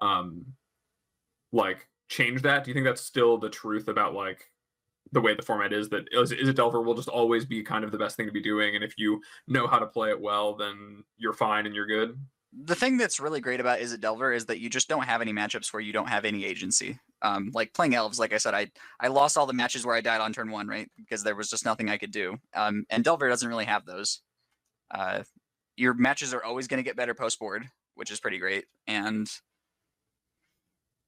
um, 0.00 0.46
like 1.52 1.86
change 2.08 2.42
that? 2.42 2.64
Do 2.64 2.70
you 2.70 2.74
think 2.74 2.86
that's 2.86 3.02
still 3.02 3.36
the 3.36 3.50
truth 3.50 3.88
about 3.88 4.14
like 4.14 4.50
the 5.12 5.20
way 5.20 5.34
the 5.34 5.42
format 5.42 5.72
is 5.72 5.88
that 5.90 6.04
is, 6.12 6.32
is 6.32 6.48
it 6.48 6.56
Delver 6.56 6.82
will 6.82 6.94
just 6.94 7.08
always 7.08 7.44
be 7.44 7.62
kind 7.62 7.84
of 7.84 7.92
the 7.92 7.98
best 7.98 8.16
thing 8.16 8.26
to 8.26 8.32
be 8.32 8.42
doing, 8.42 8.74
and 8.74 8.84
if 8.84 8.94
you 8.96 9.20
know 9.46 9.66
how 9.66 9.78
to 9.78 9.86
play 9.86 10.10
it 10.10 10.20
well, 10.20 10.54
then 10.54 11.04
you're 11.18 11.32
fine 11.34 11.66
and 11.66 11.74
you're 11.74 11.86
good. 11.86 12.18
The 12.52 12.74
thing 12.74 12.96
that's 12.96 13.20
really 13.20 13.40
great 13.40 13.60
about 13.60 13.78
Izzet 13.78 14.00
Delver 14.00 14.32
is 14.32 14.46
that 14.46 14.58
you 14.58 14.70
just 14.70 14.88
don't 14.88 15.04
have 15.04 15.20
any 15.20 15.32
matchups 15.32 15.72
where 15.72 15.82
you 15.82 15.92
don't 15.92 16.08
have 16.08 16.24
any 16.24 16.44
agency. 16.44 16.98
Um, 17.20 17.50
like 17.52 17.74
playing 17.74 17.94
elves, 17.94 18.18
like 18.18 18.32
I 18.32 18.38
said, 18.38 18.54
I 18.54 18.70
I 19.00 19.08
lost 19.08 19.36
all 19.36 19.46
the 19.46 19.52
matches 19.52 19.84
where 19.84 19.94
I 19.94 20.00
died 20.00 20.20
on 20.20 20.32
turn 20.32 20.50
one, 20.50 20.66
right? 20.66 20.88
Because 20.96 21.22
there 21.22 21.36
was 21.36 21.50
just 21.50 21.64
nothing 21.64 21.90
I 21.90 21.98
could 21.98 22.10
do. 22.10 22.38
Um, 22.54 22.84
and 22.88 23.04
Delver 23.04 23.28
doesn't 23.28 23.48
really 23.48 23.66
have 23.66 23.84
those. 23.84 24.22
Uh, 24.90 25.24
your 25.76 25.94
matches 25.94 26.32
are 26.32 26.42
always 26.42 26.68
going 26.68 26.78
to 26.78 26.84
get 26.84 26.96
better 26.96 27.14
post 27.14 27.38
board, 27.38 27.68
which 27.94 28.10
is 28.10 28.20
pretty 28.20 28.38
great. 28.38 28.64
And 28.86 29.30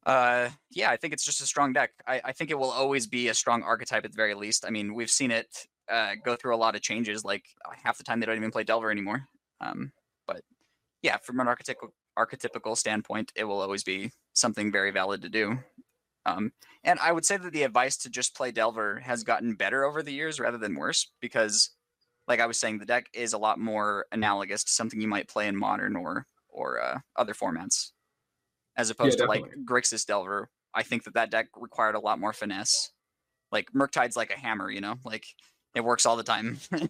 uh, 0.06 0.50
yeah, 0.70 0.90
I 0.90 0.96
think 0.96 1.12
it's 1.12 1.24
just 1.24 1.40
a 1.40 1.46
strong 1.46 1.72
deck. 1.72 1.90
I, 2.06 2.20
I 2.24 2.32
think 2.32 2.50
it 2.50 2.58
will 2.58 2.70
always 2.70 3.06
be 3.06 3.28
a 3.28 3.34
strong 3.34 3.62
archetype 3.62 4.04
at 4.04 4.12
the 4.12 4.16
very 4.16 4.34
least. 4.34 4.64
I 4.66 4.70
mean, 4.70 4.94
we've 4.94 5.10
seen 5.10 5.30
it 5.30 5.66
uh, 5.90 6.12
go 6.24 6.36
through 6.36 6.54
a 6.54 6.58
lot 6.58 6.74
of 6.74 6.82
changes. 6.82 7.24
Like 7.24 7.44
half 7.82 7.98
the 7.98 8.04
time 8.04 8.20
they 8.20 8.26
don't 8.26 8.36
even 8.36 8.50
play 8.50 8.64
Delver 8.64 8.90
anymore. 8.90 9.26
Um, 9.60 9.92
yeah, 11.02 11.16
from 11.18 11.40
an 11.40 11.46
archetypical 11.46 11.90
archetypical 12.18 12.76
standpoint, 12.76 13.32
it 13.34 13.44
will 13.44 13.60
always 13.60 13.84
be 13.84 14.10
something 14.32 14.70
very 14.70 14.90
valid 14.90 15.22
to 15.22 15.28
do. 15.28 15.58
Um, 16.26 16.52
and 16.84 16.98
I 16.98 17.12
would 17.12 17.24
say 17.24 17.36
that 17.36 17.52
the 17.52 17.62
advice 17.62 17.96
to 17.98 18.10
just 18.10 18.36
play 18.36 18.52
Delver 18.52 19.00
has 19.00 19.24
gotten 19.24 19.54
better 19.54 19.84
over 19.84 20.02
the 20.02 20.12
years 20.12 20.38
rather 20.38 20.58
than 20.58 20.74
worse 20.74 21.10
because, 21.20 21.70
like 22.28 22.40
I 22.40 22.46
was 22.46 22.60
saying, 22.60 22.78
the 22.78 22.86
deck 22.86 23.06
is 23.14 23.32
a 23.32 23.38
lot 23.38 23.58
more 23.58 24.06
analogous 24.12 24.64
to 24.64 24.72
something 24.72 25.00
you 25.00 25.08
might 25.08 25.28
play 25.28 25.48
in 25.48 25.56
modern 25.56 25.96
or 25.96 26.26
or 26.48 26.82
uh, 26.82 26.98
other 27.16 27.32
formats, 27.32 27.92
as 28.76 28.90
opposed 28.90 29.18
to 29.18 29.26
like. 29.26 29.44
Grixis 29.64 30.04
Delver. 30.04 30.50
I 30.74 30.82
think 30.82 31.04
that 31.04 31.14
that 31.14 31.30
deck 31.30 31.48
required 31.56 31.94
a 31.94 32.00
lot 32.00 32.20
more 32.20 32.32
finesse. 32.32 32.92
Like 33.50 33.72
Murktide's 33.72 34.16
like 34.16 34.30
a 34.30 34.38
hammer, 34.38 34.70
you 34.70 34.80
know, 34.80 34.96
like 35.04 35.24
it 35.74 35.82
works 35.82 36.06
all 36.06 36.16
the 36.16 36.22
time. 36.22 36.58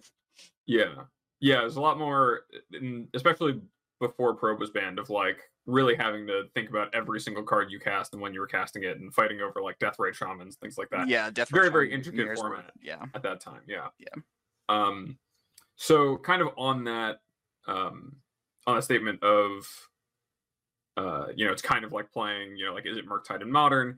Yeah, 0.67 0.93
yeah. 1.39 1.65
it's 1.65 1.75
a 1.75 1.81
lot 1.81 1.99
more, 1.99 2.41
especially 3.13 3.61
before 4.01 4.35
Probe 4.35 4.59
was 4.59 4.71
banned, 4.71 4.99
of 4.99 5.09
like 5.09 5.39
really 5.65 5.95
having 5.95 6.27
to 6.27 6.43
think 6.53 6.69
about 6.69 6.93
every 6.93 7.21
single 7.21 7.43
card 7.43 7.71
you 7.71 7.79
cast 7.79 8.11
and 8.11 8.21
when 8.21 8.33
you 8.33 8.41
were 8.41 8.47
casting 8.47 8.83
it, 8.83 8.99
and 8.99 9.13
fighting 9.13 9.39
over 9.39 9.61
like 9.61 9.79
Deathrite 9.79 10.15
Shamans, 10.15 10.57
things 10.57 10.77
like 10.77 10.89
that. 10.89 11.07
yeah, 11.07 11.29
Death 11.29 11.49
Very, 11.49 11.69
very 11.69 11.93
intricate 11.93 12.37
format. 12.37 12.71
Yeah. 12.81 13.05
at 13.13 13.23
that 13.23 13.39
time. 13.39 13.61
Yeah. 13.67 13.87
Yeah. 13.97 14.21
Um, 14.67 15.17
so 15.75 16.17
kind 16.17 16.41
of 16.41 16.49
on 16.57 16.83
that, 16.83 17.19
um, 17.67 18.17
on 18.67 18.77
a 18.77 18.81
statement 18.81 19.23
of, 19.23 19.65
uh, 20.97 21.27
you 21.35 21.45
know, 21.45 21.51
it's 21.53 21.61
kind 21.61 21.85
of 21.85 21.93
like 21.93 22.11
playing, 22.11 22.57
you 22.57 22.65
know, 22.65 22.73
like 22.73 22.85
Izzet 22.85 23.05
Murktide 23.05 23.41
in 23.41 23.51
modern? 23.51 23.97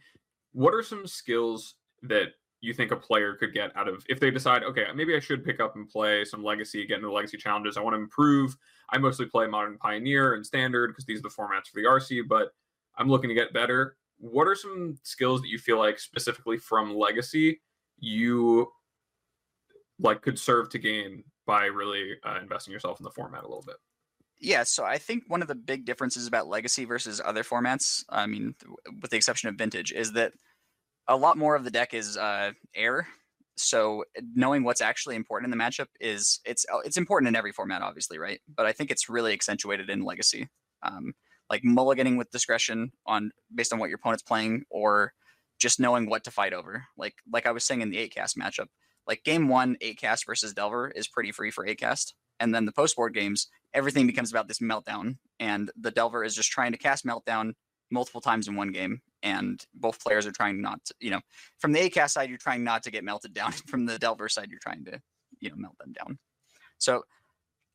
What 0.52 0.74
are 0.74 0.84
some 0.84 1.08
skills 1.08 1.76
that 2.04 2.28
you 2.64 2.74
think 2.74 2.92
a 2.92 2.96
player 2.96 3.36
could 3.36 3.54
get 3.54 3.76
out 3.76 3.90
of 3.90 4.06
if 4.08 4.22
they 4.22 4.32
decide, 4.32 4.64
okay, 4.64 4.86
maybe 4.96 5.16
I 5.16 5.20
should 5.20 5.44
pick 5.44 5.60
up 5.60 5.76
and 5.76 5.88
play 5.88 6.24
some 6.24 6.44
legacy, 6.44 6.86
get 6.88 6.96
into 6.96 7.08
the 7.08 7.14
legacy 7.14 7.38
challenges. 7.38 7.76
I 7.76 7.82
want 7.82 7.94
to 7.94 8.00
improve. 8.00 8.56
I 8.90 8.98
mostly 8.98 9.26
play 9.26 9.48
modern 9.48 9.78
pioneer 9.78 10.34
and 10.36 10.46
standard 10.46 10.90
because 10.90 11.06
these 11.06 11.20
are 11.20 11.24
the 11.24 11.30
formats 11.30 11.68
for 11.68 11.76
the 11.76 11.88
RC, 11.88 12.28
but 12.28 12.50
I'm 12.98 13.10
looking 13.10 13.30
to 13.30 13.36
get 13.36 13.54
better. 13.54 13.98
What 14.18 14.48
are 14.48 14.56
some 14.56 14.98
skills 15.04 15.42
that 15.42 15.50
you 15.50 15.58
feel 15.58 15.78
like 15.78 16.00
specifically 16.00 16.58
from 16.58 16.96
legacy 16.96 17.62
you 18.00 18.72
like 20.00 20.22
could 20.22 20.38
serve 20.38 20.70
to 20.70 20.80
gain 20.80 21.24
by 21.46 21.66
really 21.66 22.16
uh, 22.24 22.40
investing 22.42 22.72
yourself 22.72 23.00
in 23.00 23.04
the 23.04 23.12
format 23.12 23.44
a 23.44 23.48
little 23.48 23.64
bit. 23.66 23.76
Yeah, 24.40 24.64
so 24.64 24.84
I 24.84 24.98
think 24.98 25.24
one 25.28 25.42
of 25.42 25.48
the 25.48 25.56
big 25.56 25.86
differences 25.86 26.28
about 26.28 26.48
Legacy 26.48 26.86
versus 26.86 27.22
other 27.24 27.44
formats, 27.44 28.04
I 28.10 28.28
mean, 28.28 28.56
with 29.02 29.12
the 29.12 29.18
exception 29.18 29.50
of 29.50 29.56
Vintage, 29.56 29.94
is 29.94 30.12
that 30.14 30.34
a 31.08 31.16
lot 31.16 31.38
more 31.38 31.56
of 31.56 31.64
the 31.64 31.72
deck 31.72 31.94
is 31.94 32.18
uh, 32.18 32.52
air. 32.76 33.08
So 33.58 34.04
knowing 34.36 34.64
what's 34.64 34.82
actually 34.82 35.16
important 35.16 35.52
in 35.52 35.58
the 35.58 35.64
matchup 35.64 35.88
is 36.00 36.40
it's 36.46 36.66
uh, 36.74 36.80
it's 36.80 36.98
important 36.98 37.28
in 37.28 37.36
every 37.36 37.52
format, 37.52 37.82
obviously, 37.82 38.18
right? 38.18 38.40
But 38.54 38.66
I 38.66 38.72
think 38.72 38.92
it's 38.92 39.10
really 39.10 39.34
accentuated 39.34 39.90
in 39.90 40.04
Legacy, 40.04 40.48
um, 40.82 41.14
like 41.50 41.62
mulliganing 41.64 42.18
with 42.18 42.32
discretion 42.32 42.92
on 43.06 43.32
based 43.54 43.72
on 43.72 43.80
what 43.80 43.90
your 43.90 43.98
opponent's 43.98 44.24
playing, 44.24 44.64
or 44.70 45.14
just 45.60 45.80
knowing 45.80 46.10
what 46.10 46.24
to 46.24 46.32
fight 46.32 46.54
over. 46.54 46.86
Like 46.98 47.16
like 47.32 47.46
I 47.46 47.52
was 47.52 47.64
saying 47.64 47.82
in 47.82 47.90
the 47.92 48.00
eight 48.00 48.14
cast 48.14 48.38
matchup, 48.38 48.68
like 49.08 49.24
game 49.24 49.48
one, 49.48 49.78
eight 49.82 50.00
cast 50.00 50.26
versus 50.26 50.54
Delver 50.54 50.90
is 50.90 51.08
pretty 51.08 51.32
free 51.32 51.52
for 51.52 51.66
eight 51.66 51.80
cast, 51.80 52.16
and 52.40 52.54
then 52.54 52.66
the 52.66 52.72
post 52.72 52.96
board 52.96 53.14
games 53.14 53.48
everything 53.74 54.08
becomes 54.08 54.32
about 54.32 54.48
this 54.48 54.60
meltdown 54.60 55.18
and 55.40 55.72
the 55.80 55.92
delver 55.92 56.24
is 56.24 56.36
just 56.36 56.52
trying 56.52 56.72
to 56.72 56.78
cast 56.78 57.06
meltdown 57.06 57.54
multiple 57.92 58.22
times 58.22 58.48
in 58.48 58.56
one 58.56 58.72
game 58.72 59.02
and 59.24 59.66
both 59.74 60.04
players 60.04 60.28
are 60.28 60.32
trying 60.32 60.62
not 60.62 60.84
to 60.86 60.94
you 61.00 61.10
know 61.10 61.22
from 61.60 61.72
the 61.72 61.90
8cast 61.90 62.12
side 62.12 62.30
you're 62.30 62.38
trying 62.38 62.64
not 62.64 62.84
to 62.84 62.92
get 62.92 63.04
melted 63.04 63.34
down 63.34 63.52
from 63.68 63.86
the 63.86 63.98
delver 63.98 64.30
side 64.30 64.50
you're 64.50 64.60
trying 64.60 64.86
to 64.86 65.02
you 65.40 65.50
know 65.50 65.56
melt 65.56 65.78
them 65.80 65.94
down 65.94 66.20
so 66.78 67.04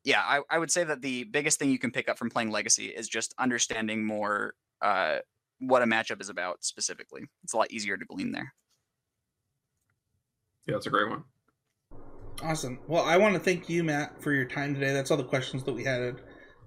yeah 0.05 0.23
I, 0.25 0.43
I 0.51 0.59
would 0.59 0.71
say 0.71 0.85
that 0.85 1.03
the 1.03 1.25
biggest 1.25 1.59
thing 1.59 1.71
you 1.71 1.79
can 1.79 1.91
pick 1.91 2.09
up 2.09 2.19
from 2.19 2.31
playing 2.31 2.51
legacy 2.51 2.87
is 2.87 3.09
just 3.09 3.35
understanding 3.39 4.05
more 4.05 4.55
uh, 4.81 5.19
what 5.59 5.83
a 5.83 5.87
matchup 5.87 6.21
is 6.21 6.29
about 6.29 6.63
specifically 6.63 7.25
it's 7.43 7.55
a 7.55 7.57
lot 7.57 7.71
easier 7.73 7.97
to 7.97 8.05
glean 8.05 8.31
there 8.31 8.53
Yeah, 10.67 10.75
that's 10.75 10.87
a 10.87 10.91
great 10.91 11.09
one. 11.09 11.25
Awesome. 12.43 12.79
Well, 12.87 13.05
I 13.05 13.17
want 13.17 13.35
to 13.35 13.41
thank 13.41 13.69
you, 13.69 13.83
Matt, 13.83 14.23
for 14.23 14.33
your 14.33 14.45
time 14.45 14.75
today. 14.75 14.93
That's 14.93 15.11
all 15.11 15.17
the 15.17 15.25
questions 15.25 15.65
that 15.65 15.73
we 15.73 15.83
had. 15.83 16.21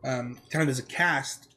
Um, 0.04 0.40
kind 0.50 0.64
of 0.64 0.70
as 0.70 0.80
a 0.80 0.84
cast, 0.84 1.51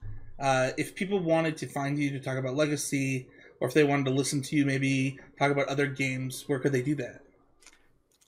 uh, 0.44 0.70
if 0.76 0.94
people 0.94 1.18
wanted 1.20 1.56
to 1.56 1.66
find 1.66 1.98
you 1.98 2.10
to 2.10 2.20
talk 2.20 2.36
about 2.36 2.54
Legacy, 2.54 3.26
or 3.60 3.68
if 3.68 3.74
they 3.74 3.82
wanted 3.82 4.04
to 4.04 4.10
listen 4.10 4.42
to 4.42 4.56
you, 4.56 4.66
maybe 4.66 5.18
talk 5.38 5.50
about 5.50 5.68
other 5.68 5.86
games, 5.86 6.44
where 6.46 6.58
could 6.58 6.72
they 6.72 6.82
do 6.82 6.94
that? 6.96 7.22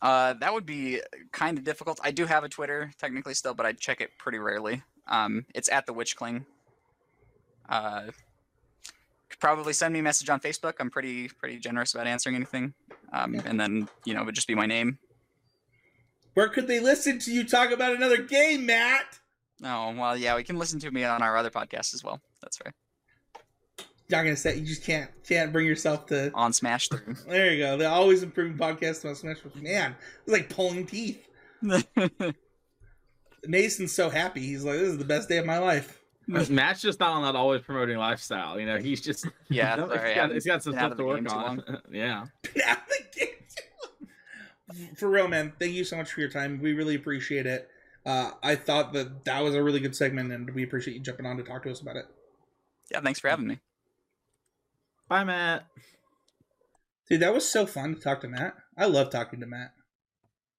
Uh, 0.01 0.33
that 0.41 0.53
would 0.55 0.64
be 0.64 1.01
kind 1.33 1.59
of 1.59 1.64
difficult. 1.64 2.01
I 2.03 2.11
do 2.11 2.25
have 2.27 2.43
a 2.45 2.49
Twitter 2.49 2.93
technically 2.99 3.35
still, 3.35 3.55
but 3.55 3.67
I 3.67 3.73
check 3.73 4.01
it 4.01 4.11
pretty 4.19 4.39
rarely. 4.39 4.83
Um, 5.07 5.45
it's 5.55 5.69
at 5.69 5.85
the 5.87 5.93
Witch 5.93 6.17
Cling. 6.17 6.47
Uh, 7.69 8.05
could 9.29 9.41
probably 9.41 9.73
send 9.73 9.93
me 9.93 10.01
a 10.01 10.03
message 10.03 10.29
on 10.31 10.41
Facebook. 10.41 10.75
I'm 10.81 10.91
pretty 10.91 11.29
pretty 11.29 11.59
generous 11.59 11.95
about 11.95 12.07
answering 12.07 12.37
anything. 12.37 12.75
Um, 13.12 13.35
Yeah. 13.35 13.43
and 13.47 13.61
then 13.61 13.89
you 14.05 14.14
know 14.14 14.23
it 14.23 14.27
would 14.27 14.35
just 14.35 14.47
be 14.49 14.55
my 14.55 14.67
name. 14.67 14.99
Where 16.35 16.49
could 16.49 16.67
they 16.67 16.81
listen 16.81 17.19
to 17.21 17.33
you 17.33 17.45
talk 17.45 17.71
about 17.73 17.95
another 17.97 18.19
game, 18.23 18.67
Matt? 18.67 19.19
Oh 19.64 19.94
well, 19.96 20.16
yeah, 20.16 20.36
we 20.36 20.44
can 20.44 20.59
listen 20.59 20.78
to 20.80 20.90
me 20.90 21.04
on 21.04 21.22
our 21.22 21.36
other 21.36 21.50
podcast 21.50 21.94
as 21.94 22.02
well. 22.04 22.20
That's 22.42 22.59
right. 22.64 22.74
not 24.11 24.22
gonna 24.22 24.36
say 24.36 24.57
you 24.57 24.66
just 24.66 24.84
can't 24.84 25.11
can't 25.26 25.52
bring 25.52 25.66
yourself 25.66 26.07
to. 26.07 26.30
on 26.34 26.52
Smash 26.52 26.88
through. 26.88 27.14
There 27.26 27.52
you 27.52 27.59
go. 27.64 27.76
The 27.76 27.88
always 27.88 28.22
improving 28.22 28.59
podcast 28.59 29.02
about 29.04 29.16
Smash 29.16 29.38
Man, 29.57 29.96
it's 30.24 30.32
like 30.32 30.48
pulling 30.50 30.86
teeth. 30.86 31.26
Mason's 33.46 33.92
so 33.92 34.11
happy. 34.11 34.40
He's 34.40 34.64
like, 34.64 34.78
"This 34.78 34.88
is 34.88 34.98
the 34.98 35.04
best 35.04 35.28
day 35.28 35.38
of 35.38 35.46
my 35.46 35.59
life." 35.59 36.00
Matt's 36.28 36.80
just 36.82 36.98
not 36.98 37.11
on 37.11 37.22
that 37.22 37.36
always 37.36 37.62
promoting 37.62 37.96
lifestyle. 37.98 38.59
You 38.59 38.66
know, 38.66 38.78
he's 38.78 39.00
just 39.00 39.26
yeah, 39.48 39.76
You 39.76 39.82
know, 39.82 39.88
sorry, 39.94 40.09
he's, 40.09 40.16
got, 40.16 40.32
he's 40.32 40.46
got 40.46 40.62
some 40.62 40.72
stuff 40.72 40.96
to 40.96 41.04
work 41.04 41.32
on. 41.32 41.62
yeah. 41.92 42.26
Now 42.57 42.76
the 42.88 43.20
game- 43.20 44.86
For 44.96 45.09
real, 45.09 45.28
man. 45.28 45.52
Thank 45.61 45.72
you 45.72 45.84
so 45.84 45.96
much 45.96 46.12
for 46.12 46.20
your 46.20 46.28
time. 46.28 46.61
We 46.61 46.72
really 46.72 46.96
appreciate 46.96 47.46
it. 47.46 47.70
Uh, 48.07 48.30
I 48.42 48.54
thought 48.54 48.92
that 48.92 49.24
that 49.24 49.42
was 49.42 49.54
a 49.57 49.62
really 49.62 49.80
good 49.80 49.96
segment, 49.96 50.30
and 50.30 50.48
we 50.54 50.62
appreciate 50.62 50.94
you 50.94 51.00
jumping 51.00 51.26
on 51.26 51.36
to 51.38 51.42
talk 51.42 51.64
to 51.64 51.70
us 51.72 51.80
about 51.80 51.96
it. 51.96 52.07
Yeah, 52.90 53.00
thanks 53.00 53.18
for 53.18 53.28
having 53.28 53.48
me. 53.48 53.59
Bye, 55.09 55.24
Matt. 55.24 55.66
Dude, 57.11 57.20
that 57.20 57.34
was 57.34 57.48
so 57.48 57.66
fun 57.66 57.94
to 57.96 58.00
talk 58.00 58.20
to 58.20 58.28
Matt. 58.28 58.54
I 58.78 58.86
love 58.86 59.11
talking 59.11 59.40
to 59.40 59.46
Matt. 59.46 59.72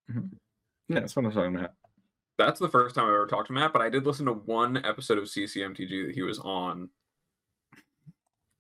Yeah, 0.10 1.00
that's 1.00 1.16
what 1.16 1.26
I'm 1.26 1.32
talking 1.32 1.56
about. 1.56 1.74
That's 2.38 2.60
the 2.60 2.70
first 2.70 2.96
time 2.96 3.06
I 3.06 3.10
ever 3.10 3.28
talked 3.28 3.48
to 3.48 3.54
Matt, 3.54 3.74
but 3.74 3.82
I 3.82 3.90
did 3.90 4.06
listen 4.06 4.26
to 4.26 4.34
one 4.34 4.78
episode 4.86 5.18
of 5.18 5.26
CCMTG 5.26 6.08
that 6.08 6.16
he 6.16 6.22
was 6.22 6.40
on 6.40 6.90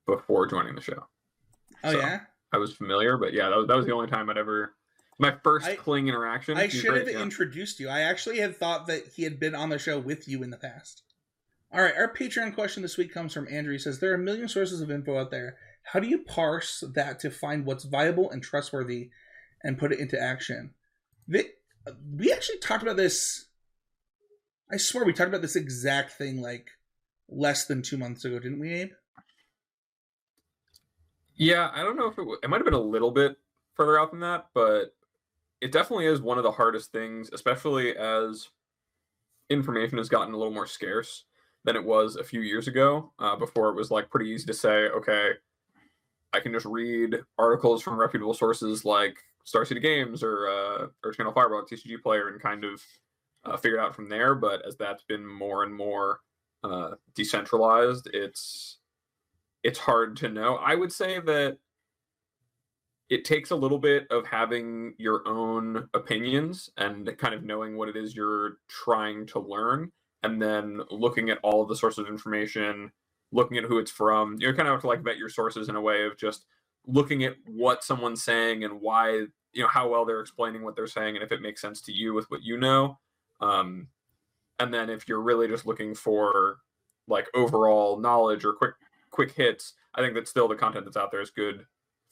before 0.05 0.47
joining 0.47 0.75
the 0.75 0.81
show. 0.81 1.07
Oh 1.83 1.91
So, 1.91 1.99
yeah, 1.99 2.21
I 2.53 2.57
was 2.57 2.73
familiar, 2.73 3.17
but 3.17 3.33
yeah, 3.33 3.49
that 3.49 3.57
was, 3.57 3.67
that 3.67 3.75
was 3.75 3.85
the 3.85 3.93
only 3.93 4.07
time 4.07 4.29
I'd 4.29 4.38
ever. 4.38 4.73
My 5.20 5.36
first 5.43 5.65
I- 5.68 5.76
Kling 5.76 6.07
interaction. 6.07 6.57
I 6.57 6.68
should 6.68 6.95
have 6.95 7.09
yeah. 7.09 7.22
introduced 7.22 7.80
you. 7.80 7.89
I 7.89 8.01
actually 8.01 8.39
had 8.39 8.57
thought 8.57 8.88
that 8.88 9.07
he 9.15 9.24
had 9.24 9.39
been 9.39 9.55
on 9.55 9.70
the 9.70 9.80
show 9.80 9.99
with 9.99 10.28
you 10.28 10.43
in 10.43 10.49
the 10.51 10.57
past. 10.57 11.03
All 11.72 11.82
right, 11.82 11.95
our 11.97 12.13
Patreon 12.13 12.53
question 12.55 12.82
this 12.82 12.97
week 12.97 13.13
comes 13.13 13.34
from 13.34 13.47
Andrew. 13.49 13.74
He 13.74 13.80
says 13.80 13.99
there 13.99 14.11
are 14.11 14.15
a 14.15 14.20
million 14.20 14.47
sources 14.47 14.80
of 14.80 14.89
info 14.91 15.18
out 15.18 15.32
there. 15.32 15.57
How 15.91 15.99
do 15.99 16.07
you 16.07 16.20
parse 16.20 16.84
that 16.93 17.20
to 17.22 17.32
find 17.32 17.65
what's 17.65 17.84
viable 17.84 18.30
and 18.30 18.41
trustworthy, 18.43 19.09
and 19.63 19.78
put 19.78 19.91
it 19.91 19.99
into 19.99 20.22
action? 20.22 20.74
The- 21.28 21.51
we 22.15 22.32
actually 22.32 22.59
talked 22.59 22.84
about 22.84 22.97
this. 22.97 23.45
I 24.72 24.78
swear 24.78 25.05
we 25.05 25.13
talked 25.13 25.30
about 25.30 25.41
this 25.41 25.55
exact 25.55 26.11
thing 26.11 26.41
like 26.41 26.72
less 27.30 27.65
than 27.65 27.82
two 27.82 27.97
months 27.97 28.24
ago, 28.26 28.39
didn't 28.39 28.59
we, 28.59 28.74
Abe? 28.74 28.91
Yeah, 31.36 31.70
I 31.74 31.84
don't 31.84 31.97
know 31.97 32.07
if 32.07 32.13
it, 32.13 32.22
w- 32.22 32.38
it 32.41 32.49
might 32.49 32.57
have 32.57 32.65
been 32.65 32.74
a 32.74 32.80
little 32.80 33.11
bit 33.11 33.38
further 33.76 33.99
out 33.99 34.11
than 34.11 34.22
that, 34.22 34.47
but 34.53 34.95
it 35.62 35.72
definitely 35.72 36.05
is 36.05 36.22
one 36.22 36.38
of 36.38 36.43
the 36.43 36.51
hardest 36.51 36.91
things, 36.91 37.30
especially 37.34 37.95
as 37.97 38.49
information 39.49 39.97
has 39.97 40.10
gotten 40.10 40.34
a 40.34 40.38
little 40.38 40.53
more 40.53 40.68
scarce 40.68 41.26
than 41.64 41.76
it 41.76 41.84
was 41.84 42.16
a 42.16 42.24
few 42.24 42.41
years 42.41 42.68
ago. 42.68 43.12
Uh, 43.20 43.36
before 43.36 43.70
it 43.70 43.76
was 43.76 43.91
like 43.91 44.10
pretty 44.10 44.30
easy 44.30 44.45
to 44.45 44.53
say, 44.53 44.88
okay, 44.89 45.32
I 46.34 46.39
can 46.39 46.53
just 46.53 46.66
read 46.66 47.20
articles 47.38 47.82
from 47.82 47.99
reputable 47.99 48.34
sources 48.34 48.86
like 48.86 49.18
Star 49.43 49.66
City 49.66 49.80
Games 49.80 50.24
or 50.24 50.47
uh, 50.47 50.88
or 51.03 51.12
Channel 51.12 51.32
Fireball, 51.32 51.64
TCG 51.64 52.01
Player, 52.03 52.30
and 52.30 52.41
kind 52.41 52.64
of 52.64 52.82
uh, 53.45 53.58
figure 53.58 53.78
it 53.78 53.82
out 53.82 53.95
from 53.95 54.10
there. 54.10 54.36
But 54.36 54.66
as 54.66 54.76
that's 54.76 55.03
been 55.03 55.26
more 55.26 55.64
and 55.64 55.74
more 55.74 56.20
uh, 56.64 56.91
decentralized, 57.16 58.10
it's 58.14 58.78
it's 59.64 59.80
hard 59.80 60.18
to 60.18 60.30
know. 60.30 60.58
I 60.58 60.76
would 60.76 60.91
say 60.91 61.20
that 61.20 61.58
it 63.10 63.24
takes 63.24 63.51
a 63.51 63.55
little 63.55 63.80
bit 63.80 64.05
of 64.12 64.26
having 64.26 64.93
your 64.97 65.28
own 65.28 65.88
opinions 65.93 66.70
and 66.78 67.10
kind 67.18 67.34
of 67.34 67.43
knowing 67.43 67.78
what 67.78 67.89
it 67.89 67.95
is 67.95 68.16
you're 68.16 68.58
trying 68.68 69.26
to 69.28 69.39
learn 69.39 69.91
and 70.24 70.41
then 70.41 70.82
looking 70.91 71.30
at 71.30 71.39
all 71.43 71.62
of 71.62 71.70
the 71.70 71.76
sources 71.76 71.99
of 71.99 72.08
information 72.08 72.91
looking 73.32 73.58
at 73.58 73.66
who 73.66 73.78
it's 73.78 73.91
from. 73.91 74.38
You 74.39 74.53
kind 74.53 74.68
of 74.68 74.74
have 74.74 74.82
to 74.82 74.88
like 74.88 75.03
vet 75.03 75.18
your 75.18 75.30
sources 75.30 75.70
in 75.70 75.76
a 75.76 75.82
way 75.82 76.05
of 76.05 76.18
just 76.18 76.45
looking 76.86 77.24
at 77.24 77.36
what 77.45 77.84
someone's 77.84 78.24
saying 78.24 78.64
and 78.64 78.80
why 78.82 79.26
you 79.53 79.64
know 79.64 79.68
how 79.68 79.89
well 79.89 80.05
they're 80.05 80.22
explaining 80.22 80.64
what 80.64 80.76
they're 80.76 80.88
saying 80.88 81.16
and 81.16 81.24
if 81.24 81.32
it 81.32 81.41
makes 81.41 81.62
sense 81.62 81.82
to 81.82 81.91
you 81.91 82.14
with 82.14 82.30
what 82.30 82.43
you 82.43 82.58
know. 82.58 82.97
Um, 83.41 83.88
and 84.60 84.74
then 84.74 84.89
if 84.89 85.08
you're 85.08 85.22
really 85.22 85.47
just 85.47 85.66
looking 85.66 85.93
for 85.93 86.58
like 87.08 87.28
overall 87.34 87.97
knowledge 87.99 88.45
or 88.45 88.53
quick 88.53 88.74
quick 89.10 89.32
hits 89.32 89.74
i 89.95 90.01
think 90.01 90.14
that 90.14 90.28
still 90.28 90.47
the 90.47 90.55
content 90.55 90.86
that's 90.86 90.97
out 90.97 91.12
there 91.12 91.22
is 91.22 91.30
good 91.30 91.66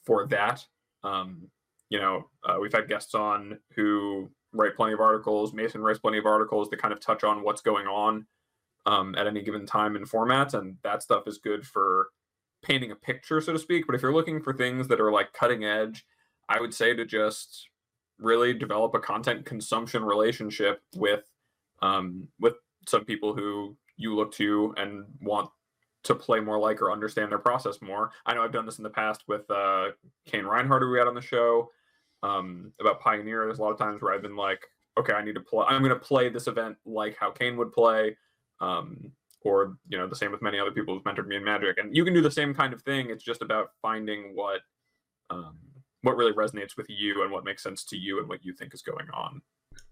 for 0.04 0.26
that 0.26 0.64
um, 1.06 1.48
you 1.90 1.98
know 2.00 2.24
uh, 2.44 2.56
we've 2.60 2.72
had 2.72 2.88
guests 2.88 3.14
on 3.14 3.58
who 3.74 4.30
write 4.52 4.76
plenty 4.76 4.92
of 4.92 5.00
articles 5.00 5.52
mason 5.52 5.80
writes 5.80 5.98
plenty 5.98 6.18
of 6.18 6.26
articles 6.26 6.68
that 6.70 6.80
kind 6.80 6.92
of 6.92 7.00
touch 7.00 7.24
on 7.24 7.42
what's 7.42 7.60
going 7.60 7.86
on 7.86 8.26
um, 8.86 9.14
at 9.16 9.26
any 9.26 9.42
given 9.42 9.66
time 9.66 9.96
in 9.96 10.04
formats 10.04 10.54
and 10.54 10.76
that 10.82 11.02
stuff 11.02 11.24
is 11.26 11.38
good 11.38 11.66
for 11.66 12.08
painting 12.62 12.90
a 12.90 12.96
picture 12.96 13.40
so 13.40 13.52
to 13.52 13.58
speak. 13.58 13.86
But 13.86 13.94
if 13.94 14.02
you're 14.02 14.14
looking 14.14 14.42
for 14.42 14.52
things 14.52 14.88
that 14.88 15.00
are 15.00 15.12
like 15.12 15.32
cutting 15.32 15.64
edge 15.64 16.04
i 16.48 16.60
would 16.60 16.72
say 16.74 16.94
to 16.94 17.04
just 17.04 17.68
really 18.18 18.54
develop 18.54 18.94
a 18.94 19.00
content 19.00 19.44
consumption 19.44 20.04
relationship 20.04 20.80
with 20.94 21.24
um, 21.82 22.28
with 22.40 22.54
some 22.88 23.04
people 23.04 23.34
who 23.34 23.76
you 23.96 24.14
look 24.14 24.32
to 24.32 24.74
and 24.76 25.04
want 25.20 25.50
to 26.06 26.14
play 26.14 26.40
more 26.40 26.58
like 26.58 26.80
or 26.80 26.92
understand 26.92 27.30
their 27.30 27.38
process 27.38 27.80
more. 27.80 28.10
I 28.24 28.34
know 28.34 28.42
I've 28.42 28.52
done 28.52 28.66
this 28.66 28.78
in 28.78 28.84
the 28.84 28.90
past 28.90 29.24
with 29.28 29.50
uh, 29.50 29.88
Cain 30.26 30.44
Rianhard, 30.44 30.80
who 30.80 30.90
we 30.90 30.98
had 30.98 31.08
on 31.08 31.14
the 31.14 31.20
show 31.20 31.70
um, 32.22 32.72
about 32.80 33.00
Pioneer. 33.00 33.44
There's 33.44 33.58
a 33.58 33.62
lot 33.62 33.72
of 33.72 33.78
times 33.78 34.02
where 34.02 34.14
I've 34.14 34.22
been 34.22 34.36
like, 34.36 34.62
okay, 34.98 35.12
I 35.12 35.22
need 35.22 35.34
to 35.34 35.40
play. 35.40 35.66
I'm 35.68 35.82
going 35.82 35.94
to 35.94 35.98
play 35.98 36.28
this 36.28 36.46
event 36.46 36.76
like 36.86 37.16
how 37.18 37.30
Kane 37.30 37.56
would 37.56 37.72
play, 37.72 38.16
um, 38.60 39.12
or 39.42 39.76
you 39.88 39.98
know, 39.98 40.06
the 40.06 40.16
same 40.16 40.32
with 40.32 40.42
many 40.42 40.58
other 40.58 40.70
people 40.70 40.94
who've 40.94 41.04
mentored 41.04 41.26
me 41.26 41.36
in 41.36 41.44
Magic. 41.44 41.78
And 41.78 41.94
you 41.94 42.04
can 42.04 42.14
do 42.14 42.22
the 42.22 42.30
same 42.30 42.54
kind 42.54 42.72
of 42.72 42.82
thing. 42.82 43.10
It's 43.10 43.24
just 43.24 43.42
about 43.42 43.70
finding 43.82 44.34
what 44.34 44.60
um, 45.30 45.58
what 46.02 46.16
really 46.16 46.32
resonates 46.32 46.76
with 46.76 46.86
you 46.88 47.22
and 47.22 47.32
what 47.32 47.44
makes 47.44 47.62
sense 47.62 47.84
to 47.84 47.96
you 47.96 48.20
and 48.20 48.28
what 48.28 48.44
you 48.44 48.54
think 48.54 48.74
is 48.74 48.82
going 48.82 49.08
on. 49.12 49.42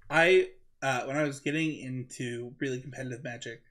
I 0.08 0.48
uh, 0.82 1.02
when 1.04 1.16
I 1.16 1.24
was 1.24 1.40
getting 1.40 1.78
into 1.80 2.54
really 2.60 2.80
competitive 2.80 3.24
Magic, 3.24 3.62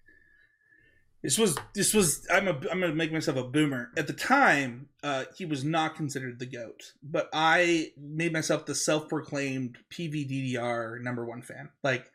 this 1.24 1.40
was 1.40 1.58
this 1.74 1.94
was 1.94 2.28
I'm 2.30 2.50
a 2.50 2.52
I'm 2.52 2.82
gonna 2.82 2.94
make 2.94 3.14
myself 3.14 3.38
a 3.38 3.44
boomer. 3.44 3.92
At 3.96 4.08
the 4.08 4.14
time, 4.14 4.90
uh, 5.02 5.24
he 5.38 5.46
was 5.46 5.64
not 5.64 5.96
considered 5.96 6.38
the 6.38 6.46
goat, 6.46 6.94
but 7.02 7.30
I 7.32 7.94
made 7.98 8.34
myself 8.34 8.66
the 8.66 8.76
self-proclaimed 8.76 9.78
PVDDR 9.90 11.02
number 11.02 11.26
one 11.26 11.42
fan. 11.42 11.70
Like, 11.82 12.12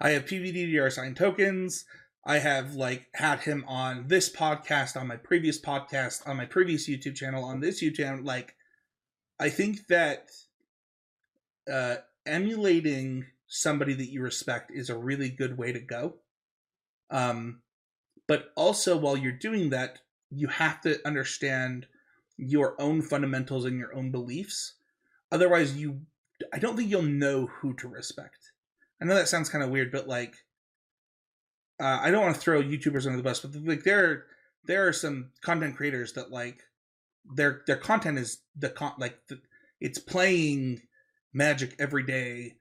I 0.00 0.10
have 0.10 0.26
PVDDR 0.26 0.90
signed 0.90 1.16
tokens. 1.16 1.84
I 2.24 2.38
have 2.38 2.74
like 2.74 3.06
had 3.14 3.40
him 3.40 3.64
on 3.68 4.08
this 4.08 4.28
podcast, 4.28 5.00
on 5.00 5.06
my 5.06 5.16
previous 5.16 5.60
podcast, 5.60 6.28
on 6.28 6.36
my 6.36 6.46
previous 6.46 6.88
YouTube 6.88 7.14
channel, 7.14 7.44
on 7.44 7.60
this 7.60 7.80
YouTube 7.80 7.94
channel. 7.94 8.24
Like, 8.24 8.56
I 9.38 9.50
think 9.50 9.86
that 9.86 10.30
uh, 11.72 11.96
emulating 12.26 13.26
somebody 13.46 13.94
that 13.94 14.10
you 14.10 14.20
respect 14.20 14.72
is 14.74 14.90
a 14.90 14.98
really 14.98 15.28
good 15.28 15.56
way 15.56 15.72
to 15.72 15.80
go. 15.80 16.14
Um, 17.08 17.60
but 18.26 18.52
also, 18.56 18.96
while 18.96 19.16
you're 19.16 19.32
doing 19.32 19.70
that, 19.70 20.00
you 20.30 20.48
have 20.48 20.80
to 20.82 21.06
understand 21.06 21.86
your 22.36 22.80
own 22.80 23.02
fundamentals 23.02 23.64
and 23.64 23.78
your 23.78 23.94
own 23.94 24.10
beliefs. 24.10 24.74
Otherwise, 25.30 25.76
you, 25.76 26.00
I 26.52 26.58
don't 26.58 26.76
think 26.76 26.90
you'll 26.90 27.02
know 27.02 27.46
who 27.46 27.74
to 27.74 27.88
respect. 27.88 28.52
I 29.00 29.04
know 29.04 29.14
that 29.14 29.28
sounds 29.28 29.48
kind 29.48 29.64
of 29.64 29.70
weird, 29.70 29.92
but 29.92 30.08
like, 30.08 30.34
uh, 31.80 31.98
I 32.00 32.10
don't 32.10 32.22
want 32.22 32.34
to 32.34 32.40
throw 32.40 32.62
YouTubers 32.62 33.06
under 33.06 33.16
the 33.16 33.22
bus, 33.22 33.40
but 33.40 33.54
like 33.64 33.82
there, 33.82 34.26
there 34.64 34.86
are 34.86 34.92
some 34.92 35.30
content 35.42 35.76
creators 35.76 36.12
that 36.14 36.30
like 36.30 36.62
their 37.24 37.62
their 37.66 37.76
content 37.76 38.18
is 38.18 38.38
the 38.56 38.68
con 38.68 38.92
like 38.98 39.18
the, 39.28 39.40
it's 39.80 39.98
playing 39.98 40.82
Magic 41.32 41.74
every 41.78 42.04
day 42.04 42.56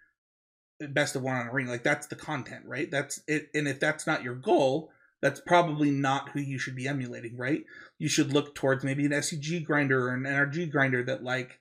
best 0.80 1.16
of 1.16 1.22
one 1.22 1.36
on 1.36 1.48
a 1.48 1.52
ring 1.52 1.68
like 1.68 1.84
that's 1.84 2.08
the 2.08 2.16
content 2.16 2.66
right 2.66 2.90
that's 2.90 3.22
it 3.28 3.50
and 3.54 3.68
if 3.68 3.80
that's 3.80 4.08
not 4.08 4.24
your 4.24 4.34
goal 4.34 4.90
that's 5.22 5.40
probably 5.40 5.92
not 5.92 6.30
who 6.30 6.40
you 6.40 6.58
should 6.58 6.76
be 6.76 6.88
emulating 6.88 7.38
right? 7.38 7.64
You 7.98 8.10
should 8.10 8.34
look 8.34 8.56
towards 8.56 8.84
maybe 8.84 9.06
an 9.06 9.12
scg 9.12 9.64
grinder 9.64 10.08
or 10.08 10.14
an 10.14 10.24
nrg 10.24 10.72
grinder 10.72 11.04
that 11.04 11.24
like 11.24 11.60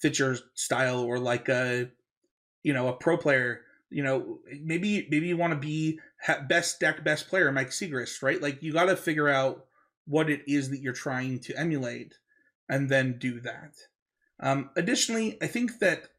fits 0.00 0.18
your 0.18 0.36
style 0.54 1.00
or 1.00 1.18
like 1.18 1.48
a 1.48 1.90
you 2.62 2.72
know 2.72 2.88
a 2.88 2.92
pro 2.92 3.16
player. 3.16 3.62
You 3.90 4.02
know 4.02 4.40
maybe 4.62 5.08
maybe 5.10 5.28
you 5.28 5.36
want 5.36 5.54
to 5.54 5.58
be 5.58 5.98
best 6.48 6.78
deck 6.78 7.02
best 7.04 7.28
player 7.28 7.50
mike 7.50 7.70
Sigrist, 7.70 8.22
right? 8.22 8.40
Like 8.40 8.62
you 8.62 8.72
got 8.72 8.86
to 8.86 8.96
figure 8.96 9.28
out 9.28 9.64
what 10.06 10.28
it 10.28 10.42
is 10.46 10.70
that 10.70 10.80
you're 10.80 10.92
trying 10.92 11.38
to 11.40 11.58
emulate 11.58 12.14
and 12.68 12.88
then 12.88 13.18
do 13.18 13.40
that. 13.40 13.74
Um, 14.40 14.70
additionally 14.76 15.36
i 15.42 15.48
think 15.48 15.80
that 15.80 16.10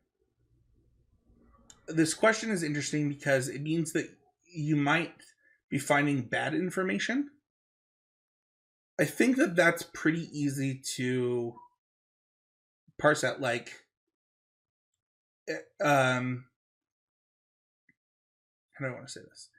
this 1.87 2.13
question 2.13 2.51
is 2.51 2.63
interesting 2.63 3.09
because 3.09 3.47
it 3.47 3.61
means 3.61 3.93
that 3.93 4.09
you 4.45 4.75
might 4.75 5.13
be 5.69 5.79
finding 5.79 6.21
bad 6.21 6.53
information. 6.53 7.29
I 8.99 9.05
think 9.05 9.37
that 9.37 9.55
that's 9.55 9.83
pretty 9.93 10.27
easy 10.37 10.81
to 10.95 11.55
parse 12.99 13.23
out. 13.23 13.39
Like, 13.39 13.71
eh, 15.47 15.53
um, 15.81 16.45
how 18.73 18.85
do 18.85 18.91
I 18.91 18.93
want 18.93 19.07
to 19.07 19.11
say 19.11 19.21
this? 19.21 19.49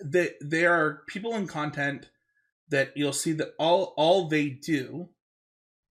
That 0.00 0.34
there 0.40 0.72
are 0.72 1.02
people 1.06 1.34
in 1.34 1.46
content 1.46 2.10
that 2.68 2.96
you'll 2.96 3.12
see 3.12 3.32
that 3.32 3.54
all 3.58 3.94
all 3.96 4.28
they 4.28 4.48
do 4.48 5.10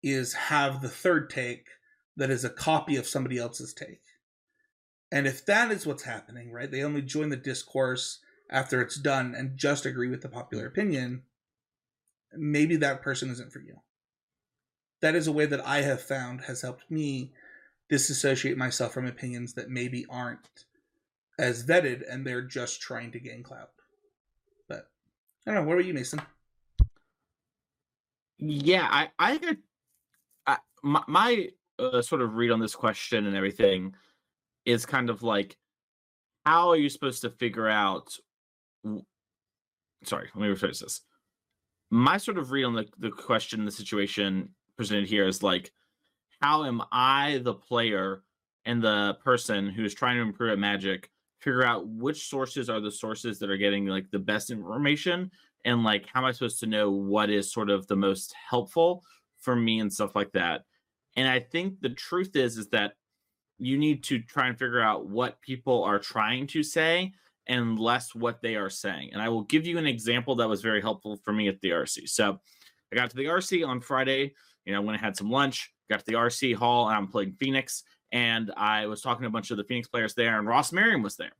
is 0.03 0.35
have 0.35 0.83
the 0.83 0.89
third 0.89 1.31
take 1.31 1.69
that 2.17 2.31
is 2.31 2.45
a 2.45 2.51
copy 2.51 2.97
of 2.97 3.07
somebody 3.07 3.39
else's 3.39 3.73
take. 3.73 4.03
And 5.11 5.27
if 5.27 5.47
that 5.47 5.71
is 5.71 5.87
what's 5.87 6.03
happening, 6.03 6.53
right? 6.53 6.71
They 6.71 6.83
only 6.83 7.03
join 7.03 7.31
the 7.31 7.37
discourse 7.37 8.21
after 8.51 8.81
it's 8.81 8.97
done 8.97 9.35
and 9.37 9.57
just 9.57 9.87
agree 9.87 10.09
with 10.09 10.23
the 10.23 10.29
popular 10.29 10.67
opinion, 10.67 11.23
maybe 12.37 12.77
that 12.77 13.03
person 13.03 13.31
isn't 13.31 13.53
for 13.53 13.61
you. 13.61 13.81
That 15.01 15.15
is 15.15 15.27
a 15.27 15.33
way 15.33 15.47
that 15.47 15.67
I 15.67 15.83
have 15.83 16.03
found 16.03 16.43
has 16.43 16.63
helped 16.63 16.91
me 16.91 17.33
disassociate 17.89 18.57
myself 18.57 18.93
from 18.93 19.07
opinions 19.07 19.55
that 19.55 19.71
maybe 19.71 20.07
aren't 20.09 20.65
as 21.39 21.65
vetted 21.65 22.03
and 22.11 22.27
they're 22.27 22.43
just 22.43 22.81
trying 22.81 23.11
to 23.13 23.21
gain 23.21 23.43
clout. 23.43 23.71
But 24.69 24.89
I 25.47 25.53
don't 25.53 25.63
know. 25.63 25.69
What 25.69 25.75
about 25.75 25.87
you, 25.87 25.95
Mason? 25.95 26.21
Yeah, 28.39 28.87
I, 28.91 29.11
I 29.19 29.57
I, 30.47 30.59
my, 30.83 31.03
my 31.07 31.49
uh, 31.79 32.03
sort 32.03 32.23
of 32.23 32.35
read 32.35 32.51
on 32.51 32.61
this 32.61 32.75
question 32.75 33.27
and 33.27 33.37
everything 33.37 33.95
is 34.65 34.87
kind 34.87 35.11
of 35.11 35.23
like, 35.23 35.57
how 36.45 36.69
are 36.69 36.77
you 36.77 36.89
supposed 36.89 37.23
to 37.23 37.31
figure 37.31 37.69
out? 37.69 38.17
Sorry, 40.05 40.29
let 40.35 40.49
me 40.49 40.55
rephrase 40.55 40.81
this. 40.81 41.01
My 41.91 42.17
sort 42.17 42.39
of 42.39 42.51
read 42.51 42.65
on 42.65 42.75
the, 42.75 42.87
the 42.99 43.11
question, 43.11 43.65
the 43.65 43.71
situation 43.71 44.51
presented 44.77 45.09
here 45.09 45.27
is 45.27 45.43
like, 45.43 45.73
how 46.41 46.65
am 46.65 46.83
I, 46.93 47.39
the 47.43 47.55
player 47.55 48.23
and 48.65 48.83
the 48.83 49.17
person 49.25 49.69
who's 49.69 49.95
trying 49.95 50.17
to 50.17 50.23
improve 50.23 50.53
at 50.53 50.59
Magic, 50.59 51.09
figure 51.41 51.65
out 51.65 51.87
which 51.87 52.29
sources 52.29 52.71
are 52.71 52.81
the 52.81 52.91
sources 52.91 53.39
that 53.39 53.51
are 53.51 53.57
getting 53.57 53.87
like 53.87 54.11
the 54.11 54.19
best 54.19 54.51
information 54.51 55.31
and 55.65 55.85
like 55.85 56.07
how 56.13 56.21
am 56.21 56.27
I 56.27 56.33
supposed 56.33 56.61
to 56.61 56.67
know 56.67 56.91
what 56.91 57.31
is 57.31 57.53
sort 57.53 57.71
of 57.71 57.87
the 57.87 57.97
most 57.97 58.35
helpful 58.49 59.03
for 59.39 59.55
me 59.55 59.81
and 59.81 59.93
stuff 59.93 60.15
like 60.17 60.33
that. 60.33 60.63
And 61.17 61.29
I 61.29 61.41
think 61.41 61.81
the 61.81 61.91
truth 61.91 62.35
is 62.35 62.57
is 62.57 62.69
that 62.69 62.95
you 63.59 63.79
need 63.79 64.03
to 64.05 64.21
try 64.21 64.49
and 64.49 64.59
figure 64.59 64.81
out 64.81 65.07
what 65.07 65.41
people 65.41 65.85
are 65.85 65.99
trying 65.99 66.47
to 66.49 66.63
say 66.63 67.13
and 67.47 67.79
less 67.79 68.15
what 68.15 68.41
they 68.43 68.57
are 68.57 68.71
saying. 68.71 69.11
And 69.13 69.21
I 69.21 69.29
will 69.29 69.43
give 69.43 69.67
you 69.67 69.79
an 69.79 69.87
example 69.87 70.37
that 70.37 70.49
was 70.49 70.63
very 70.63 70.81
helpful 70.81 71.19
for 71.25 71.33
me 71.33 71.49
at 71.49 71.61
the 71.61 71.71
RC. 71.71 72.09
So 72.09 72.41
I 72.93 72.97
got 72.97 73.11
to 73.11 73.17
the 73.17 73.27
RC 73.27 73.67
on 73.67 73.81
Friday, 73.81 74.35
you 74.65 74.73
know, 74.73 74.83
when 74.83 74.95
I 74.95 74.99
had 74.99 75.17
some 75.17 75.31
lunch, 75.31 75.73
got 75.91 76.01
to 76.01 76.07
the 76.07 76.15
RC 76.15 76.55
hall 76.55 76.89
and 76.89 76.97
I'm 76.97 77.09
playing 77.09 77.37
Phoenix. 77.39 77.83
And 78.13 78.53
I 78.57 78.87
was 78.87 79.01
talking 79.01 79.23
to 79.23 79.29
a 79.29 79.33
bunch 79.33 79.51
of 79.51 79.57
the 79.57 79.65
Phoenix 79.65 79.89
players 79.89 80.15
there, 80.15 80.39
and 80.39 80.47
Ross 80.47 80.73
Merriam 80.73 81.03
was 81.03 81.17
there. 81.17 81.33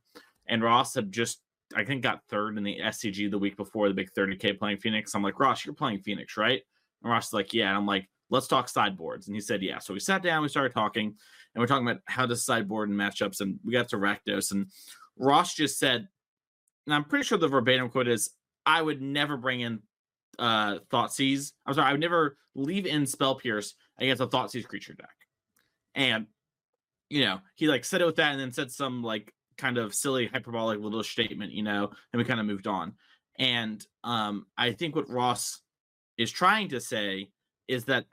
And 0.47 0.61
Ross 0.61 0.93
had 0.93 1.09
just, 1.09 1.39
I 1.73 1.85
think, 1.85 2.03
got 2.03 2.19
third 2.29 2.57
in 2.57 2.65
the 2.65 2.79
SCG 2.83 3.31
the 3.31 3.37
week 3.37 3.55
before 3.55 3.87
the 3.87 3.93
big 3.93 4.11
30K 4.11 4.59
playing 4.59 4.79
Phoenix. 4.79 5.15
I'm 5.15 5.23
like, 5.23 5.39
Ross, 5.39 5.65
you're 5.65 5.73
playing 5.73 6.01
Phoenix, 6.01 6.35
right? 6.35 6.61
And 7.01 7.11
Ross 7.11 7.27
is 7.27 7.33
like, 7.33 7.53
yeah. 7.53 7.69
And 7.69 7.77
I'm 7.77 7.85
like, 7.85 8.09
let's 8.29 8.47
talk 8.47 8.67
sideboards. 8.67 9.27
And 9.27 9.35
he 9.35 9.39
said, 9.39 9.63
yeah. 9.63 9.79
So 9.79 9.93
we 9.93 10.01
sat 10.01 10.21
down, 10.21 10.41
we 10.41 10.49
started 10.49 10.73
talking, 10.73 11.05
and 11.05 11.61
we're 11.61 11.67
talking 11.67 11.87
about 11.87 12.01
how 12.07 12.25
to 12.25 12.35
sideboard 12.35 12.89
and 12.89 12.99
matchups. 12.99 13.39
And 13.39 13.57
we 13.63 13.71
got 13.71 13.87
to 13.89 13.97
Rakdos. 13.97 14.51
And 14.51 14.67
Ross 15.17 15.53
just 15.53 15.79
said, 15.79 16.07
and 16.85 16.93
I'm 16.93 17.05
pretty 17.05 17.25
sure 17.25 17.37
the 17.37 17.47
verbatim 17.47 17.89
quote 17.89 18.07
is, 18.07 18.31
I 18.65 18.81
would 18.81 19.01
never 19.01 19.37
bring 19.37 19.61
in 19.61 19.79
uh 20.37 20.79
Thoughtseize. 20.91 21.53
I'm 21.65 21.73
sorry, 21.73 21.87
I 21.87 21.91
would 21.91 22.01
never 22.01 22.37
leave 22.55 22.85
in 22.85 23.05
Spell 23.05 23.35
Pierce 23.35 23.75
against 23.99 24.21
a 24.21 24.27
Thoughtseize 24.27 24.67
creature 24.67 24.93
deck. 24.93 25.15
And 25.93 26.27
you 27.09 27.21
know, 27.23 27.39
he 27.55 27.67
like 27.67 27.85
said 27.85 28.01
it 28.01 28.05
with 28.05 28.15
that 28.17 28.31
and 28.31 28.39
then 28.39 28.51
said 28.51 28.71
some 28.71 29.03
like 29.03 29.33
kind 29.57 29.77
of 29.77 29.93
silly 29.93 30.27
hyperbolic 30.27 30.79
little 30.79 31.03
statement, 31.03 31.53
you 31.53 31.63
know, 31.63 31.89
and 32.11 32.17
we 32.19 32.25
kind 32.25 32.39
of 32.39 32.45
moved 32.45 32.67
on. 32.67 32.93
And 33.39 33.85
um 34.03 34.45
I 34.57 34.73
think 34.73 34.95
what 34.95 35.09
Ross 35.09 35.61
is 36.17 36.31
trying 36.31 36.69
to 36.69 36.81
say 36.81 37.29
is 37.67 37.85
that 37.85 38.05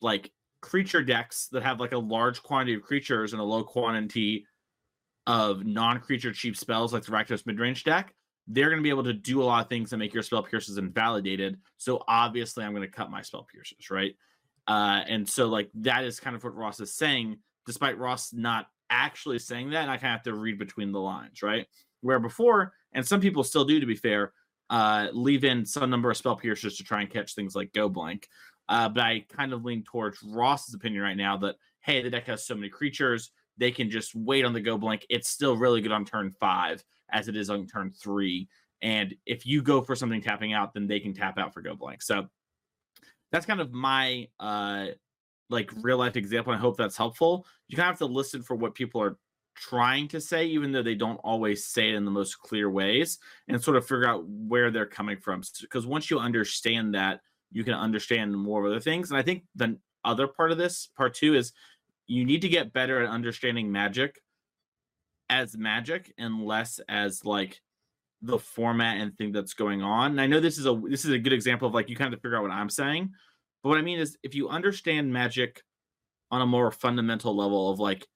like 0.00 0.32
creature 0.60 1.02
decks 1.02 1.48
that 1.52 1.62
have 1.62 1.80
like 1.80 1.92
a 1.92 1.98
large 1.98 2.42
quantity 2.42 2.74
of 2.74 2.82
creatures 2.82 3.32
and 3.32 3.40
a 3.40 3.44
low 3.44 3.62
quantity 3.62 4.44
of 5.28 5.66
non-creature 5.66 6.32
cheap 6.32 6.56
spells 6.56 6.92
like 6.92 7.04
the 7.04 7.12
Rakdos 7.12 7.42
midrange 7.42 7.84
deck, 7.84 8.14
they're 8.48 8.70
going 8.70 8.78
to 8.78 8.82
be 8.82 8.88
able 8.88 9.04
to 9.04 9.12
do 9.12 9.42
a 9.42 9.44
lot 9.44 9.62
of 9.62 9.68
things 9.68 9.90
that 9.90 9.98
make 9.98 10.14
your 10.14 10.22
spell 10.22 10.42
pierces 10.42 10.78
invalidated. 10.78 11.58
So 11.76 12.02
obviously, 12.08 12.64
I'm 12.64 12.72
going 12.72 12.82
to 12.82 12.90
cut 12.90 13.10
my 13.10 13.20
spell 13.20 13.46
pierces, 13.52 13.90
right? 13.90 14.16
Uh, 14.66 15.02
and 15.06 15.28
so 15.28 15.46
like 15.46 15.68
that 15.74 16.04
is 16.04 16.18
kind 16.18 16.34
of 16.34 16.42
what 16.42 16.56
Ross 16.56 16.80
is 16.80 16.94
saying, 16.94 17.36
despite 17.66 17.98
Ross 17.98 18.32
not 18.32 18.68
actually 18.88 19.38
saying 19.38 19.70
that. 19.70 19.82
And 19.82 19.90
I 19.90 19.98
kind 19.98 20.06
of 20.06 20.12
have 20.12 20.22
to 20.22 20.34
read 20.34 20.58
between 20.58 20.92
the 20.92 21.00
lines, 21.00 21.42
right? 21.42 21.66
Where 22.00 22.18
before, 22.18 22.72
and 22.94 23.06
some 23.06 23.20
people 23.20 23.44
still 23.44 23.66
do, 23.66 23.80
to 23.80 23.86
be 23.86 23.96
fair, 23.96 24.32
uh, 24.70 25.08
leave 25.12 25.44
in 25.44 25.66
some 25.66 25.90
number 25.90 26.10
of 26.10 26.16
spell 26.16 26.36
piercers 26.36 26.78
to 26.78 26.84
try 26.84 27.02
and 27.02 27.10
catch 27.10 27.34
things 27.34 27.54
like 27.54 27.72
Go 27.74 27.90
Blank. 27.90 28.28
Uh, 28.66 28.88
but 28.88 29.02
I 29.02 29.26
kind 29.28 29.52
of 29.52 29.64
lean 29.64 29.82
towards 29.82 30.22
Ross's 30.22 30.74
opinion 30.74 31.02
right 31.02 31.16
now 31.16 31.36
that 31.38 31.56
hey, 31.82 32.02
the 32.02 32.10
deck 32.10 32.26
has 32.26 32.46
so 32.46 32.54
many 32.54 32.68
creatures, 32.68 33.30
they 33.58 33.70
can 33.70 33.90
just 33.90 34.14
wait 34.14 34.44
on 34.44 34.52
the 34.52 34.60
Go 34.60 34.78
Blank. 34.78 35.06
It's 35.10 35.28
still 35.28 35.56
really 35.56 35.80
good 35.80 35.92
on 35.92 36.04
turn 36.04 36.30
five 36.30 36.82
as 37.10 37.28
it 37.28 37.36
is 37.36 37.50
on 37.50 37.66
turn 37.66 37.92
three. 37.92 38.48
And 38.82 39.14
if 39.26 39.44
you 39.44 39.62
go 39.62 39.82
for 39.82 39.96
something 39.96 40.22
tapping 40.22 40.52
out, 40.52 40.72
then 40.72 40.86
they 40.86 41.00
can 41.00 41.12
tap 41.12 41.38
out 41.38 41.52
for 41.52 41.62
Go 41.62 41.74
Blank. 41.74 42.02
So 42.02 42.28
that's 43.32 43.46
kind 43.46 43.60
of 43.60 43.72
my 43.72 44.28
uh 44.40 44.86
like 45.50 45.70
real 45.80 45.96
life 45.96 46.16
example. 46.16 46.52
I 46.52 46.58
hope 46.58 46.76
that's 46.76 46.96
helpful. 46.96 47.46
You 47.68 47.76
kind 47.76 47.88
of 47.88 47.92
have 47.92 48.06
to 48.06 48.14
listen 48.14 48.42
for 48.42 48.54
what 48.54 48.74
people 48.74 49.02
are 49.02 49.18
trying 49.56 50.06
to 50.08 50.20
say, 50.20 50.46
even 50.46 50.72
though 50.72 50.82
they 50.82 50.94
don't 50.94 51.20
always 51.24 51.64
say 51.64 51.88
it 51.88 51.94
in 51.94 52.04
the 52.04 52.10
most 52.10 52.38
clear 52.38 52.70
ways, 52.70 53.18
and 53.48 53.62
sort 53.62 53.76
of 53.76 53.86
figure 53.86 54.06
out 54.06 54.24
where 54.28 54.70
they're 54.70 54.86
coming 54.86 55.16
from. 55.16 55.42
Because 55.60 55.86
once 55.86 56.10
you 56.10 56.18
understand 56.18 56.94
that, 56.94 57.20
you 57.50 57.64
can 57.64 57.74
understand 57.74 58.36
more 58.36 58.64
of 58.64 58.70
other 58.70 58.80
things. 58.80 59.10
And 59.10 59.18
I 59.18 59.22
think 59.22 59.44
the 59.54 59.78
other 60.04 60.26
part 60.28 60.52
of 60.52 60.58
this, 60.58 60.90
part 60.96 61.14
two, 61.14 61.34
is 61.34 61.52
you 62.08 62.24
need 62.24 62.42
to 62.42 62.48
get 62.48 62.72
better 62.72 63.02
at 63.02 63.10
understanding 63.10 63.70
magic 63.70 64.20
as 65.30 65.56
magic 65.56 66.12
and 66.18 66.42
less 66.42 66.80
as 66.88 67.24
like 67.24 67.60
the 68.22 68.38
format 68.38 68.96
and 68.96 69.16
thing 69.16 69.30
that's 69.30 69.54
going 69.54 69.82
on. 69.82 70.12
And 70.12 70.20
I 70.20 70.26
know 70.26 70.40
this 70.40 70.58
is 70.58 70.66
a 70.66 70.74
this 70.88 71.04
is 71.04 71.12
a 71.12 71.18
good 71.18 71.32
example 71.32 71.68
of 71.68 71.74
like 71.74 71.88
you 71.88 71.94
kind 71.94 72.12
of 72.12 72.20
figure 72.20 72.36
out 72.36 72.42
what 72.42 72.50
I'm 72.50 72.70
saying. 72.70 73.10
But 73.62 73.68
what 73.68 73.78
I 73.78 73.82
mean 73.82 73.98
is 74.00 74.16
if 74.22 74.34
you 74.34 74.48
understand 74.48 75.12
magic 75.12 75.62
on 76.30 76.42
a 76.42 76.46
more 76.46 76.70
fundamental 76.70 77.36
level 77.36 77.70
of 77.70 77.78
like 77.78 78.06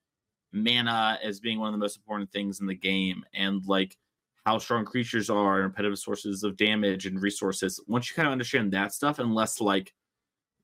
mana 0.53 1.19
as 1.23 1.41
being 1.41 1.59
one 1.59 1.69
of 1.69 1.73
the 1.73 1.79
most 1.79 1.97
important 1.97 2.33
things 2.33 2.61
in 2.61 2.67
the 2.67 2.75
game 2.75 3.25
and 3.35 3.65
like 3.67 3.97
how 4.45 4.59
strong 4.59 4.85
creatures 4.85 5.31
are 5.31 5.57
and 5.57 5.65
repetitive 5.65 5.99
sources 5.99 6.43
of 6.43 6.57
damage 6.57 7.07
and 7.07 7.23
resources, 7.23 7.81
once 7.87 8.11
you 8.11 8.17
kind 8.17 8.27
of 8.27 8.33
understand 8.33 8.73
that 8.73 8.93
stuff 8.93 9.19
and 9.19 9.35
less 9.35 9.61
like 9.61 9.93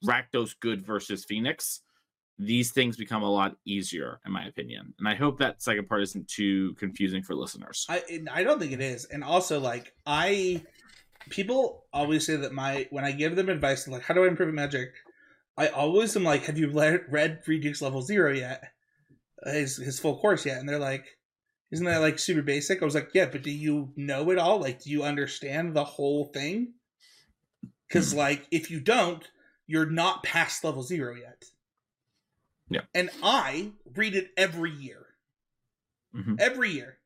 Rakdos 0.04 0.54
good 0.60 0.84
versus 0.84 1.24
Phoenix, 1.24 1.82
these 2.38 2.70
things 2.70 2.96
become 2.96 3.22
a 3.22 3.30
lot 3.30 3.56
easier, 3.64 4.20
in 4.24 4.32
my 4.32 4.44
opinion. 4.44 4.94
And 4.98 5.08
I 5.08 5.14
hope 5.14 5.38
that 5.38 5.60
second 5.60 5.88
part 5.88 6.02
isn't 6.02 6.28
too 6.28 6.74
confusing 6.74 7.22
for 7.22 7.34
listeners. 7.34 7.84
I 7.88 8.22
I 8.30 8.44
don't 8.44 8.60
think 8.60 8.72
it 8.72 8.80
is. 8.80 9.06
And 9.06 9.24
also, 9.24 9.58
like 9.58 9.92
I, 10.06 10.62
people 11.30 11.86
always 11.92 12.24
say 12.24 12.36
that 12.36 12.52
my 12.52 12.86
when 12.90 13.04
I 13.04 13.12
give 13.12 13.34
them 13.34 13.48
advice, 13.48 13.88
like 13.88 14.02
how 14.02 14.14
do 14.14 14.24
I 14.24 14.28
improve 14.28 14.54
Magic, 14.54 14.90
I 15.56 15.68
always 15.68 16.16
am 16.16 16.24
like, 16.24 16.44
have 16.44 16.58
you 16.58 16.70
read, 16.70 17.00
read 17.10 17.40
Reid 17.46 17.62
Duke's 17.62 17.82
Level 17.82 18.02
Zero 18.02 18.32
yet? 18.32 18.62
His 19.44 19.76
his 19.76 19.98
full 19.98 20.18
course 20.18 20.46
yet? 20.46 20.58
And 20.58 20.68
they're 20.68 20.78
like, 20.78 21.06
isn't 21.72 21.86
that 21.86 22.00
like 22.00 22.20
super 22.20 22.42
basic? 22.42 22.80
I 22.80 22.84
was 22.84 22.94
like, 22.94 23.10
yeah, 23.14 23.26
but 23.26 23.42
do 23.42 23.50
you 23.50 23.92
know 23.96 24.30
it 24.30 24.38
all? 24.38 24.60
Like, 24.60 24.82
do 24.82 24.90
you 24.90 25.02
understand 25.02 25.74
the 25.74 25.84
whole 25.84 26.26
thing? 26.26 26.74
Because 27.88 28.12
hmm. 28.12 28.18
like, 28.18 28.46
if 28.52 28.70
you 28.70 28.78
don't, 28.80 29.28
you're 29.66 29.90
not 29.90 30.22
past 30.22 30.62
level 30.62 30.84
zero 30.84 31.16
yet. 31.16 31.44
Yeah. 32.70 32.82
And 32.94 33.10
I 33.22 33.72
read 33.94 34.14
it 34.14 34.30
every 34.36 34.72
year. 34.72 35.06
Mhm. 36.14 36.40
Every 36.40 36.70
year. 36.70 36.98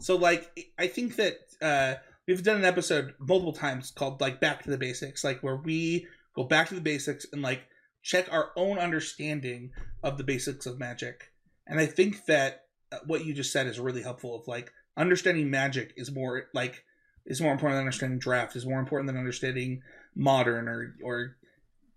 So 0.00 0.16
like 0.16 0.70
I 0.78 0.86
think 0.88 1.16
that 1.16 1.38
uh 1.62 1.94
we've 2.26 2.42
done 2.42 2.56
an 2.56 2.64
episode 2.64 3.14
multiple 3.18 3.52
times 3.52 3.90
called 3.90 4.20
like 4.20 4.40
Back 4.40 4.62
to 4.64 4.70
the 4.70 4.78
Basics, 4.78 5.24
like 5.24 5.42
where 5.42 5.56
we 5.56 6.06
go 6.34 6.44
back 6.44 6.68
to 6.68 6.74
the 6.74 6.80
basics 6.80 7.26
and 7.32 7.42
like 7.42 7.66
check 8.02 8.28
our 8.30 8.50
own 8.56 8.78
understanding 8.78 9.72
of 10.02 10.18
the 10.18 10.24
basics 10.24 10.66
of 10.66 10.78
magic. 10.78 11.32
And 11.66 11.80
I 11.80 11.86
think 11.86 12.26
that 12.26 12.66
uh, 12.92 12.98
what 13.06 13.24
you 13.24 13.34
just 13.34 13.52
said 13.52 13.66
is 13.66 13.80
really 13.80 14.02
helpful 14.02 14.36
of 14.36 14.46
like 14.46 14.72
understanding 14.96 15.50
magic 15.50 15.92
is 15.96 16.12
more 16.12 16.44
like 16.54 16.84
is 17.24 17.40
more 17.40 17.52
important 17.52 17.76
than 17.76 17.80
understanding 17.86 18.18
draft 18.18 18.54
is 18.54 18.64
more 18.64 18.78
important 18.78 19.08
than 19.08 19.16
understanding 19.16 19.82
modern 20.14 20.68
or 20.68 20.94
or 21.02 21.36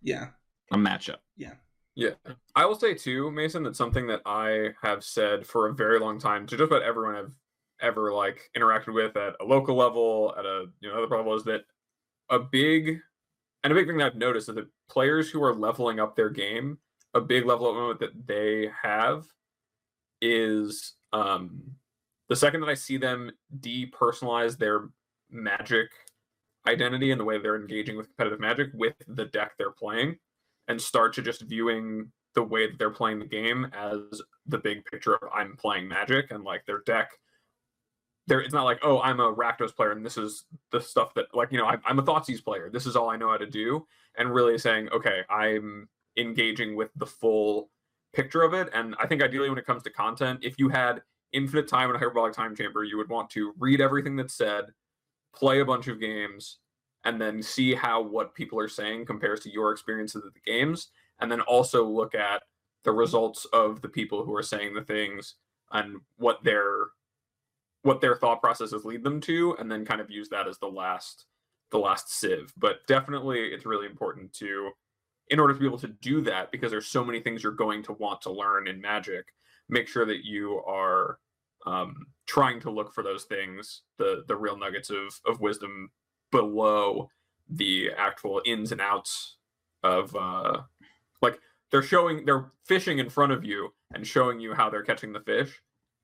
yeah 0.02 0.30
A 0.72 0.78
matchup. 0.78 1.18
Yeah. 1.38 1.54
I 2.56 2.66
will 2.66 2.76
say 2.76 2.94
too, 2.94 3.30
Mason, 3.32 3.64
that 3.64 3.76
something 3.76 4.08
that 4.08 4.22
I 4.26 4.70
have 4.82 5.04
said 5.04 5.46
for 5.46 5.68
a 5.68 5.74
very 5.74 6.00
long 6.00 6.20
time 6.20 6.48
to 6.48 6.58
just 6.58 6.72
about 6.72 6.84
everyone 6.84 7.16
I've 7.16 7.32
ever 7.82 8.14
like 8.14 8.50
interacted 8.56 8.94
with 8.94 9.18
at 9.18 9.36
a 9.42 9.46
local 9.46 9.76
level, 9.76 10.34
at 10.38 10.46
a 10.46 10.66
you 10.80 10.90
know 10.90 11.04
other 11.04 11.18
level 11.18 11.36
is 11.36 11.44
that 11.44 11.66
a 12.30 12.40
big 12.40 13.00
and 13.64 13.74
a 13.74 13.76
big 13.76 13.88
thing 13.88 13.98
that 13.98 14.06
I've 14.06 14.16
noticed 14.16 14.50
is 14.50 14.56
that 14.56 14.68
players 14.90 15.30
who 15.30 15.44
are 15.44 15.54
leveling 15.54 16.00
up 16.00 16.16
their 16.16 16.30
game, 16.30 16.78
a 17.14 17.22
big 17.22 17.46
level 17.46 17.68
up 17.68 17.76
moment 17.76 18.00
that 18.00 18.28
they 18.28 18.70
have 18.82 19.26
is 20.22 20.94
um 21.12 21.62
the 22.30 22.36
second 22.36 22.62
that 22.62 22.70
I 22.70 22.76
see 22.76 22.98
them 22.98 23.32
depersonalize 23.60 24.58
their 24.58 24.90
magic 25.30 25.90
identity 26.68 27.12
and 27.12 27.20
the 27.20 27.26
way 27.26 27.40
they're 27.40 27.56
engaging 27.60 27.98
with 27.98 28.08
competitive 28.08 28.40
magic 28.40 28.70
with 28.74 28.94
the 29.08 29.26
deck 29.26 29.54
they're 29.58 29.72
playing 29.72 30.18
and 30.70 30.80
start 30.82 31.14
to 31.16 31.22
just 31.22 31.42
viewing 31.42 32.12
the 32.36 32.44
way 32.44 32.68
that 32.68 32.78
they're 32.78 32.92
playing 32.92 33.20
the 33.20 33.26
game 33.26 33.70
as 33.74 34.22
the 34.46 34.60
big 34.60 34.86
picture 34.86 35.16
of 35.16 35.30
I'm 35.34 35.58
playing 35.58 35.88
magic 35.88 36.32
and 36.32 36.44
like 36.44 36.66
their 36.66 36.82
deck. 36.86 37.10
There 38.28 38.40
it's 38.40 38.54
not 38.54 38.66
like 38.66 38.80
oh 38.84 39.02
i'm 39.02 39.20
a 39.20 39.34
rakdos 39.34 39.76
player 39.76 39.92
and 39.92 40.06
this 40.06 40.16
is 40.16 40.46
the 40.72 40.80
stuff 40.80 41.16
that 41.16 41.26
like 41.34 41.52
you 41.52 41.58
know 41.58 41.66
I'm, 41.66 41.82
I'm 41.84 41.98
a 41.98 42.04
thoughtseize 42.04 42.44
player. 42.44 42.70
This 42.72 42.86
is 42.86 42.96
all 42.96 43.10
i 43.10 43.18
know 43.18 43.32
how 43.32 43.38
to 43.38 43.48
do 43.48 43.88
and 44.20 44.32
really 44.32 44.60
saying 44.60 44.90
okay 44.90 45.24
i'm 45.32 45.90
engaging 46.16 46.76
with 46.76 46.92
the 46.96 47.08
full 47.08 47.72
picture 48.14 48.44
of 48.44 48.54
it. 48.54 48.70
And 48.72 48.96
i 49.00 49.08
think 49.08 49.24
ideally 49.24 49.50
when 49.50 49.58
it 49.58 49.66
comes 49.66 49.82
to 49.82 49.90
content 49.90 50.42
if 50.44 50.60
you 50.60 50.70
had 50.70 51.02
infinite 51.32 51.68
time 51.68 51.90
in 51.90 51.96
a 51.96 52.00
hyperbolic 52.00 52.34
time 52.34 52.56
chamber 52.56 52.84
you 52.84 52.98
would 52.98 53.10
want 53.10 53.32
to 53.32 53.54
read 53.58 53.82
everything 53.82 54.16
that's 54.16 54.36
said 54.36 54.66
play 55.36 55.60
a 55.62 55.66
bunch 55.66 55.88
of 55.88 56.00
games 56.00 56.60
and 57.06 57.20
then 57.20 57.42
see 57.42 57.74
how 57.74 58.02
what 58.02 58.36
people 58.36 58.60
are 58.60 58.68
saying 58.68 59.06
compares 59.06 59.40
to 59.42 59.52
your 59.52 59.72
experiences 59.72 60.24
of 60.26 60.34
the 60.34 60.52
games 60.52 60.90
and 61.20 61.32
then 61.32 61.42
also 61.42 61.84
look 61.86 62.16
at 62.16 62.44
the 62.84 62.92
results 62.92 63.46
of 63.54 63.82
the 63.82 63.90
people 63.90 64.24
who 64.24 64.36
are 64.36 64.44
saying 64.44 64.74
the 64.74 64.84
things 64.84 65.36
and 65.72 65.98
what 66.18 66.44
their 66.44 66.88
what 67.84 68.02
their 68.02 68.16
thought 68.16 68.42
processes 68.42 68.84
lead 68.84 69.04
them 69.04 69.22
to 69.22 69.56
and 69.60 69.72
then 69.72 69.86
kind 69.86 70.02
of 70.02 70.10
use 70.10 70.30
that 70.30 70.48
as 70.48 70.58
the 70.60 70.68
last 70.68 71.26
the 71.72 71.78
last 71.78 72.10
sieve. 72.10 72.52
But 72.58 72.86
definitely 72.88 73.40
it's 73.40 73.66
really 73.66 73.86
important 73.86 74.34
to 74.34 74.72
in 75.30 75.40
order 75.40 75.54
to 75.54 75.60
be 75.60 75.66
able 75.66 75.78
to 75.80 75.88
do 75.88 76.22
that 76.22 76.52
because 76.52 76.72
there's 76.72 76.88
so 76.88 77.04
many 77.06 77.20
things 77.20 77.44
you're 77.44 77.52
going 77.52 77.84
to 77.84 77.94
want 77.94 78.22
to 78.22 78.32
learn 78.32 78.68
in 78.68 78.82
magic 78.82 79.26
make 79.70 79.88
sure 79.88 80.06
that 80.06 80.26
you 80.26 80.62
are 80.68 81.20
um, 81.66 82.08
trying 82.26 82.60
to 82.62 82.72
look 82.72 82.94
for 82.94 83.04
those 83.04 83.26
things 83.26 83.84
the 83.98 84.24
the 84.28 84.36
real 84.36 84.58
nuggets 84.58 84.90
of 84.90 85.20
of 85.26 85.40
wisdom 85.40 85.90
below 86.32 87.10
the 87.50 87.90
actual 87.98 88.42
ins 88.46 88.72
and 88.72 88.82
outs 88.82 89.38
of 89.84 90.16
uh 90.16 90.62
like 91.22 91.40
they're 91.72 91.82
showing 91.82 92.26
they're 92.26 92.52
fishing 92.66 93.00
in 93.00 93.10
front 93.10 93.32
of 93.32 93.44
you 93.44 93.74
and 93.94 94.06
showing 94.06 94.40
you 94.40 94.54
how 94.54 94.70
they're 94.70 94.84
catching 94.84 95.14
the 95.14 95.20
fish. 95.20 95.62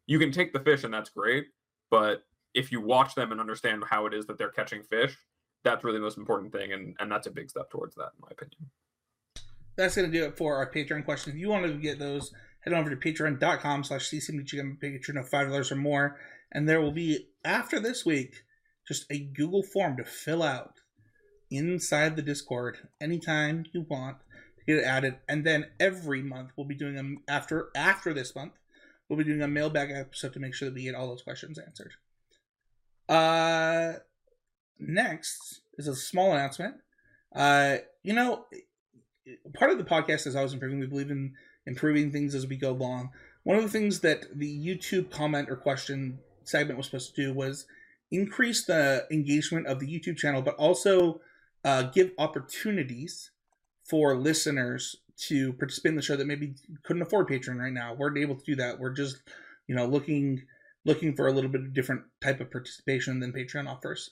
You 0.07 0.19
can 0.19 0.31
take 0.31 0.53
the 0.53 0.59
fish 0.59 0.83
and 0.83 0.93
that's 0.93 1.09
great 1.09 1.47
but 1.89 2.23
if 2.53 2.71
you 2.71 2.81
watch 2.81 3.15
them 3.15 3.31
and 3.31 3.41
understand 3.41 3.83
how 3.89 4.05
it 4.05 4.13
is 4.13 4.25
that 4.25 4.37
they're 4.37 4.49
catching 4.49 4.83
fish 4.83 5.15
that's 5.63 5.83
really 5.83 5.97
the 5.97 6.03
most 6.03 6.17
important 6.17 6.51
thing 6.51 6.73
and 6.73 6.95
and 6.99 7.11
that's 7.11 7.27
a 7.27 7.31
big 7.31 7.49
step 7.49 7.69
towards 7.69 7.95
that 7.95 8.11
in 8.15 8.21
my 8.21 8.29
opinion. 8.31 8.71
That's 9.75 9.95
going 9.95 10.09
to 10.09 10.17
do 10.17 10.23
it 10.23 10.37
for 10.37 10.55
our 10.55 10.71
patreon 10.71 11.03
questions. 11.03 11.35
If 11.35 11.41
you 11.41 11.49
want 11.49 11.65
to 11.65 11.73
get 11.73 11.99
those 11.99 12.31
head 12.61 12.73
on 12.73 12.79
over 12.79 12.89
to 12.89 12.95
patreon.com 12.95 13.83
slash 13.83 14.09
ccmtg 14.09 14.79
patreon 14.79 15.19
of 15.19 15.29
five 15.29 15.49
dollars 15.49 15.71
or 15.71 15.75
more 15.75 16.17
and 16.51 16.67
there 16.67 16.81
will 16.81 16.91
be 16.91 17.27
after 17.43 17.79
this 17.79 18.05
week 18.05 18.44
just 18.87 19.05
a 19.09 19.19
google 19.19 19.63
form 19.63 19.97
to 19.97 20.03
fill 20.03 20.43
out 20.43 20.81
inside 21.51 22.15
the 22.15 22.21
discord 22.21 22.77
anytime 22.99 23.65
you 23.73 23.85
want 23.89 24.17
to 24.57 24.65
get 24.65 24.77
it 24.77 24.85
added 24.85 25.15
and 25.27 25.45
then 25.45 25.65
every 25.79 26.21
month 26.21 26.51
we'll 26.55 26.67
be 26.67 26.75
doing 26.75 26.95
them 26.95 27.19
after 27.27 27.69
after 27.75 28.13
this 28.13 28.35
month 28.35 28.53
we'll 29.07 29.17
be 29.17 29.23
doing 29.23 29.41
a 29.41 29.47
mailbag 29.47 29.91
episode 29.91 30.33
to 30.33 30.39
make 30.39 30.53
sure 30.53 30.69
that 30.69 30.75
we 30.75 30.83
get 30.83 30.95
all 30.95 31.07
those 31.07 31.21
questions 31.21 31.59
answered. 31.59 31.93
Uh, 33.07 33.99
next 34.79 35.61
is 35.77 35.87
a 35.87 35.95
small 35.95 36.31
announcement. 36.31 36.75
Uh, 37.35 37.77
you 38.03 38.13
know, 38.13 38.45
part 39.53 39.71
of 39.71 39.77
the 39.77 39.83
podcast 39.83 40.25
is 40.25 40.35
always 40.35 40.53
improving. 40.53 40.79
We 40.79 40.87
believe 40.87 41.11
in 41.11 41.33
improving 41.65 42.11
things 42.11 42.33
as 42.35 42.47
we 42.47 42.57
go 42.57 42.71
along. 42.71 43.11
One 43.43 43.57
of 43.57 43.63
the 43.63 43.69
things 43.69 43.99
that 43.99 44.25
the 44.33 44.65
YouTube 44.65 45.11
comment 45.11 45.49
or 45.49 45.55
question 45.55 46.19
segment 46.43 46.77
was 46.77 46.87
supposed 46.87 47.15
to 47.15 47.21
do 47.21 47.33
was 47.33 47.67
increase 48.11 48.65
the 48.65 49.05
engagement 49.11 49.67
of 49.67 49.79
the 49.79 49.87
YouTube 49.87 50.17
channel, 50.17 50.41
but 50.41 50.55
also 50.55 51.21
uh, 51.63 51.83
give 51.83 52.11
opportunities 52.17 53.31
for 53.83 54.15
listeners 54.15 54.95
to 55.17 55.53
participate 55.53 55.91
in 55.91 55.95
the 55.95 56.01
show 56.01 56.15
that 56.15 56.27
maybe 56.27 56.55
couldn't 56.83 57.01
afford 57.01 57.27
Patreon 57.27 57.59
right 57.59 57.73
now. 57.73 57.93
We're 57.93 58.15
able 58.17 58.35
to 58.35 58.45
do 58.45 58.55
that. 58.57 58.79
We're 58.79 58.93
just, 58.93 59.17
you 59.67 59.75
know, 59.75 59.85
looking 59.85 60.43
looking 60.85 61.15
for 61.15 61.27
a 61.27 61.31
little 61.31 61.49
bit 61.49 61.61
of 61.61 61.73
different 61.73 62.03
type 62.21 62.39
of 62.39 62.51
participation 62.51 63.19
than 63.19 63.33
Patreon 63.33 63.67
offers. 63.67 64.11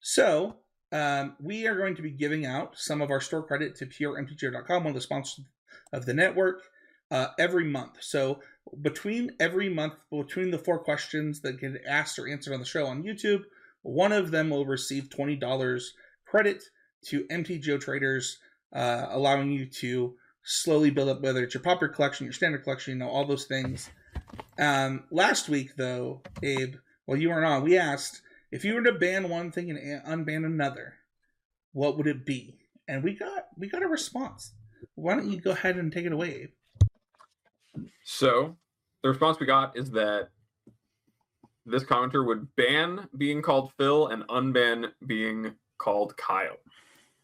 So 0.00 0.56
um, 0.92 1.36
we 1.40 1.66
are 1.66 1.76
going 1.76 1.96
to 1.96 2.02
be 2.02 2.10
giving 2.10 2.44
out 2.44 2.76
some 2.76 3.00
of 3.00 3.10
our 3.10 3.20
store 3.20 3.42
credit 3.42 3.74
to 3.76 3.86
puremtgo.com, 3.86 4.84
one 4.84 4.90
of 4.90 4.94
the 4.94 5.00
sponsors 5.00 5.46
of 5.92 6.04
the 6.04 6.12
network, 6.12 6.64
uh, 7.10 7.28
every 7.38 7.64
month. 7.64 7.96
So 8.00 8.40
between 8.80 9.32
every 9.40 9.68
month, 9.68 9.94
between 10.10 10.50
the 10.50 10.58
four 10.58 10.78
questions 10.78 11.40
that 11.40 11.60
get 11.60 11.82
asked 11.86 12.18
or 12.18 12.28
answered 12.28 12.54
on 12.54 12.60
the 12.60 12.66
show 12.66 12.86
on 12.86 13.02
YouTube, 13.02 13.42
one 13.82 14.12
of 14.12 14.30
them 14.30 14.50
will 14.50 14.66
receive 14.66 15.10
twenty 15.10 15.36
dollars 15.36 15.94
credit 16.26 16.62
to 17.06 17.24
MTGO 17.24 17.80
traders, 17.80 18.38
uh, 18.72 19.06
allowing 19.10 19.50
you 19.50 19.66
to 19.66 20.14
slowly 20.44 20.90
build 20.90 21.08
up 21.08 21.20
whether 21.20 21.42
it's 21.42 21.54
your 21.54 21.62
popular 21.62 21.92
collection, 21.92 22.24
your 22.26 22.32
standard 22.32 22.64
collection, 22.64 22.94
you 22.94 22.98
know, 22.98 23.08
all 23.08 23.26
those 23.26 23.44
things. 23.44 23.90
Um, 24.58 25.04
last 25.10 25.48
week, 25.48 25.76
though, 25.76 26.22
Abe, 26.42 26.76
while 27.06 27.18
you 27.18 27.28
weren't 27.28 27.44
on, 27.44 27.62
we 27.62 27.76
asked 27.76 28.22
if 28.50 28.64
you 28.64 28.74
were 28.74 28.82
to 28.82 28.92
ban 28.92 29.28
one 29.28 29.50
thing 29.50 29.70
and 29.70 30.04
unban 30.04 30.44
another, 30.44 30.94
what 31.72 31.96
would 31.96 32.06
it 32.06 32.26
be? 32.26 32.58
And 32.86 33.02
we 33.02 33.14
got 33.14 33.46
we 33.56 33.68
got 33.68 33.82
a 33.82 33.88
response. 33.88 34.52
Why 34.94 35.14
don't 35.14 35.30
you 35.30 35.40
go 35.40 35.52
ahead 35.52 35.76
and 35.76 35.92
take 35.92 36.04
it 36.04 36.12
away, 36.12 36.42
Abe? 36.42 36.50
So 38.04 38.56
the 39.02 39.08
response 39.08 39.40
we 39.40 39.46
got 39.46 39.76
is 39.76 39.90
that 39.92 40.28
this 41.64 41.84
commenter 41.84 42.26
would 42.26 42.48
ban 42.56 43.08
being 43.16 43.42
called 43.42 43.72
Phil 43.78 44.08
and 44.08 44.26
unban 44.28 44.90
being 45.06 45.54
called 45.78 46.16
Kyle 46.16 46.58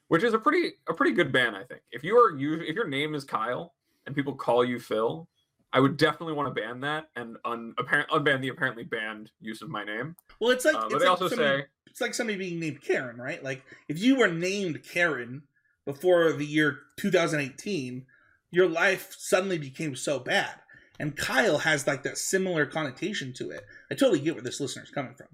which 0.08 0.24
is 0.24 0.34
a 0.34 0.38
pretty 0.38 0.72
a 0.88 0.94
pretty 0.94 1.12
good 1.12 1.30
ban, 1.32 1.54
I 1.54 1.64
think. 1.64 1.82
If 1.92 2.02
you 2.02 2.16
are 2.16 2.36
you 2.36 2.54
if 2.54 2.74
your 2.74 2.88
name 2.88 3.14
is 3.14 3.24
Kyle 3.24 3.74
and 4.06 4.14
people 4.14 4.34
call 4.34 4.64
you 4.64 4.80
Phil, 4.80 5.28
I 5.72 5.80
would 5.80 5.96
definitely 5.96 6.34
want 6.34 6.54
to 6.54 6.60
ban 6.60 6.80
that 6.80 7.10
and 7.14 7.36
un, 7.44 7.74
apparent, 7.78 8.08
unban 8.10 8.40
the 8.40 8.48
apparently 8.48 8.84
banned 8.84 9.30
use 9.40 9.62
of 9.62 9.68
my 9.68 9.84
name. 9.84 10.16
Well, 10.40 10.50
it's 10.50 10.64
like, 10.64 10.74
uh, 10.74 10.86
it's 10.86 10.94
they 10.94 11.00
like 11.00 11.08
also 11.08 11.28
somebody, 11.28 11.62
say 11.62 11.66
it's 11.86 12.00
like 12.00 12.14
somebody 12.14 12.38
being 12.38 12.58
named 12.58 12.82
Karen, 12.82 13.16
right? 13.16 13.42
Like 13.44 13.62
if 13.88 13.98
you 13.98 14.16
were 14.16 14.28
named 14.28 14.82
Karen 14.82 15.42
before 15.84 16.32
the 16.32 16.46
year 16.46 16.80
2018, 16.96 18.06
your 18.50 18.68
life 18.68 19.14
suddenly 19.18 19.58
became 19.58 19.94
so 19.96 20.18
bad. 20.18 20.54
And 21.00 21.16
Kyle 21.16 21.58
has 21.58 21.86
like 21.86 22.02
that 22.02 22.18
similar 22.18 22.66
connotation 22.66 23.32
to 23.34 23.50
it. 23.50 23.64
I 23.90 23.94
totally 23.94 24.20
get 24.20 24.34
where 24.34 24.42
this 24.42 24.60
listener's 24.60 24.90
coming 24.90 25.14
from. 25.14 25.28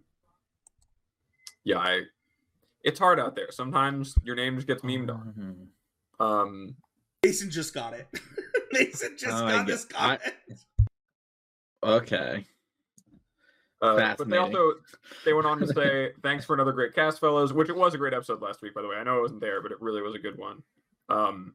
Yeah, 1.64 1.78
I 1.78 2.00
it's 2.82 2.98
hard 2.98 3.18
out 3.18 3.34
there. 3.34 3.50
Sometimes 3.50 4.14
your 4.24 4.36
name 4.36 4.56
just 4.56 4.66
gets 4.66 4.82
memed 4.82 5.10
on. 5.10 5.34
Mm-hmm. 5.38 6.22
Um, 6.24 6.76
Mason 7.24 7.50
just 7.50 7.72
got 7.72 7.94
it. 7.94 8.06
Mason 8.72 9.16
just 9.18 9.32
Oh, 9.42 9.48
got 9.48 9.66
get- 9.66 9.72
this 9.72 9.84
comment. 9.86 10.20
Okay. 11.82 12.44
uh, 13.82 14.14
but 14.16 14.28
they 14.28 14.36
also 14.36 14.74
they 15.24 15.32
went 15.32 15.46
on 15.46 15.58
to 15.60 15.66
say 15.66 16.10
thanks 16.22 16.44
for 16.44 16.54
another 16.54 16.72
great 16.72 16.94
cast, 16.94 17.20
fellows. 17.20 17.52
Which 17.52 17.68
it 17.70 17.76
was 17.76 17.94
a 17.94 17.98
great 17.98 18.12
episode 18.14 18.42
last 18.42 18.60
week, 18.62 18.74
by 18.74 18.82
the 18.82 18.88
way. 18.88 18.96
I 18.96 19.04
know 19.04 19.16
I 19.18 19.20
wasn't 19.20 19.40
there, 19.40 19.62
but 19.62 19.72
it 19.72 19.80
really 19.80 20.02
was 20.02 20.14
a 20.14 20.18
good 20.18 20.38
one. 20.38 20.62
Um, 21.08 21.54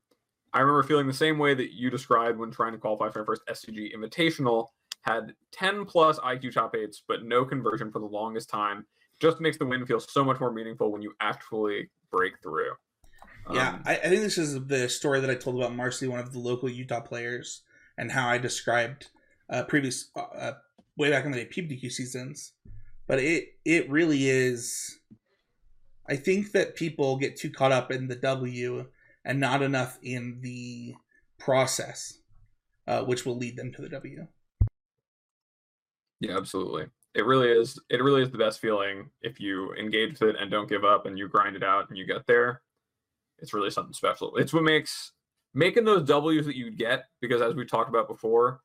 I 0.53 0.59
remember 0.59 0.83
feeling 0.83 1.07
the 1.07 1.13
same 1.13 1.37
way 1.37 1.53
that 1.53 1.73
you 1.73 1.89
described 1.89 2.39
when 2.39 2.51
trying 2.51 2.73
to 2.73 2.77
qualify 2.77 3.09
for 3.09 3.19
my 3.19 3.25
first 3.25 3.41
SCG 3.47 3.95
Invitational. 3.95 4.67
Had 5.01 5.33
10 5.51 5.85
plus 5.85 6.19
IQ 6.19 6.53
top 6.53 6.75
eights, 6.75 7.03
but 7.07 7.23
no 7.23 7.45
conversion 7.45 7.91
for 7.91 7.99
the 7.99 8.05
longest 8.05 8.49
time. 8.49 8.85
Just 9.19 9.39
makes 9.39 9.57
the 9.57 9.65
win 9.65 9.85
feel 9.85 9.99
so 9.99 10.23
much 10.23 10.39
more 10.39 10.51
meaningful 10.51 10.91
when 10.91 11.01
you 11.01 11.13
actually 11.19 11.89
break 12.11 12.33
through. 12.41 12.71
Yeah, 13.51 13.69
Um, 13.69 13.83
I, 13.85 13.95
I 13.97 14.09
think 14.09 14.21
this 14.21 14.37
is 14.37 14.65
the 14.67 14.89
story 14.89 15.19
that 15.21 15.29
I 15.29 15.35
told 15.35 15.57
about 15.57 15.75
Marcy, 15.75 16.07
one 16.07 16.19
of 16.19 16.33
the 16.33 16.39
local 16.39 16.69
Utah 16.69 17.01
players, 17.01 17.61
and 17.97 18.11
how 18.11 18.27
I 18.27 18.37
described 18.37 19.07
uh, 19.49 19.63
previous 19.63 20.09
uh, 20.15 20.19
uh, 20.19 20.53
way 20.97 21.09
back 21.09 21.25
in 21.25 21.31
the 21.31 21.43
day 21.43 21.49
PPTQ 21.49 21.91
seasons. 21.91 22.53
But 23.07 23.19
it 23.19 23.55
it 23.65 23.89
really 23.89 24.29
is. 24.29 24.99
I 26.07 26.15
think 26.15 26.51
that 26.51 26.75
people 26.75 27.17
get 27.17 27.37
too 27.37 27.49
caught 27.49 27.71
up 27.71 27.91
in 27.91 28.07
the 28.07 28.15
W 28.15 28.85
and 29.25 29.39
not 29.39 29.61
enough 29.61 29.97
in 30.01 30.39
the 30.41 30.95
process, 31.37 32.19
uh, 32.87 33.03
which 33.03 33.25
will 33.25 33.37
lead 33.37 33.55
them 33.55 33.71
to 33.73 33.81
the 33.81 33.89
W. 33.89 34.27
Yeah, 36.19 36.37
absolutely. 36.37 36.87
It 37.15 37.25
really 37.25 37.49
is. 37.49 37.79
It 37.89 38.03
really 38.03 38.21
is 38.21 38.31
the 38.31 38.37
best 38.37 38.59
feeling 38.59 39.09
if 39.21 39.39
you 39.39 39.73
engage 39.73 40.19
with 40.19 40.29
it 40.29 40.35
and 40.39 40.51
don't 40.51 40.69
give 40.69 40.83
up 40.83 41.05
and 41.05 41.17
you 41.17 41.27
grind 41.27 41.55
it 41.55 41.63
out 41.63 41.89
and 41.89 41.97
you 41.97 42.05
get 42.05 42.27
there. 42.27 42.61
It's 43.39 43.53
really 43.53 43.71
something 43.71 43.93
special. 43.93 44.35
It's 44.35 44.53
what 44.53 44.63
makes 44.63 45.13
making 45.53 45.85
those 45.85 46.07
W's 46.07 46.45
that 46.45 46.55
you 46.55 46.71
get 46.71 47.05
because 47.21 47.41
as 47.41 47.55
we 47.55 47.65
talked 47.65 47.89
about 47.89 48.07
before, 48.07 48.61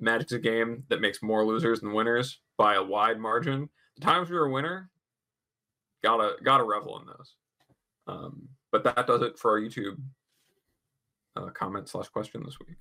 Magic's 0.00 0.32
a 0.32 0.38
game 0.38 0.84
that 0.88 1.00
makes 1.00 1.22
more 1.22 1.44
losers 1.44 1.80
than 1.80 1.92
winners 1.92 2.40
by 2.56 2.74
a 2.74 2.82
wide 2.82 3.18
margin. 3.20 3.68
The 3.96 4.04
times 4.04 4.28
you're 4.28 4.46
a 4.46 4.50
winner, 4.50 4.90
gotta 6.02 6.32
gotta 6.42 6.64
revel 6.64 6.98
in 6.98 7.06
those. 7.06 7.34
Um, 8.06 8.48
but 8.74 8.82
that 8.82 9.06
does 9.06 9.22
it 9.22 9.38
for 9.38 9.52
our 9.52 9.60
YouTube 9.60 9.96
uh, 11.36 11.46
comment 11.50 11.88
slash 11.88 12.08
question 12.08 12.42
this 12.44 12.58
week. 12.58 12.76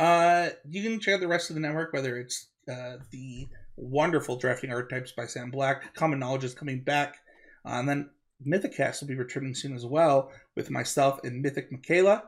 Uh, 0.00 0.48
you 0.68 0.82
can 0.82 0.98
check 0.98 1.14
out 1.14 1.20
the 1.20 1.28
rest 1.28 1.50
of 1.50 1.54
the 1.54 1.60
network, 1.60 1.92
whether 1.92 2.16
it's 2.16 2.48
uh, 2.68 2.96
the 3.12 3.46
wonderful 3.76 4.36
drafting 4.36 4.72
archetypes 4.72 5.12
by 5.12 5.24
Sam 5.24 5.52
Black. 5.52 5.94
Common 5.94 6.18
Knowledge 6.18 6.42
is 6.42 6.52
coming 6.52 6.80
back 6.80 7.18
Uh, 7.64 7.78
and 7.78 7.88
then 7.88 8.10
Mythicast 8.44 9.00
will 9.00 9.06
be 9.06 9.14
returning 9.14 9.54
soon 9.54 9.72
as 9.72 9.86
well 9.86 10.32
with 10.56 10.68
myself 10.68 11.20
and 11.22 11.40
Mythic 11.40 11.70
Michaela. 11.70 12.24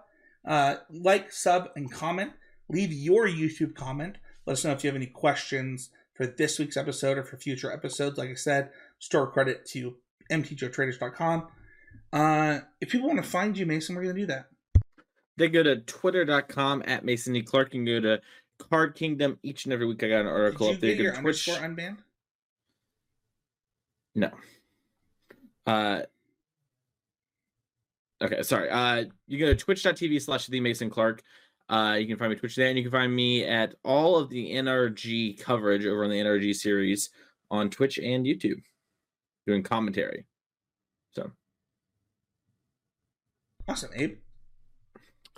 Uh, 0.47 0.77
like, 0.89 1.33
sub, 1.33 1.71
and 1.75 1.91
comment. 1.91 2.35
Leave 2.69 2.93
your 2.93 3.27
YouTube 3.27 3.75
comment. 3.75 4.19
Let 4.47 4.53
us 4.53 4.65
know 4.65 4.71
if 4.71 4.85
you 4.85 4.89
have 4.89 4.97
any 4.97 5.07
questions 5.07 5.91
for 6.15 6.25
this 6.25 6.61
week's 6.61 6.77
episode 6.77 7.19
or 7.19 7.25
for 7.25 7.37
future 7.37 7.73
episodes. 7.73 8.17
Like 8.17 8.31
I 8.31 8.35
said, 8.35 8.71
store 9.01 9.29
credit 9.29 9.67
to 9.71 9.97
mtgotraders.com. 10.31 11.49
Uh, 12.13 12.61
if 12.81 12.91
people 12.91 13.09
want 13.09 13.23
to 13.23 13.29
find 13.29 13.57
you, 13.57 13.67
Mason, 13.67 13.95
we're 13.95 14.03
going 14.03 14.15
to 14.15 14.21
do 14.23 14.27
that. 14.27 14.47
They 15.37 15.49
go 15.49 15.63
to 15.63 15.77
twitter.com 15.81 16.83
at 16.87 17.05
Mason 17.05 17.37
E. 17.37 17.43
Clark 17.43 17.75
and 17.75 17.87
go 17.87 18.01
to 18.01 18.21
Card 18.59 18.95
Kingdom. 18.95 19.39
Each 19.43 19.65
and 19.65 19.73
every 19.73 19.87
week 19.87 20.03
I 20.03 20.09
got 20.09 20.21
an 20.23 20.27
article 20.29 20.69
Did 20.69 20.73
you 20.73 20.77
up 20.77 20.81
there. 20.81 20.91
You 20.91 21.03
your 21.03 21.13
can 21.13 21.23
Twitch. 21.23 21.49
unbanned? 21.49 21.99
No. 24.15 24.31
Uh 25.67 26.03
okay, 28.23 28.43
sorry. 28.43 28.71
Uh 28.71 29.05
you 29.27 29.39
go 29.39 29.47
to 29.47 29.55
twitch.tv 29.55 30.23
slash 30.23 30.47
the 30.47 30.61
Mason 30.61 30.89
Clark. 30.89 31.23
Uh 31.69 31.97
you 31.99 32.07
can 32.07 32.17
find 32.17 32.31
me 32.31 32.37
Twitch 32.39 32.57
there, 32.57 32.69
and 32.69 32.79
you 32.79 32.85
can 32.85 32.93
find 32.93 33.15
me 33.15 33.45
at 33.45 33.75
all 33.85 34.17
of 34.17 34.31
the 34.31 34.55
NRG 34.55 35.39
coverage 35.41 35.85
over 35.85 36.05
on 36.05 36.11
the 36.11 36.17
NRG 36.21 36.55
series 36.55 37.11
on 37.51 37.69
Twitch 37.69 37.99
and 37.99 38.25
YouTube. 38.25 38.63
Doing 39.47 39.63
commentary. 39.63 40.25
So 41.13 41.31
Awesome, 43.69 43.91
Abe. 43.95 44.17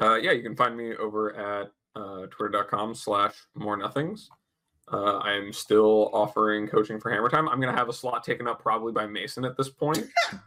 Uh, 0.00 0.16
yeah, 0.16 0.32
you 0.32 0.42
can 0.42 0.54
find 0.54 0.76
me 0.76 0.94
over 0.94 1.34
at 1.34 1.72
uh, 1.96 2.26
twitter.com 2.30 2.94
slash 2.94 3.34
more 3.54 3.76
nothings. 3.76 4.30
Uh, 4.90 5.18
I'm 5.18 5.52
still 5.52 6.10
offering 6.12 6.66
coaching 6.68 6.98
for 7.00 7.10
Hammer 7.10 7.28
Time. 7.28 7.48
I'm 7.48 7.60
going 7.60 7.72
to 7.72 7.78
have 7.78 7.88
a 7.88 7.92
slot 7.92 8.24
taken 8.24 8.46
up 8.46 8.60
probably 8.62 8.92
by 8.92 9.06
Mason 9.06 9.44
at 9.44 9.56
this 9.56 9.68
point. 9.68 10.06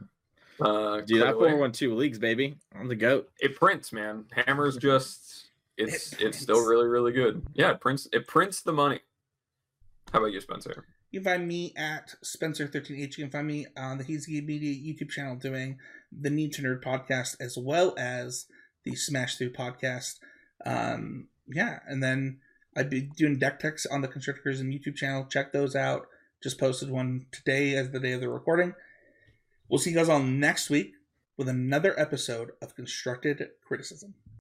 Uh, 0.60 1.02
dude, 1.02 1.24
I 1.24 1.32
clearly. 1.32 1.52
four 1.54 1.60
one 1.60 1.72
two 1.72 1.96
leagues, 1.96 2.20
baby. 2.20 2.56
I'm 2.76 2.88
the 2.88 2.96
goat. 2.96 3.32
it 3.40 3.56
prints, 3.56 3.92
man. 3.92 4.26
Hammer's 4.32 4.78
just 4.82 5.50
it's 5.76 6.14
It 6.14 6.22
it's 6.22 6.40
still 6.40 6.64
really 6.64 6.88
really 6.88 7.12
good. 7.12 7.44
Yeah, 7.56 7.72
it 7.72 7.82
prints 7.82 8.08
it 8.14 8.28
prints 8.28 8.62
the 8.62 8.72
money. 8.72 9.00
How 10.14 10.20
about 10.20 10.34
you, 10.34 10.40
Spencer? 10.40 10.86
You 11.12 11.20
can 11.20 11.26
find 11.26 11.48
me 11.48 11.74
at 11.76 12.16
Spencer13H. 12.24 13.18
You 13.18 13.26
can 13.26 13.32
find 13.32 13.48
me 13.48 13.68
on 13.78 13.98
the 13.98 14.06
Game 14.06 14.46
Media 14.46 14.74
YouTube 14.74 15.10
channel 15.10 15.36
doing 15.36 15.78
the 16.12 16.30
Need 16.30 16.54
to 16.54 16.62
Nerd 16.62 16.82
podcast 16.82 17.36
as 17.42 17.58
well 17.58 17.94
as 17.98 18.48
the 18.86 18.96
Smash 18.96 19.36
Through 19.36 19.52
podcast. 19.52 20.20
Um, 20.66 21.28
yeah, 21.48 21.80
and 21.86 22.02
then 22.02 22.40
I'd 22.78 22.90
be 22.90 23.02
doing 23.02 23.38
deck 23.38 23.60
techs 23.60 23.86
on 23.86 24.02
the 24.02 24.08
Constrictors 24.08 24.62
and 24.62 24.74
YouTube 24.74 24.96
channel. 24.96 25.26
Check 25.26 25.52
those 25.52 25.76
out. 25.76 26.08
Just 26.42 26.58
posted 26.58 26.90
one 26.90 27.26
today 27.32 27.76
as 27.76 27.92
the 27.92 28.00
day 28.00 28.14
of 28.14 28.22
the 28.22 28.30
recording. 28.30 28.74
We'll 29.70 29.80
see 29.80 29.92
you 29.92 29.98
guys 29.98 30.10
all 30.10 30.20
next 30.20 30.70
week 30.70 30.94
with 31.38 31.50
another 31.50 31.98
episode 32.00 32.52
of 32.62 32.76
Constructive 32.76 33.42
Criticism. 33.66 34.16